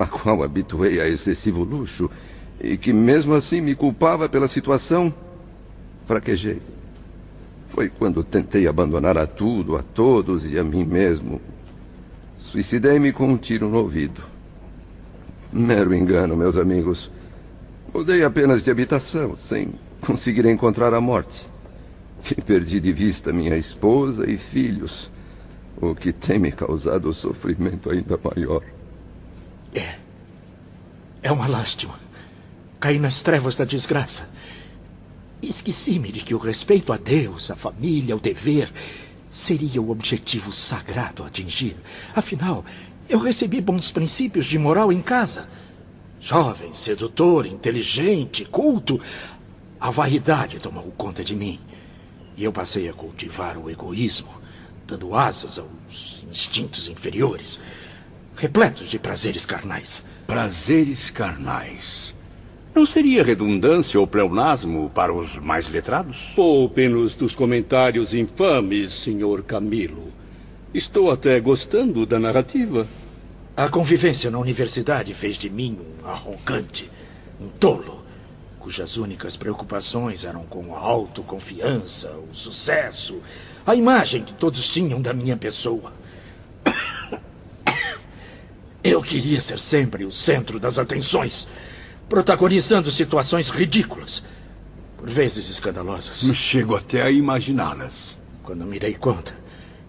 [0.00, 2.10] a qual habituei a excessivo luxo
[2.58, 5.12] e que mesmo assim me culpava pela situação,
[6.06, 6.62] fraquejei.
[7.68, 11.38] Foi quando tentei abandonar a tudo, a todos e a mim mesmo.
[12.38, 14.22] Suicidei-me com um tiro no ouvido.
[15.52, 17.10] Mero engano, meus amigos.
[17.92, 21.46] Mudei apenas de habitação, sem conseguir encontrar a morte.
[22.36, 25.10] E perdi de vista minha esposa e filhos,
[25.76, 28.62] o que tem me causado sofrimento ainda maior.
[29.74, 29.98] É.
[31.22, 31.98] É uma lástima.
[32.78, 34.28] Caí nas trevas da desgraça.
[35.42, 38.70] Esqueci-me de que o respeito a Deus, a família, o dever,
[39.30, 41.76] seria o objetivo sagrado a atingir.
[42.14, 42.64] Afinal,
[43.08, 45.48] eu recebi bons princípios de moral em casa.
[46.20, 49.00] Jovem, sedutor, inteligente, culto,
[49.80, 51.58] a vaidade tomou conta de mim.
[52.36, 54.30] E eu passei a cultivar o egoísmo,
[54.86, 57.60] dando asas aos instintos inferiores
[58.40, 60.02] repletos de prazeres carnais.
[60.26, 62.16] Prazeres carnais.
[62.74, 66.32] Não seria redundância ou pleonasmo para os mais letrados?
[66.34, 70.10] Poupe-nos dos comentários infames, senhor Camilo.
[70.72, 72.88] Estou até gostando da narrativa.
[73.54, 76.90] A convivência na universidade fez de mim um arrogante,
[77.38, 78.02] um tolo,
[78.58, 83.20] cujas únicas preocupações eram com a autoconfiança, o sucesso,
[83.66, 85.99] a imagem que todos tinham da minha pessoa.
[88.82, 91.46] Eu queria ser sempre o centro das atenções,
[92.08, 94.22] protagonizando situações ridículas,
[94.96, 96.20] por vezes escandalosas.
[96.34, 98.18] Chego até a imaginá-las.
[98.42, 99.34] Quando me dei conta,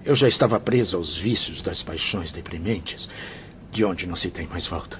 [0.03, 3.07] eu já estava preso aos vícios das paixões deprimentes,
[3.71, 4.99] de onde não se tem mais volta.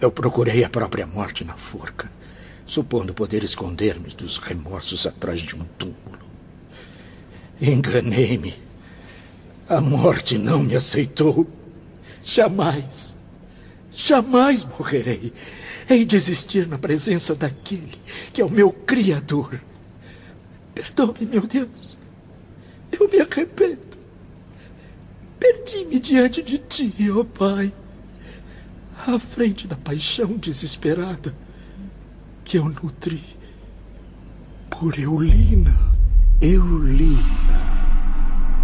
[0.00, 2.10] Eu procurei a própria morte na forca,
[2.66, 6.26] supondo poder esconder-me dos remorsos atrás de um túmulo.
[7.60, 8.54] Enganei-me.
[9.68, 11.46] A morte não me aceitou.
[12.26, 13.16] Jamais.
[13.94, 15.32] Jamais morrerei.
[15.88, 17.96] Hei de existir na presença daquele
[18.32, 19.60] que é o meu Criador.
[20.74, 21.96] Perdoe, meu Deus.
[22.90, 23.80] Eu me arrependo.
[25.38, 27.72] Perdi-me diante de ti, ó oh Pai,
[29.06, 31.32] à frente da paixão desesperada
[32.44, 33.22] que eu nutri
[34.68, 35.78] por Eulina.
[36.40, 37.20] Eulina.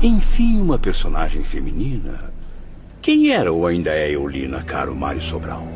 [0.02, 2.31] Enfim, uma personagem feminina.
[3.02, 5.66] Quem era ou ainda é Eulina, caro Mário Sobral?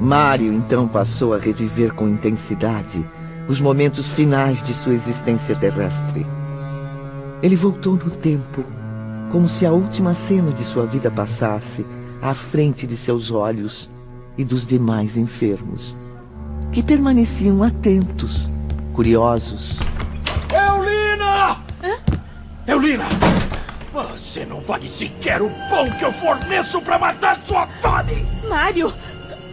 [0.00, 3.04] Mário então passou a reviver com intensidade
[3.46, 6.26] os momentos finais de sua existência terrestre.
[7.42, 8.64] Ele voltou no tempo,
[9.30, 11.84] como se a última cena de sua vida passasse
[12.22, 13.90] à frente de seus olhos
[14.38, 15.94] e dos demais enfermos,
[16.72, 18.50] que permaneciam atentos,
[18.94, 19.78] curiosos.
[20.50, 21.62] Eulina!
[21.82, 21.98] Hã?
[22.66, 23.04] Eulina!
[23.96, 28.26] Você não vale sequer o pão que eu forneço para matar sua fome!
[28.46, 28.92] Mário,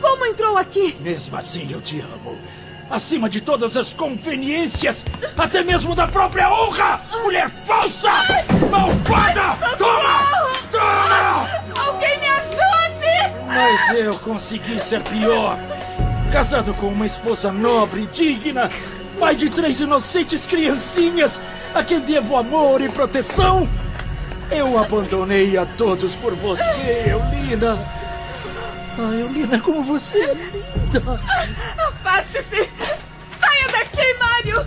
[0.01, 0.97] como entrou aqui?
[0.99, 2.37] Mesmo assim eu te amo
[2.89, 5.05] acima de todas as conveniências,
[5.37, 6.99] até mesmo da própria honra!
[7.23, 8.11] Mulher falsa!
[8.69, 9.57] Malvada!
[9.77, 10.51] Toma!
[10.69, 11.87] Toma!
[11.87, 13.33] Alguém me ajude!
[13.47, 15.57] Mas eu consegui ser pior.
[16.33, 18.69] Casado com uma esposa nobre, digna,
[19.19, 21.41] pai de três inocentes criancinhas,
[21.73, 23.69] a quem devo amor e proteção.
[24.51, 27.77] Eu abandonei a todos por você, Eulina.
[28.97, 31.19] Ah, Eulina, como você é linda!
[31.77, 32.69] Afaste-se!
[33.39, 34.65] Saia daqui, Mário!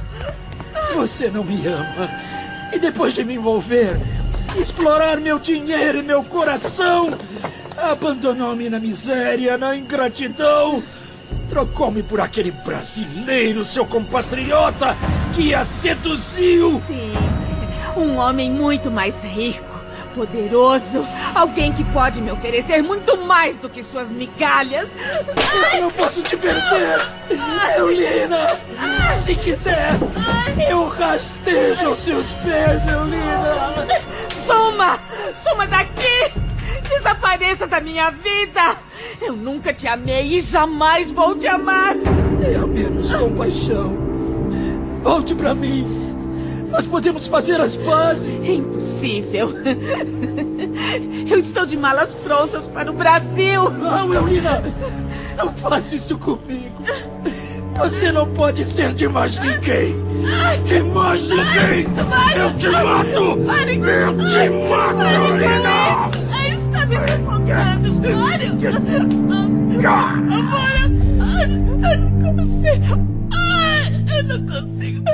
[0.95, 2.11] Você não me ama.
[2.73, 3.97] E depois de me envolver,
[4.59, 7.11] explorar meu dinheiro e meu coração,
[7.77, 10.83] abandonou-me na miséria, na ingratidão.
[11.49, 14.97] Trocou-me por aquele brasileiro, seu compatriota,
[15.35, 16.83] que a seduziu.
[16.89, 17.13] Sim,
[18.01, 19.77] um homem muito mais rico
[20.17, 21.07] poderoso.
[21.35, 24.93] Alguém que pode me oferecer muito mais do que suas migalhas.
[25.75, 26.99] Eu não posso te perder.
[27.77, 28.47] Eulina,
[29.21, 29.93] se quiser,
[30.69, 33.87] eu rastejo os seus pés, Eulina.
[34.31, 34.99] Suma!
[35.35, 36.33] Suma daqui!
[36.89, 38.77] Desapareça da minha vida!
[39.21, 41.95] Eu nunca te amei e jamais vou te amar!
[42.41, 43.97] Tenha menos compaixão.
[45.03, 46.06] Volte para mim.
[46.71, 48.49] Nós podemos fazer as pazes.
[48.49, 49.53] Impossível.
[51.29, 53.71] Eu estou de malas prontas para o Brasil.
[53.71, 54.63] Não, Eulina.
[55.37, 56.83] Não faça isso comigo.
[57.77, 59.95] Você não pode ser de mais ninguém.
[60.65, 61.87] De mais ninguém.
[62.37, 63.39] Eu te mato.
[63.85, 66.11] Eu te mato, Eulina.
[66.67, 68.57] Está me sufocando, Mário.
[70.33, 70.87] Agora.
[72.19, 72.95] Não consigo.
[74.17, 75.05] Eu não consigo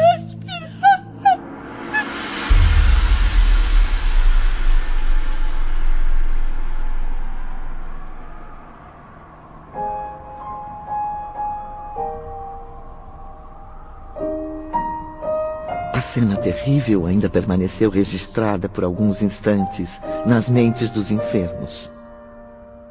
[16.02, 21.90] cena terrível ainda permaneceu registrada por alguns instantes nas mentes dos enfermos.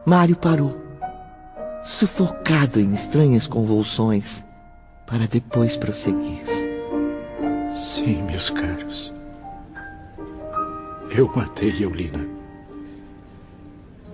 [0.03, 0.81] Mário parou,
[1.83, 4.43] sufocado em estranhas convulsões,
[5.05, 6.41] para depois prosseguir.
[7.75, 9.13] Sim, meus caros.
[11.15, 12.25] Eu matei Eulina.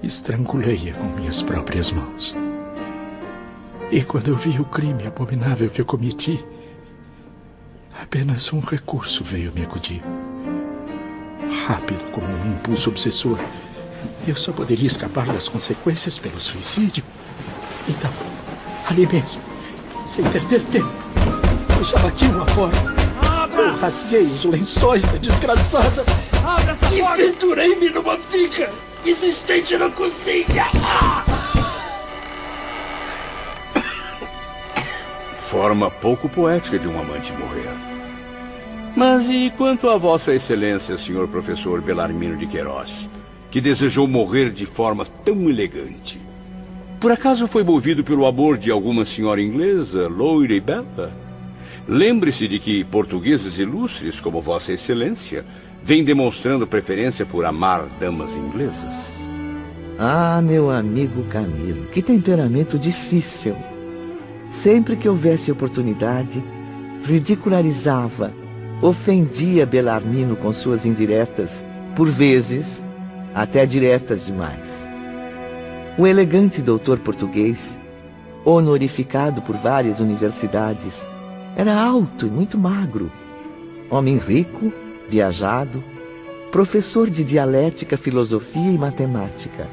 [0.02, 2.36] Estrangulei-a com minhas próprias mãos.
[3.92, 6.44] E quando eu vi o crime abominável que eu cometi,
[8.00, 10.04] Apenas um recurso veio me acudir.
[11.66, 13.40] Rápido como um impulso obsessor.
[14.28, 17.04] Eu só poderia escapar das consequências pelo suicídio.
[17.90, 18.12] Então,
[18.88, 19.42] ali mesmo,
[20.06, 20.94] sem perder tempo,
[21.78, 22.78] eu já bati uma porta.
[23.28, 23.62] Abra!
[23.64, 26.06] Eu rasguei os lençóis da desgraçada.
[26.46, 28.72] Abra essa e pendurei-me numa viga
[29.06, 30.68] existente na cozinha.
[30.76, 31.37] Ah!
[35.48, 37.70] Forma pouco poética de um amante morrer.
[38.94, 43.10] Mas e quanto a Vossa Excelência, senhor professor Belarmino de Queiroz,
[43.50, 46.20] que desejou morrer de forma tão elegante?
[47.00, 51.16] Por acaso foi movido pelo amor de alguma senhora inglesa, loira e bela?
[51.88, 55.46] Lembre-se de que portugueses ilustres como Vossa Excelência
[55.82, 59.14] vêm demonstrando preferência por amar damas inglesas.
[59.98, 63.56] Ah, meu amigo Camilo, que temperamento difícil.
[64.50, 66.44] Sempre que houvesse oportunidade,
[67.04, 68.34] ridicularizava,
[68.82, 71.66] ofendia Belarmino com suas indiretas,
[71.96, 72.84] por vezes
[73.34, 74.88] até diretas demais.
[75.98, 77.78] O elegante doutor português,
[78.46, 81.08] honorificado por várias universidades,
[81.56, 83.12] era alto e muito magro,
[83.90, 84.72] homem rico,
[85.10, 85.84] viajado,
[86.52, 89.68] professor de dialética, filosofia e matemática,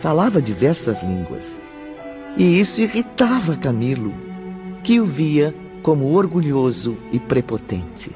[0.00, 1.60] falava diversas línguas.
[2.36, 4.12] E isso irritava Camilo,
[4.84, 8.10] que o via como orgulhoso e prepotente.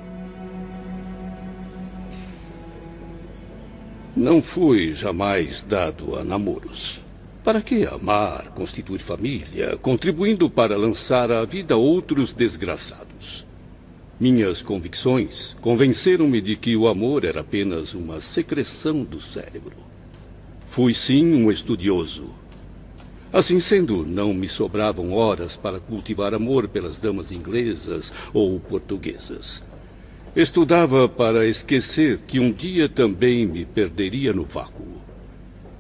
[4.15, 7.01] Não fui jamais dado a namoros.
[7.43, 13.45] Para que amar, constituir família, contribuindo para lançar à vida outros desgraçados?
[14.21, 19.75] Minhas convicções convenceram-me de que o amor era apenas uma secreção do cérebro.
[20.67, 22.42] Fui sim um estudioso.
[23.33, 29.63] Assim sendo, não me sobravam horas para cultivar amor pelas damas inglesas ou portuguesas.
[30.37, 35.01] Estudava para esquecer que um dia também me perderia no vácuo.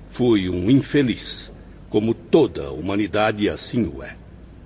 [0.08, 1.50] Fui um infeliz,
[1.90, 4.16] como toda a humanidade assim o é.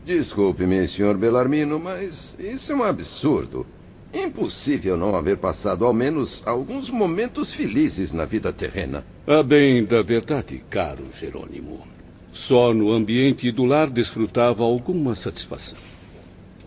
[0.05, 1.17] Desculpe-me, Sr.
[1.17, 3.67] Belarmino, mas isso é um absurdo.
[4.15, 9.05] Impossível não haver passado ao menos alguns momentos felizes na vida terrena.
[9.27, 11.96] A bem da verdade, caro Jerônimo.
[12.37, 15.79] Só no ambiente do lar desfrutava alguma satisfação.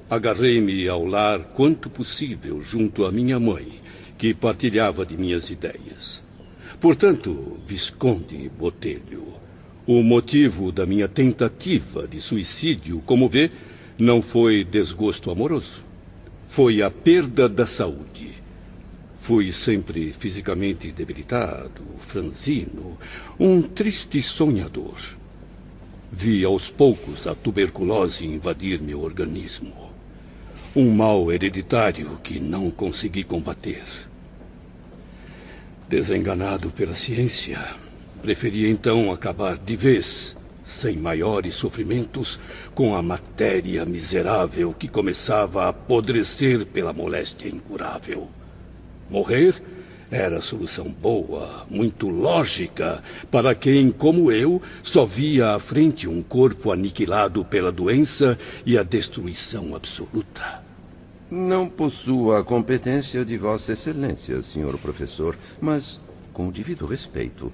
[0.09, 3.79] Agarrei-me ao lar quanto possível junto à minha mãe,
[4.17, 6.23] que partilhava de minhas ideias.
[6.81, 9.27] Portanto, Visconde Botelho,
[9.85, 13.51] o motivo da minha tentativa de suicídio, como vê,
[13.97, 15.85] não foi desgosto amoroso.
[16.47, 18.33] Foi a perda da saúde.
[19.19, 22.97] Fui sempre fisicamente debilitado, franzino,
[23.39, 25.18] um triste sonhador.
[26.11, 29.91] Vi aos poucos a tuberculose invadir meu organismo.
[30.75, 33.83] Um mal hereditário que não consegui combater.
[35.87, 37.59] Desenganado pela ciência,
[38.23, 42.39] preferi então acabar de vez, sem maiores sofrimentos,
[42.73, 48.27] com a matéria miserável que começava a apodrecer pela moléstia incurável.
[49.09, 49.61] Morrer
[50.11, 56.71] era solução boa, muito lógica, para quem, como eu, só via à frente um corpo
[56.71, 60.63] aniquilado pela doença e a destruição absoluta.
[61.29, 66.01] Não possuo a competência de Vossa Excelência, senhor professor, mas,
[66.33, 67.51] com o devido respeito,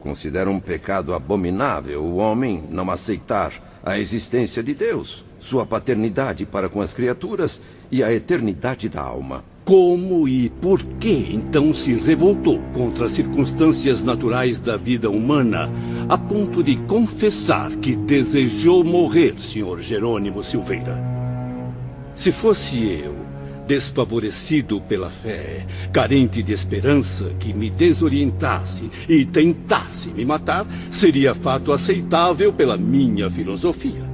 [0.00, 3.52] considero um pecado abominável o homem não aceitar
[3.84, 7.62] a existência de Deus, sua paternidade para com as criaturas
[7.92, 9.51] e a eternidade da alma.
[9.64, 15.70] Como e por que então se revoltou contra as circunstâncias naturais da vida humana,
[16.08, 19.80] a ponto de confessar que desejou morrer, Sr.
[19.80, 21.00] Jerônimo Silveira?
[22.12, 23.14] Se fosse eu,
[23.66, 31.72] desfavorecido pela fé, carente de esperança, que me desorientasse e tentasse me matar, seria fato
[31.72, 34.11] aceitável pela minha filosofia.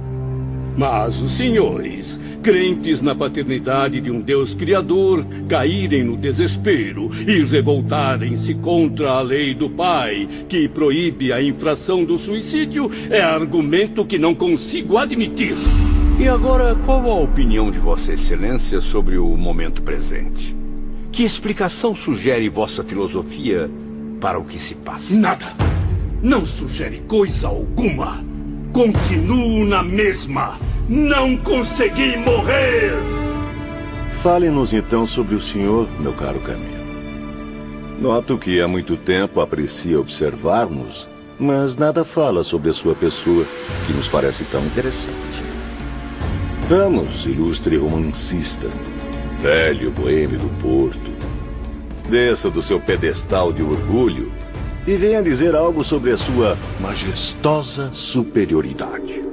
[0.79, 8.53] Mas os senhores, crentes na paternidade de um Deus Criador, caírem no desespero e revoltarem-se
[8.53, 14.33] contra a lei do Pai, que proíbe a infração do suicídio, é argumento que não
[14.33, 15.53] consigo admitir.
[16.17, 20.55] E agora, qual a opinião de Vossa Excelência sobre o momento presente?
[21.11, 23.69] Que explicação sugere vossa filosofia
[24.21, 25.13] para o que se passa?
[25.13, 25.47] Nada.
[26.23, 28.28] Não sugere coisa alguma.
[28.73, 30.57] Continuo na mesma.
[30.87, 32.93] Não consegui morrer!
[34.21, 36.87] Fale-nos então sobre o senhor, meu caro Camilo.
[37.99, 41.07] Noto que há muito tempo aprecia observar-nos,
[41.39, 43.45] mas nada fala sobre a sua pessoa,
[43.87, 45.15] que nos parece tão interessante.
[46.67, 48.67] Vamos, ilustre romancista,
[49.39, 51.11] velho boêmio do Porto.
[52.07, 54.31] Desça do seu pedestal de orgulho
[54.87, 59.23] e venha dizer algo sobre a sua majestosa superioridade.